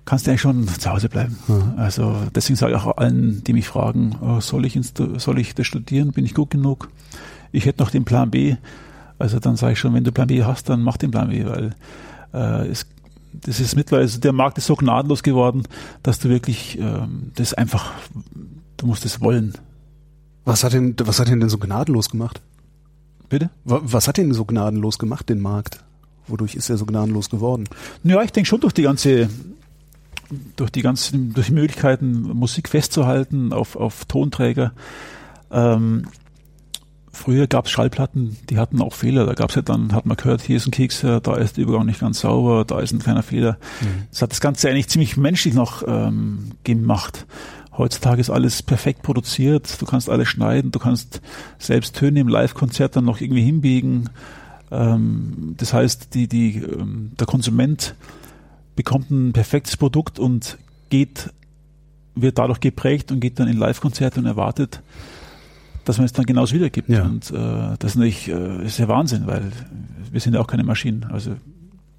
kannst 0.06 0.26
du 0.26 0.32
eigentlich 0.32 0.42
schon 0.42 0.68
zu 0.68 0.90
Hause 0.90 1.10
bleiben. 1.10 1.38
Mhm. 1.48 1.74
Also 1.78 2.16
deswegen 2.36 2.58
sage 2.58 2.74
ich 2.74 2.82
auch 2.82 2.98
allen, 2.98 3.44
die 3.44 3.54
mich 3.54 3.68
fragen, 3.68 4.18
oh, 4.22 4.40
soll, 4.42 4.66
ich 4.66 4.78
soll 5.18 5.40
ich 5.40 5.56
das 5.56 5.68
studieren? 5.68 6.12
Bin 6.12 6.26
ich 6.26 6.34
gut 6.34 6.50
genug? 6.50 6.90
Ich 7.52 7.66
hätte 7.66 7.82
noch 7.82 7.92
den 7.92 8.06
Plan 8.06 8.32
B. 8.32 8.56
Also 9.20 9.40
dann 9.40 9.56
sage 9.56 9.74
ich 9.74 9.80
schon, 9.80 9.94
wenn 9.94 10.04
du 10.04 10.12
Plan 10.12 10.28
B 10.28 10.44
hast, 10.44 10.70
dann 10.70 10.82
mach 10.82 10.98
den 10.98 11.12
Plan 11.12 11.30
B, 11.30 11.46
weil 11.46 11.76
äh, 12.34 12.68
es, 12.68 12.88
das 13.34 13.60
ist 13.60 13.76
mittlerweile, 13.76 14.04
also 14.04 14.20
der 14.20 14.34
Markt 14.34 14.58
ist 14.58 14.66
so 14.66 14.76
gnadenlos 14.76 15.24
geworden, 15.24 15.64
dass 16.04 16.20
du 16.20 16.30
wirklich 16.30 16.80
ähm, 16.80 17.32
das 17.36 17.54
einfach, 17.54 17.92
du 18.78 18.88
musst 18.88 19.06
es 19.06 19.22
wollen. 19.22 19.54
Was 20.46 20.64
hat 20.64 20.74
denn, 20.74 20.96
was 21.04 21.20
hat 21.20 21.28
denn 21.28 21.40
denn 21.40 21.50
so 21.50 21.58
gnadenlos 21.58 22.10
gemacht? 22.10 22.42
Bitte? 23.30 23.50
Was 23.64 24.08
hat 24.08 24.18
denn 24.18 24.34
so 24.34 24.46
gnadenlos 24.46 25.00
gemacht, 25.00 25.30
den 25.30 25.40
Markt? 25.40 25.84
Wodurch 26.28 26.56
ist 26.56 26.70
er 26.70 26.78
so 26.78 26.86
gnadenlos 26.86 27.30
geworden? 27.30 27.68
Ja, 28.04 28.22
ich 28.22 28.32
denke 28.32 28.48
schon 28.48 28.62
durch 28.62 28.74
die 28.74 28.84
ganze 28.84 29.30
durch 30.56 30.72
die 30.72 30.82
ganzen, 30.82 31.34
durch 31.34 31.48
die 31.48 31.54
Möglichkeiten, 31.54 32.22
Musik 32.22 32.70
festzuhalten 32.70 33.54
auf, 33.54 33.76
auf 33.76 34.06
Tonträger. 34.06 34.74
Ähm, 35.52 36.06
früher 37.12 37.48
gab 37.48 37.66
es 37.66 37.72
Schallplatten, 37.72 38.38
die 38.50 38.58
hatten 38.58 38.82
auch 38.82 38.94
Fehler. 38.94 39.26
Da 39.26 39.34
gab 39.34 39.50
es 39.50 39.56
ja 39.56 39.62
dann, 39.62 39.94
hat 39.94 40.06
man 40.06 40.18
gehört, 40.18 40.42
hier 40.42 40.58
ist 40.58 40.68
ein 40.68 40.72
Keks, 40.72 41.02
da 41.02 41.36
ist 41.36 41.58
der 41.58 41.64
Übergang 41.64 41.86
nicht 41.86 42.00
ganz 42.00 42.22
sauber, 42.22 42.66
da 42.66 42.80
ist 42.80 42.94
ein 42.94 43.00
kleiner 43.00 43.24
Fehler. 43.24 43.58
Mhm. 43.82 44.04
Das 44.12 44.22
hat 44.22 44.32
das 44.32 44.42
Ganze 44.42 44.70
eigentlich 44.70 44.90
ziemlich 44.90 45.18
menschlich 45.18 45.54
noch 45.54 45.84
ähm, 45.86 46.52
gemacht. 46.64 47.26
Heutzutage 47.82 48.22
ist 48.22 48.30
alles 48.30 48.62
perfekt 48.62 49.02
produziert, 49.02 49.82
du 49.82 49.88
kannst 49.88 50.08
alles 50.08 50.28
schneiden, 50.28 50.70
du 50.70 50.78
kannst 50.78 51.20
selbst 51.58 51.96
Töne 51.96 52.20
im 52.20 52.28
Live-Konzert 52.28 52.96
dann 52.96 53.06
noch 53.06 53.20
irgendwie 53.20 53.42
hinbiegen. 53.42 54.12
Ähm, 54.70 55.56
das 55.58 55.74
heißt, 55.74 56.14
die, 56.14 56.28
die, 56.28 56.58
ähm, 56.58 57.14
der 57.20 57.26
Konsument 57.26 57.96
bekommt 58.76 59.10
ein 59.10 59.34
perfektes 59.34 59.78
Produkt 59.78 60.20
und 60.20 60.60
geht, 60.92 61.32
wird 62.14 62.38
dadurch 62.38 62.60
geprägt 62.60 63.12
und 63.12 63.20
geht 63.20 63.40
dann 63.40 63.48
in 63.48 63.58
Live-Konzerte 63.58 64.20
und 64.20 64.28
erwartet, 64.28 64.84
dass 65.84 65.98
man 65.98 66.06
es 66.06 66.14
dann 66.14 66.28
genauso 66.28 66.54
wiedergibt. 66.54 66.88
Ja. 66.88 67.02
Und 67.02 67.32
äh, 67.32 67.78
das 67.80 67.94
ist 67.94 67.96
natürlich 67.96 68.28
äh, 68.28 68.64
ist 68.64 68.78
ja 68.78 68.88
Wahnsinn, 68.88 69.26
weil 69.26 69.52
wir 70.12 70.22
sind 70.22 70.36
ja 70.36 70.40
auch 70.40 70.46
keine 70.46 70.64
Maschinen. 70.64 71.06
Also 71.06 71.32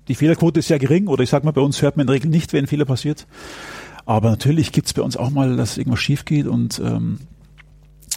die 0.07 0.14
Fehlerquote 0.14 0.61
ist 0.61 0.68
sehr 0.68 0.78
gering 0.78 1.09
oder 1.09 1.24
ich 1.24 1.30
sag 1.30 1.43
mal, 1.43 1.51
bei 1.51 1.61
uns 1.61 1.83
hört 1.83 1.97
man 1.97 2.05
in 2.05 2.07
der 2.07 2.14
Regel 2.14 2.30
nicht, 2.30 2.53
wenn 2.53 2.66
ein 2.66 2.68
Fehler 2.68 2.85
passiert. 2.85 3.26
Aber 4.05 4.30
natürlich 4.30 4.72
gibt 4.72 4.88
es 4.88 4.92
bei 4.92 5.03
uns 5.03 5.16
auch 5.16 5.30
mal, 5.30 5.57
dass 5.57 5.78
irgendwas 5.78 6.00
schief 6.00 6.24
geht 6.24 6.46
und 6.46 6.80
ähm, 6.84 7.20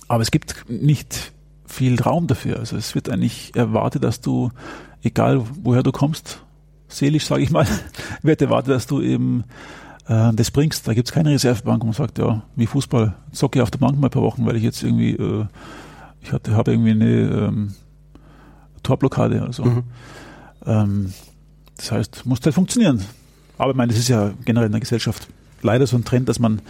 aber 0.07 0.21
es 0.21 0.31
gibt 0.31 0.69
nicht 0.69 1.33
viel 1.65 1.99
Raum 2.01 2.27
dafür. 2.27 2.59
Also 2.59 2.77
es 2.77 2.95
wird 2.95 3.09
eigentlich 3.09 3.55
erwartet, 3.55 4.03
dass 4.03 4.21
du, 4.21 4.51
egal 5.03 5.43
woher 5.63 5.83
du 5.83 5.91
kommst, 5.91 6.41
seelisch 6.87 7.25
sage 7.25 7.43
ich 7.43 7.51
mal, 7.51 7.67
wird 8.21 8.41
erwartet, 8.41 8.73
dass 8.73 8.87
du 8.87 9.01
eben 9.01 9.43
äh, 10.07 10.31
das 10.33 10.51
bringst. 10.51 10.87
Da 10.87 10.93
gibt 10.93 11.07
es 11.07 11.13
keine 11.13 11.31
Reservebank, 11.31 11.81
wo 11.81 11.87
man 11.87 11.93
sagt, 11.93 12.17
ja, 12.19 12.43
wie 12.55 12.67
Fußball, 12.67 13.15
zocke 13.31 13.59
ich 13.59 13.63
auf 13.63 13.71
der 13.71 13.79
Bank 13.79 13.99
mal 13.99 14.07
ein 14.07 14.11
paar 14.11 14.21
Wochen, 14.21 14.45
weil 14.45 14.55
ich 14.55 14.63
jetzt 14.63 14.83
irgendwie, 14.83 15.11
äh, 15.11 15.45
ich 16.21 16.31
hatte, 16.31 16.55
habe 16.55 16.71
irgendwie 16.71 16.91
eine 16.91 17.47
ähm, 17.47 17.73
Torblockade. 18.83 19.41
Also 19.41 19.65
mhm. 19.65 19.83
ähm, 20.65 21.13
das 21.77 21.91
heißt, 21.91 22.25
muss 22.25 22.39
halt 22.43 22.55
funktionieren. 22.55 23.03
Aber 23.57 23.71
ich 23.71 23.77
meine, 23.77 23.91
das 23.91 23.99
ist 23.99 24.07
ja 24.07 24.33
generell 24.45 24.67
in 24.67 24.71
der 24.71 24.81
Gesellschaft 24.81 25.27
leider 25.65 25.87
so 25.87 25.97
ein 25.97 26.05
Trend, 26.05 26.29
dass 26.29 26.39
man 26.39 26.61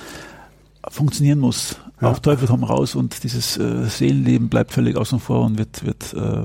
funktionieren 0.89 1.39
muss. 1.39 1.77
Ja. 2.01 2.11
Auf 2.11 2.19
Teufel 2.19 2.47
komm 2.47 2.63
raus 2.63 2.95
und 2.95 3.23
dieses 3.23 3.57
äh, 3.57 3.85
Seelenleben 3.85 4.49
bleibt 4.49 4.71
völlig 4.71 4.97
außen 4.97 5.19
vor 5.19 5.45
und 5.45 5.57
wird, 5.57 5.85
wird 5.85 6.13
äh, 6.13 6.43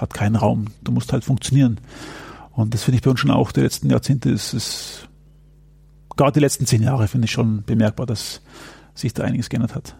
hat 0.00 0.14
keinen 0.14 0.36
Raum. 0.36 0.66
Du 0.82 0.92
musst 0.92 1.12
halt 1.12 1.24
funktionieren. 1.24 1.78
Und 2.52 2.74
das 2.74 2.84
finde 2.84 2.96
ich 2.96 3.02
bei 3.02 3.10
uns 3.10 3.20
schon 3.20 3.30
auch 3.30 3.52
die 3.52 3.60
letzten 3.60 3.90
Jahrzehnte 3.90 4.30
ist, 4.30 4.54
ist 4.54 5.08
gerade 6.16 6.32
die 6.32 6.40
letzten 6.40 6.66
zehn 6.66 6.82
Jahre 6.82 7.08
finde 7.08 7.26
ich 7.26 7.32
schon 7.32 7.64
bemerkbar, 7.64 8.06
dass 8.06 8.40
sich 8.94 9.12
da 9.12 9.24
einiges 9.24 9.48
geändert 9.48 9.74
hat. 9.74 9.96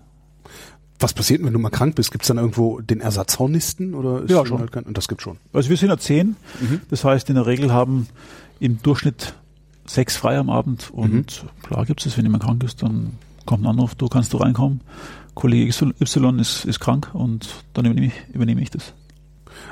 Was 1.00 1.12
passiert, 1.12 1.44
wenn 1.44 1.52
du 1.52 1.58
mal 1.58 1.70
krank 1.70 1.96
bist? 1.96 2.12
Gibt 2.12 2.22
es 2.22 2.28
dann 2.28 2.38
irgendwo 2.38 2.80
den 2.80 3.00
Ersatzhornisten 3.00 3.94
oder 3.94 4.24
ja, 4.26 4.46
schon. 4.46 4.60
Halt 4.60 4.70
kein, 4.70 4.84
das 4.94 5.08
gibt 5.08 5.22
schon. 5.22 5.38
Also 5.52 5.68
wir 5.68 5.76
sind 5.76 5.88
ja 5.88 5.98
zehn. 5.98 6.36
Mhm. 6.60 6.80
Das 6.88 7.04
heißt, 7.04 7.28
in 7.28 7.34
der 7.34 7.46
Regel 7.46 7.72
haben 7.72 8.06
im 8.60 8.80
Durchschnitt 8.80 9.34
sechs 9.86 10.16
frei 10.16 10.38
am 10.38 10.50
Abend 10.50 10.90
und 10.90 11.12
mhm. 11.44 11.62
klar 11.62 11.84
gibt 11.84 12.04
es, 12.04 12.16
wenn 12.16 12.24
jemand 12.24 12.44
krank 12.44 12.62
ist, 12.64 12.82
dann 12.82 13.18
kommt 13.44 13.64
ein 13.64 13.66
Anruf, 13.66 13.94
du 13.94 14.08
kannst 14.08 14.32
du 14.32 14.38
reinkommen. 14.38 14.80
Kollege 15.34 15.74
Y 16.00 16.38
ist, 16.38 16.64
ist 16.64 16.80
krank 16.80 17.10
und 17.12 17.64
dann 17.74 17.84
übernehme 17.86 18.06
ich, 18.06 18.34
übernehme 18.34 18.62
ich 18.62 18.70
das. 18.70 18.94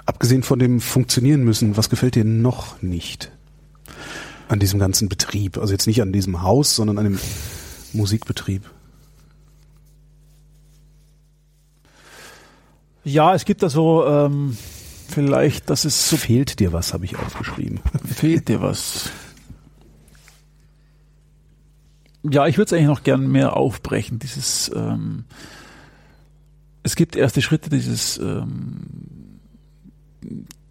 Abgesehen 0.06 0.42
von 0.42 0.58
dem 0.58 0.80
Funktionieren 0.80 1.44
müssen, 1.44 1.76
was 1.76 1.88
gefällt 1.88 2.14
dir 2.14 2.24
noch 2.24 2.82
nicht 2.82 3.30
an 4.48 4.58
diesem 4.58 4.78
ganzen 4.78 5.08
Betrieb? 5.08 5.58
Also 5.58 5.72
jetzt 5.72 5.86
nicht 5.86 6.02
an 6.02 6.12
diesem 6.12 6.42
Haus, 6.42 6.74
sondern 6.74 6.98
an 6.98 7.04
dem 7.04 7.18
Musikbetrieb. 7.92 8.68
Ja, 13.04 13.34
es 13.34 13.44
gibt 13.44 13.62
da 13.62 13.68
so 13.68 14.06
ähm, 14.06 14.56
vielleicht, 15.08 15.70
dass 15.70 15.84
es 15.84 16.08
so 16.08 16.16
fehlt 16.16 16.60
dir 16.60 16.72
was, 16.72 16.92
habe 16.92 17.04
ich 17.04 17.16
aufgeschrieben. 17.16 17.80
Fehlt 18.04 18.48
dir 18.48 18.60
was? 18.62 19.10
Ja, 22.30 22.46
ich 22.46 22.56
würde 22.56 22.66
es 22.66 22.72
eigentlich 22.72 22.86
noch 22.86 23.02
gern 23.02 23.30
mehr 23.30 23.56
aufbrechen. 23.56 24.18
Dieses, 24.18 24.70
ähm, 24.74 25.24
es 26.82 26.96
gibt 26.96 27.16
erste 27.16 27.42
Schritte, 27.42 27.70
dieses, 27.70 28.18
ähm, 28.18 29.40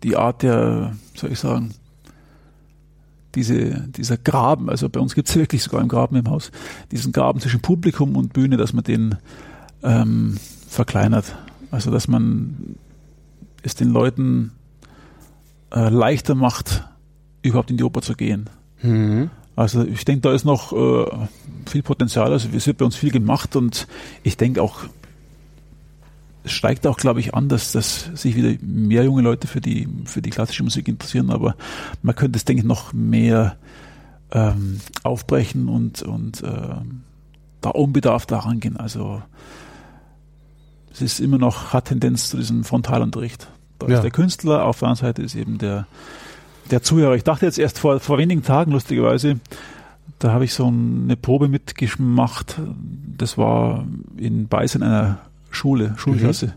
die 0.03 0.15
Art 0.15 0.43
der, 0.43 0.95
soll 1.15 1.31
ich 1.31 1.39
sagen, 1.39 1.73
diese, 3.35 3.87
dieser 3.89 4.17
Graben, 4.17 4.69
also 4.69 4.89
bei 4.89 4.99
uns 4.99 5.15
gibt 5.15 5.29
es 5.29 5.35
wirklich 5.35 5.63
sogar 5.63 5.79
einen 5.79 5.89
Graben 5.89 6.15
im 6.15 6.29
Haus, 6.29 6.51
diesen 6.91 7.11
Graben 7.11 7.39
zwischen 7.39 7.61
Publikum 7.61 8.15
und 8.15 8.33
Bühne, 8.33 8.57
dass 8.57 8.73
man 8.73 8.83
den 8.83 9.15
ähm, 9.83 10.37
verkleinert. 10.67 11.35
Also 11.69 11.91
dass 11.91 12.07
man 12.07 12.75
es 13.63 13.75
den 13.75 13.89
Leuten 13.89 14.51
äh, 15.73 15.89
leichter 15.89 16.35
macht, 16.35 16.85
überhaupt 17.41 17.71
in 17.71 17.77
die 17.77 17.83
Oper 17.83 18.01
zu 18.01 18.15
gehen. 18.15 18.49
Mhm. 18.81 19.29
Also 19.61 19.85
ich 19.85 20.05
denke, 20.05 20.21
da 20.21 20.33
ist 20.33 20.43
noch 20.43 20.73
äh, 20.73 21.05
viel 21.69 21.83
Potenzial. 21.83 22.31
Also 22.31 22.49
es 22.53 22.65
wird 22.65 22.77
bei 22.77 22.85
uns 22.85 22.95
viel 22.95 23.11
gemacht 23.11 23.55
und 23.55 23.87
ich 24.23 24.35
denke 24.35 24.61
auch, 24.61 24.79
es 26.43 26.51
steigt 26.51 26.87
auch, 26.87 26.97
glaube 26.97 27.19
ich, 27.19 27.35
an, 27.35 27.47
dass, 27.47 27.71
dass 27.71 28.09
sich 28.15 28.35
wieder 28.35 28.57
mehr 28.61 29.03
junge 29.03 29.21
Leute 29.21 29.45
für 29.45 29.61
die, 29.61 29.87
für 30.05 30.23
die 30.23 30.31
klassische 30.31 30.63
Musik 30.63 30.87
interessieren, 30.87 31.29
aber 31.29 31.55
man 32.01 32.15
könnte 32.15 32.37
es, 32.37 32.45
denke 32.45 32.61
ich, 32.61 32.67
noch 32.67 32.93
mehr 32.93 33.57
ähm, 34.31 34.81
aufbrechen 35.03 35.69
und, 35.69 36.01
und 36.01 36.41
äh, 36.41 36.75
da 37.61 37.69
unbedarft 37.69 38.31
daran 38.31 38.59
gehen. 38.59 38.77
Also 38.77 39.21
es 40.91 41.01
ist 41.01 41.19
immer 41.19 41.37
noch, 41.37 41.73
hat 41.73 41.85
Tendenz 41.85 42.31
zu 42.31 42.37
diesem 42.37 42.63
Frontalunterricht. 42.63 43.47
Da 43.77 43.87
ja. 43.87 43.97
ist 43.97 44.01
der 44.01 44.11
Künstler, 44.11 44.65
auf 44.65 44.79
der 44.79 44.87
anderen 44.87 45.07
Seite 45.09 45.21
ist 45.21 45.35
eben 45.35 45.59
der, 45.59 45.85
der 46.71 46.81
Zuhörer. 46.81 47.15
Ich 47.15 47.23
dachte 47.23 47.45
jetzt 47.45 47.59
erst 47.59 47.79
vor, 47.79 47.99
vor 47.99 48.17
wenigen 48.17 48.43
Tagen, 48.43 48.71
lustigerweise, 48.71 49.39
da 50.19 50.31
habe 50.31 50.45
ich 50.45 50.53
so 50.53 50.67
eine 50.67 51.15
Probe 51.17 51.47
mitgemacht. 51.47 52.59
Das 53.17 53.37
war 53.37 53.85
in 54.17 54.47
Beis 54.47 54.75
in 54.75 54.83
einer 54.83 55.19
Schule, 55.49 55.93
Schulklasse. 55.97 56.47
Mhm. 56.47 56.51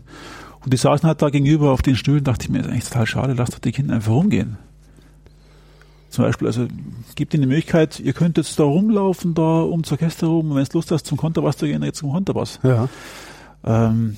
Und 0.63 0.73
die 0.73 0.77
saßen 0.77 1.07
halt 1.07 1.21
da 1.21 1.29
gegenüber 1.29 1.71
auf 1.71 1.81
den 1.81 1.95
Stühlen, 1.95 2.23
dachte 2.23 2.45
ich 2.45 2.49
mir, 2.49 2.59
das 2.59 2.67
ist 2.67 2.71
eigentlich 2.71 2.85
total 2.85 3.05
schade, 3.05 3.33
lasst 3.33 3.53
doch 3.53 3.59
die 3.59 3.71
Kinder 3.71 3.95
einfach 3.95 4.13
rumgehen. 4.13 4.57
Zum 6.09 6.23
Beispiel, 6.23 6.47
also 6.47 6.67
gibt 7.15 7.33
ihnen 7.33 7.41
die 7.41 7.47
Möglichkeit, 7.47 7.99
ihr 7.99 8.13
könnt 8.13 8.37
jetzt 8.37 8.57
da 8.57 8.63
rumlaufen, 8.63 9.33
da 9.33 9.61
um 9.61 9.81
das 9.81 9.91
Orchester 9.91 10.27
rum, 10.27 10.49
und 10.49 10.55
wenn 10.55 10.63
es 10.63 10.73
Lust 10.73 10.89
hast, 10.91 11.05
zum 11.05 11.17
Konterbass 11.17 11.57
zu 11.57 11.65
gehen, 11.65 11.83
jetzt 11.83 11.99
zum 11.99 12.11
Konterbass. 12.11 12.59
Ja. 12.63 12.87
Ähm, 13.65 14.17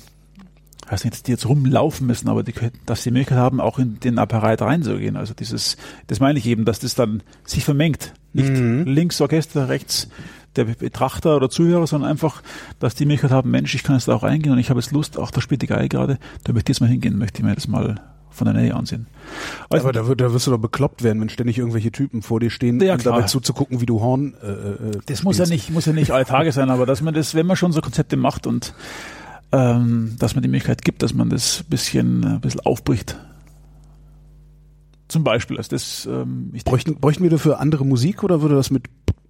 heißt 0.90 1.04
nicht, 1.04 1.14
dass 1.14 1.22
die 1.22 1.32
jetzt 1.32 1.46
rumlaufen 1.46 2.06
müssen, 2.06 2.28
aber 2.28 2.42
die, 2.42 2.54
dass 2.86 3.02
sie 3.02 3.10
die 3.10 3.14
Möglichkeit 3.14 3.38
haben, 3.38 3.60
auch 3.60 3.78
in 3.78 4.00
den 4.00 4.18
Apparat 4.18 4.62
reinzugehen. 4.62 5.16
Also 5.16 5.34
dieses, 5.34 5.76
das 6.06 6.20
meine 6.20 6.38
ich 6.38 6.46
eben, 6.46 6.64
dass 6.64 6.78
das 6.78 6.94
dann 6.94 7.22
sich 7.44 7.64
vermengt. 7.64 8.14
Nicht 8.32 8.50
mhm. 8.50 8.84
links 8.84 9.20
Orchester, 9.20 9.68
rechts 9.68 10.08
der 10.56 10.64
Betrachter 10.64 11.36
oder 11.36 11.50
Zuhörer, 11.50 11.86
sondern 11.86 12.10
einfach, 12.10 12.42
dass 12.78 12.94
die 12.94 13.04
Möglichkeit 13.04 13.30
haben, 13.30 13.50
Mensch, 13.50 13.74
ich 13.74 13.82
kann 13.82 13.96
jetzt 13.96 14.08
da 14.08 14.14
auch 14.14 14.22
reingehen 14.22 14.52
und 14.52 14.58
ich 14.58 14.70
habe 14.70 14.80
jetzt 14.80 14.92
Lust, 14.92 15.18
auch 15.18 15.30
da 15.30 15.40
spielt 15.40 15.62
die 15.62 15.66
Geige 15.66 15.88
gerade, 15.88 16.18
da 16.44 16.52
möchte 16.52 16.72
ich 16.72 16.76
jetzt 16.76 16.80
mal 16.80 16.90
hingehen, 16.90 17.16
möchte 17.16 17.40
ich 17.40 17.44
mir 17.44 17.54
das 17.54 17.68
mal 17.68 18.00
von 18.30 18.46
der 18.46 18.54
Nähe 18.54 18.74
ansehen. 18.74 19.06
Also, 19.68 19.84
aber 19.84 19.92
da, 19.92 20.06
wird, 20.06 20.20
da 20.20 20.32
wirst 20.32 20.46
du 20.46 20.50
doch 20.50 20.58
bekloppt 20.58 21.02
werden, 21.02 21.20
wenn 21.20 21.28
ständig 21.28 21.58
irgendwelche 21.58 21.90
Typen 21.90 22.22
vor 22.22 22.40
dir 22.40 22.50
stehen 22.50 22.80
ja, 22.80 22.94
und 22.94 23.04
dabei 23.04 23.22
zuzugucken, 23.22 23.80
wie 23.80 23.86
du 23.86 24.00
Horn. 24.00 24.34
Äh, 24.42 24.46
äh, 24.46 24.90
das 24.90 25.00
spielst. 25.02 25.24
muss 25.24 25.38
ja 25.38 25.46
nicht, 25.46 25.70
muss 25.70 25.86
ja 25.86 25.92
nicht 25.92 26.12
alle 26.12 26.24
Tage 26.24 26.52
sein, 26.52 26.70
aber 26.70 26.86
dass 26.86 27.02
man 27.02 27.14
das, 27.14 27.34
wenn 27.34 27.46
man 27.46 27.56
schon 27.56 27.72
so 27.72 27.80
Konzepte 27.80 28.16
macht 28.16 28.46
und 28.46 28.74
ähm, 29.52 30.16
dass 30.18 30.34
man 30.34 30.42
die 30.42 30.48
Möglichkeit 30.48 30.84
gibt, 30.84 31.02
dass 31.02 31.14
man 31.14 31.30
das 31.30 31.64
bisschen, 31.68 32.24
ein 32.24 32.40
bisschen 32.40 32.60
aufbricht. 32.60 33.16
Zum 35.08 35.24
Beispiel, 35.24 35.56
also 35.56 35.70
das, 35.70 36.06
ähm, 36.06 36.50
ich 36.52 36.64
bräuchten, 36.64 36.96
bräuchten 36.96 37.22
wir 37.22 37.30
dafür 37.30 37.60
andere 37.60 37.86
Musik 37.86 38.22
oder 38.22 38.42
würde 38.42 38.56
das 38.56 38.70
mit 38.70 38.84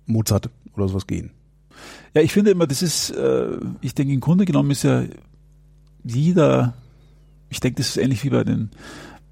Mozart 0.07 0.51
oder 0.75 0.89
sowas 0.89 1.07
gehen? 1.07 1.31
Ja, 2.15 2.23
ich 2.23 2.33
finde 2.33 2.51
immer, 2.51 2.67
das 2.67 2.83
ist, 2.83 3.11
äh, 3.11 3.59
ich 3.81 3.95
denke, 3.95 4.13
im 4.13 4.21
Grunde 4.21 4.45
genommen 4.45 4.73
ist 4.73 4.83
ja 4.83 5.05
jeder, 6.03 6.75
ich 7.49 7.61
denke, 7.61 7.77
das 7.77 7.91
ist 7.91 7.97
ähnlich 7.97 8.25
wie 8.25 8.31
bei 8.31 8.43
den, 8.43 8.71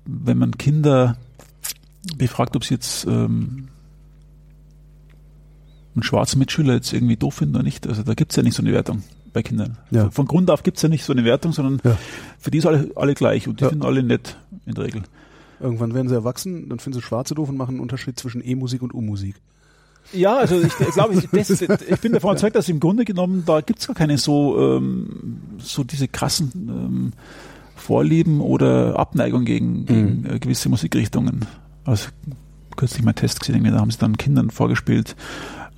wenn 0.05 0.39
man 0.39 0.57
Kinder 0.57 1.17
befragt, 2.17 2.55
ob 2.55 2.65
sie 2.65 2.75
jetzt 2.75 3.07
ähm, 3.07 3.67
einen 5.97 6.05
schwarzen 6.05 6.39
Mitschüler 6.39 6.75
jetzt 6.75 6.93
irgendwie 6.93 7.17
doof 7.17 7.35
finden 7.35 7.57
oder 7.57 7.65
nicht. 7.65 7.89
Also 7.89 8.05
da 8.05 8.15
gibt 8.15 8.31
es 8.31 8.37
ja 8.37 8.45
nicht 8.45 8.55
so 8.55 8.63
eine 8.63 8.73
Wertung 8.73 9.03
bei 9.37 9.43
Kindern. 9.43 9.77
Ja. 9.91 10.09
Von 10.09 10.27
Grund 10.27 10.51
auf 10.51 10.63
gibt 10.63 10.79
es 10.79 10.83
ja 10.83 10.89
nicht 10.89 11.05
so 11.05 11.13
eine 11.13 11.23
Wertung, 11.27 11.53
sondern 11.53 11.79
ja. 11.85 11.99
für 12.39 12.51
die 12.51 12.57
ist 12.57 12.65
alle, 12.65 12.91
alle 12.97 13.13
gleich 13.13 13.47
und 13.47 13.61
die 13.61 13.65
ja. 13.65 13.71
sind 13.71 13.85
alle 13.85 14.03
nett 14.03 14.39
in 14.65 14.73
der 14.73 14.85
Regel. 14.85 15.03
Irgendwann 15.61 15.93
werden 15.93 16.09
sie 16.09 16.15
erwachsen, 16.15 16.71
dann 16.71 16.79
finden 16.79 17.01
sie 17.01 17.03
Schwarze 17.03 17.35
doof 17.35 17.51
und 17.51 17.59
machen 17.59 17.73
einen 17.73 17.81
Unterschied 17.81 18.19
zwischen 18.19 18.43
E-Musik 18.43 18.81
und 18.81 18.95
U-Musik. 18.95 19.35
Ja, 20.15 20.39
also 20.39 20.59
ich, 20.59 20.75
glaube, 20.95 21.15
ich, 21.15 21.29
das, 21.31 21.51
ich 21.61 22.01
bin 22.01 22.13
davon 22.13 22.31
überzeugt, 22.31 22.57
dass 22.57 22.71
im 22.71 22.81
Grunde 22.81 23.05
genommen, 23.05 23.43
da 23.45 23.61
gibt's 23.61 23.87
gar 23.87 23.97
keine 23.97 24.17
so, 24.17 24.59
ähm, 24.59 25.37
so 25.59 25.85
diese 25.85 26.09
krassen 26.09 26.51
ähm, 26.55 27.13
Vorlieben 27.75 28.41
oder 28.41 28.99
Abneigung 28.99 29.45
gegen, 29.45 29.85
gegen 29.85 30.21
mhm. 30.23 30.31
äh, 30.31 30.39
gewisse 30.39 30.71
Musikrichtungen. 30.71 31.45
Also 31.85 32.09
kürzlich 32.75 33.05
mal 33.05 33.13
Test 33.13 33.41
gesehen, 33.41 33.65
da 33.65 33.81
haben 33.81 33.91
sie 33.91 33.99
dann 33.99 34.17
Kindern 34.17 34.51
vorgespielt, 34.51 35.15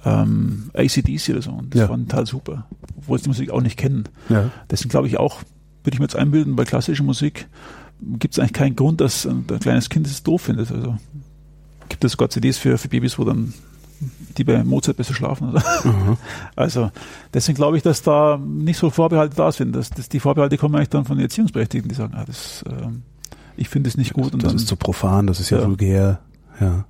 ähm, 0.05 0.71
ACDC 0.75 1.31
oder 1.31 1.43
so. 1.43 1.51
Und 1.51 1.75
das 1.75 1.83
ja. 1.83 1.89
war 1.89 1.97
total 1.97 2.27
super, 2.27 2.67
obwohl 2.97 3.19
sie 3.19 3.25
die 3.25 3.31
Musik 3.31 3.51
auch 3.51 3.61
nicht 3.61 3.77
kennen. 3.77 4.05
Ja. 4.29 4.51
Deswegen 4.71 4.91
glaube 4.91 5.09
ich 5.09 5.19
auch, 5.19 5.43
würde 5.85 5.95
ich 5.95 5.99
mir 5.99 6.05
jetzt 6.05 6.17
einbilden, 6.17 6.57
bei 6.57 6.65
klassischer 6.65 7.05
Musik 7.05 7.49
gibt 8.01 8.35
es 8.35 8.39
eigentlich 8.39 8.53
keinen 8.53 8.77
Grund, 8.77 9.01
dass 9.01 9.27
ein 9.27 9.47
kleines 9.61 9.89
Kind 9.89 10.07
es 10.07 10.23
doof 10.23 10.43
findet. 10.43 10.71
Also 10.71 10.97
gibt 11.89 12.05
es 12.05 12.13
sogar 12.13 12.31
CDs 12.31 12.59
für, 12.59 12.79
für 12.79 12.89
Babys, 12.89 13.19
wo 13.19 13.25
dann 13.25 13.55
die 14.37 14.45
bei 14.45 14.63
Mozart 14.63 14.97
besser 14.97 15.15
schlafen. 15.15 15.57
Also, 15.57 15.89
mhm. 15.89 16.17
also 16.57 16.91
deswegen 17.35 17.57
glaube 17.57 17.77
ich, 17.77 17.83
dass 17.83 18.03
da 18.03 18.39
nicht 18.39 18.79
so 18.79 18.91
Vorbehalte 18.91 19.35
da 19.37 19.51
sind. 19.51 19.75
Dass, 19.75 19.91
dass 19.91 20.09
die 20.09 20.21
Vorbehalte 20.21 20.57
kommen 20.57 20.77
eigentlich 20.77 20.91
dann 20.91 21.05
von 21.05 21.17
den 21.17 21.25
Erziehungsberechtigten, 21.25 21.89
die 21.89 21.95
sagen, 21.95 22.15
ah, 22.15 22.25
das, 22.25 22.63
äh, 22.63 22.89
ich 23.57 23.69
finde 23.69 23.89
es 23.89 23.97
nicht 23.97 24.13
gut. 24.13 24.33
Und 24.33 24.43
das 24.43 24.53
dann, 24.53 24.61
ist 24.61 24.69
zu 24.69 24.77
profan, 24.77 25.27
das 25.27 25.41
ist 25.41 25.51
ja, 25.51 25.59
ja 25.59 25.67
vulgär. 25.67 26.21
Ja. 26.61 26.85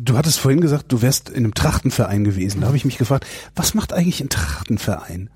Du 0.00 0.16
hattest 0.16 0.38
vorhin 0.38 0.60
gesagt, 0.60 0.92
du 0.92 1.02
wärst 1.02 1.28
in 1.28 1.38
einem 1.38 1.54
Trachtenverein 1.54 2.22
gewesen. 2.22 2.60
Da 2.60 2.68
habe 2.68 2.76
ich 2.76 2.84
mich 2.84 2.98
gefragt, 2.98 3.26
was 3.56 3.74
macht 3.74 3.92
eigentlich 3.92 4.20
ein 4.20 4.28
Trachtenverein? 4.28 5.28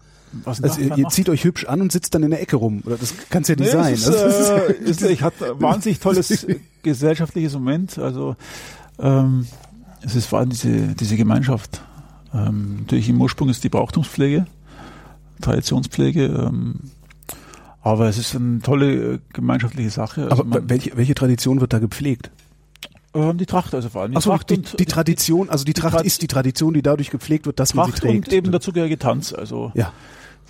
Was 0.45 0.63
also 0.63 0.81
ihr, 0.81 0.97
ihr 0.97 1.09
zieht 1.09 1.29
euch 1.29 1.45
hübsch 1.45 1.67
an 1.67 1.81
und 1.81 1.91
sitzt 1.91 2.15
dann 2.15 2.23
in 2.23 2.31
der 2.31 2.41
Ecke 2.41 2.57
rum. 2.57 2.83
Oder 2.87 2.97
das 2.97 3.15
kann 3.29 3.43
es 3.43 3.49
ja 3.49 3.57
nicht 3.57 3.67
nee, 3.67 3.73
sein. 3.73 3.95
Ist, 3.95 4.09
äh, 4.09 4.73
ist, 4.75 5.03
ich 5.03 5.23
hatte 5.23 5.55
wahnsinnig 5.61 5.99
tolles 5.99 6.47
gesellschaftliches 6.83 7.55
Moment. 7.55 7.99
Also 7.99 8.37
ähm, 9.01 9.47
es 10.01 10.15
ist 10.15 10.27
vor 10.27 10.39
allem 10.39 10.51
diese, 10.51 10.95
diese 10.95 11.17
Gemeinschaft. 11.17 11.83
Ähm, 12.33 12.77
natürlich 12.83 13.09
im 13.09 13.21
Ursprung 13.21 13.49
ist 13.49 13.65
die 13.65 13.69
Brauchtumspflege. 13.69 14.47
Traditionspflege. 15.41 16.27
Ähm, 16.27 16.77
aber 17.83 18.09
es 18.09 18.17
ist 18.17 18.37
eine 18.37 18.61
tolle 18.61 19.15
äh, 19.15 19.19
gemeinschaftliche 19.33 19.91
Sache. 19.91 20.31
Also 20.31 20.45
aber 20.45 20.69
welche, 20.69 20.97
welche 20.97 21.15
Tradition 21.15 21.61
wird 21.61 21.73
da 21.73 21.81
gepflegt? 21.81 22.31
Ähm, 23.15 23.39
die 23.39 23.47
Tracht 23.47 23.75
also 23.75 23.89
vor 23.89 24.03
allem. 24.03 24.13
Die 24.13 24.17
Achso, 24.17 24.31
Tracht 24.31 24.51
die, 24.51 24.63
die, 24.63 24.77
die 24.77 24.85
Tradition, 24.87 25.51
also 25.51 25.65
die, 25.65 25.73
die 25.73 25.81
Tracht 25.81 25.97
Tra 25.97 26.03
ist 26.03 26.23
die 26.23 26.29
Tradition, 26.29 26.75
die 26.75 26.83
dadurch 26.83 27.11
gepflegt 27.11 27.47
wird, 27.47 27.61
dass 27.61 27.71
Tracht 27.71 27.77
man 27.77 27.95
sie 27.95 28.01
trägt. 28.01 28.29
und 28.29 28.33
eben 28.33 28.53
dazugehörige 28.53 28.99
Tanz, 28.99 29.33
also 29.33 29.73
ja. 29.75 29.93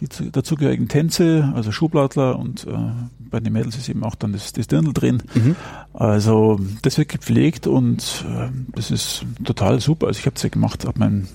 die 0.00 0.30
dazugehörigen 0.30 0.88
Tänze, 0.88 1.52
also 1.54 1.72
Schubladler 1.72 2.38
und 2.38 2.66
äh, 2.66 2.70
bei 3.18 3.40
den 3.40 3.52
Mädels 3.52 3.76
ist 3.76 3.88
eben 3.88 4.04
auch 4.04 4.14
dann 4.14 4.32
das, 4.32 4.52
das 4.52 4.68
Dirndl 4.68 4.92
drin. 4.92 5.22
Mhm. 5.34 5.56
Also 5.92 6.60
das 6.82 6.98
wird 6.98 7.08
gepflegt 7.08 7.66
und 7.66 8.24
äh, 8.28 8.48
das 8.74 8.90
ist 8.90 9.24
total 9.44 9.80
super. 9.80 10.06
Also 10.06 10.20
ich 10.20 10.26
habe 10.26 10.36
es 10.36 10.42
ja 10.42 10.48
gemacht 10.48 10.86
ab 10.86 10.98
meinem 10.98 11.26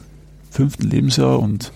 fünften 0.50 0.90
Lebensjahr 0.90 1.40
und 1.40 1.72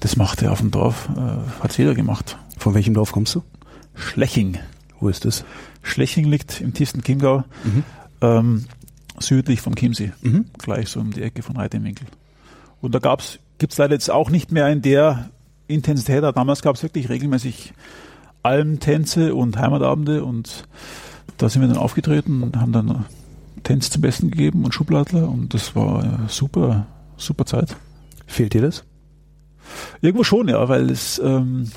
das 0.00 0.16
macht 0.16 0.42
er 0.42 0.52
auf 0.52 0.60
dem 0.60 0.70
Dorf, 0.70 1.08
äh, 1.16 1.62
hat 1.62 1.78
jeder 1.78 1.94
gemacht. 1.94 2.36
Von 2.58 2.74
welchem 2.74 2.94
Dorf 2.94 3.12
kommst 3.12 3.34
du? 3.34 3.42
Schleching. 3.94 4.58
Wo 5.00 5.08
ist 5.08 5.24
das? 5.24 5.44
Schleching 5.82 6.26
liegt 6.26 6.60
im 6.60 6.74
tiefsten 6.74 7.02
Chiemgau, 7.02 7.44
mhm. 7.64 7.84
Ähm, 8.26 8.64
südlich 9.18 9.60
vom 9.60 9.74
Chiemsee, 9.74 10.12
mhm. 10.22 10.46
gleich 10.58 10.88
so 10.88 11.00
um 11.00 11.12
die 11.12 11.22
Ecke 11.22 11.42
von 11.42 11.56
Reitemwinkel. 11.56 12.06
Und 12.80 12.94
da 12.94 12.98
gab's, 12.98 13.38
gibt's 13.58 13.78
leider 13.78 13.94
jetzt 13.94 14.10
auch 14.10 14.30
nicht 14.30 14.52
mehr 14.52 14.68
in 14.68 14.82
der 14.82 15.30
Intensität. 15.68 16.22
Damals 16.22 16.62
gab's 16.62 16.82
wirklich 16.82 17.08
regelmäßig 17.08 17.72
Almtänze 18.42 19.34
und 19.34 19.58
Heimatabende 19.58 20.24
und 20.24 20.68
da 21.38 21.48
sind 21.48 21.62
wir 21.62 21.68
dann 21.68 21.78
aufgetreten 21.78 22.42
und 22.42 22.56
haben 22.56 22.72
dann 22.72 23.04
Tänze 23.64 23.90
zum 23.90 24.02
Besten 24.02 24.30
gegeben 24.30 24.64
und 24.64 24.72
Schubladler 24.72 25.28
und 25.28 25.52
das 25.52 25.74
war 25.74 26.20
super, 26.28 26.86
super 27.16 27.44
Zeit. 27.46 27.76
Fehlt 28.26 28.54
dir 28.54 28.62
das? 28.62 28.84
Irgendwo 30.00 30.22
schon, 30.22 30.48
ja, 30.48 30.68
weil 30.68 30.90
es 30.90 31.18
ähm, 31.18 31.70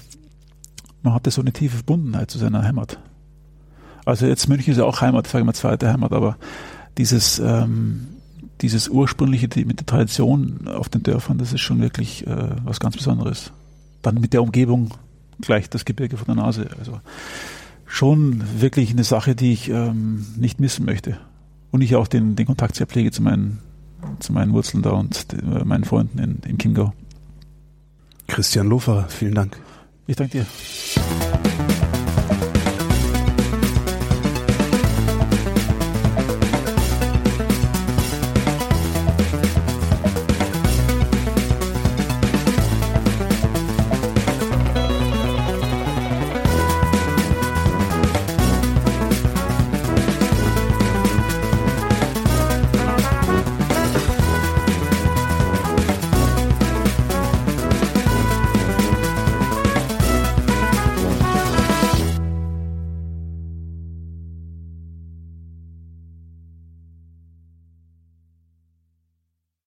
man 1.02 1.14
hatte 1.14 1.32
so 1.32 1.42
eine 1.42 1.54
tiefe 1.54 1.78
Verbundenheit 1.78 2.30
zu 2.30 2.38
seiner 2.38 2.64
Heimat. 2.64 3.00
Also 4.10 4.26
jetzt 4.26 4.48
München 4.50 4.72
ist 4.72 4.78
ja 4.78 4.86
auch 4.86 5.02
Heimat, 5.02 5.28
sage 5.28 5.42
ich 5.42 5.46
mal 5.46 5.54
zweite 5.54 5.92
Heimat, 5.92 6.12
aber 6.12 6.38
dieses 6.98 7.40
ähm, 7.40 8.08
dieses 8.62 8.90
ursprüngliche 8.90 9.48
die, 9.48 9.66
mit 9.66 9.80
der 9.80 9.86
Tradition 9.86 10.68
auf 10.68 10.90
den 10.90 11.04
Dörfern, 11.04 11.38
das 11.38 11.54
ist 11.54 11.62
schon 11.62 11.80
wirklich 11.80 12.28
äh, 12.28 12.50
was 12.64 12.80
ganz 12.80 12.98
Besonderes. 12.98 13.52
Dann 14.02 14.16
mit 14.16 14.34
der 14.34 14.42
Umgebung 14.42 14.92
gleich 15.42 15.70
das 15.70 15.86
Gebirge 15.86 16.18
von 16.18 16.26
der 16.26 16.44
Nase. 16.44 16.70
Also 16.78 17.00
schon 17.86 18.44
wirklich 18.60 18.92
eine 18.92 19.04
Sache, 19.04 19.36
die 19.36 19.54
ich 19.54 19.70
ähm, 19.70 20.26
nicht 20.38 20.60
missen 20.60 20.86
möchte. 20.86 21.18
Und 21.72 21.82
ich 21.82 21.96
auch 21.96 22.08
den, 22.08 22.36
den 22.36 22.46
Kontakt 22.46 22.76
sehr 22.76 22.88
pflege 22.88 23.12
zu 23.12 23.22
meinen, 23.22 23.60
zu 24.20 24.34
meinen 24.34 24.54
Wurzeln 24.54 24.84
da 24.84 24.92
und 24.92 25.28
äh, 25.34 25.64
meinen 25.64 25.84
Freunden 25.84 26.20
in, 26.20 26.40
in 26.46 26.58
Chiemgau. 26.58 26.94
Christian 28.28 28.68
Lofer, 28.68 29.08
vielen 29.10 29.36
Dank. 29.36 29.58
Ich 30.08 30.16
danke 30.16 30.40
dir. 30.40 31.59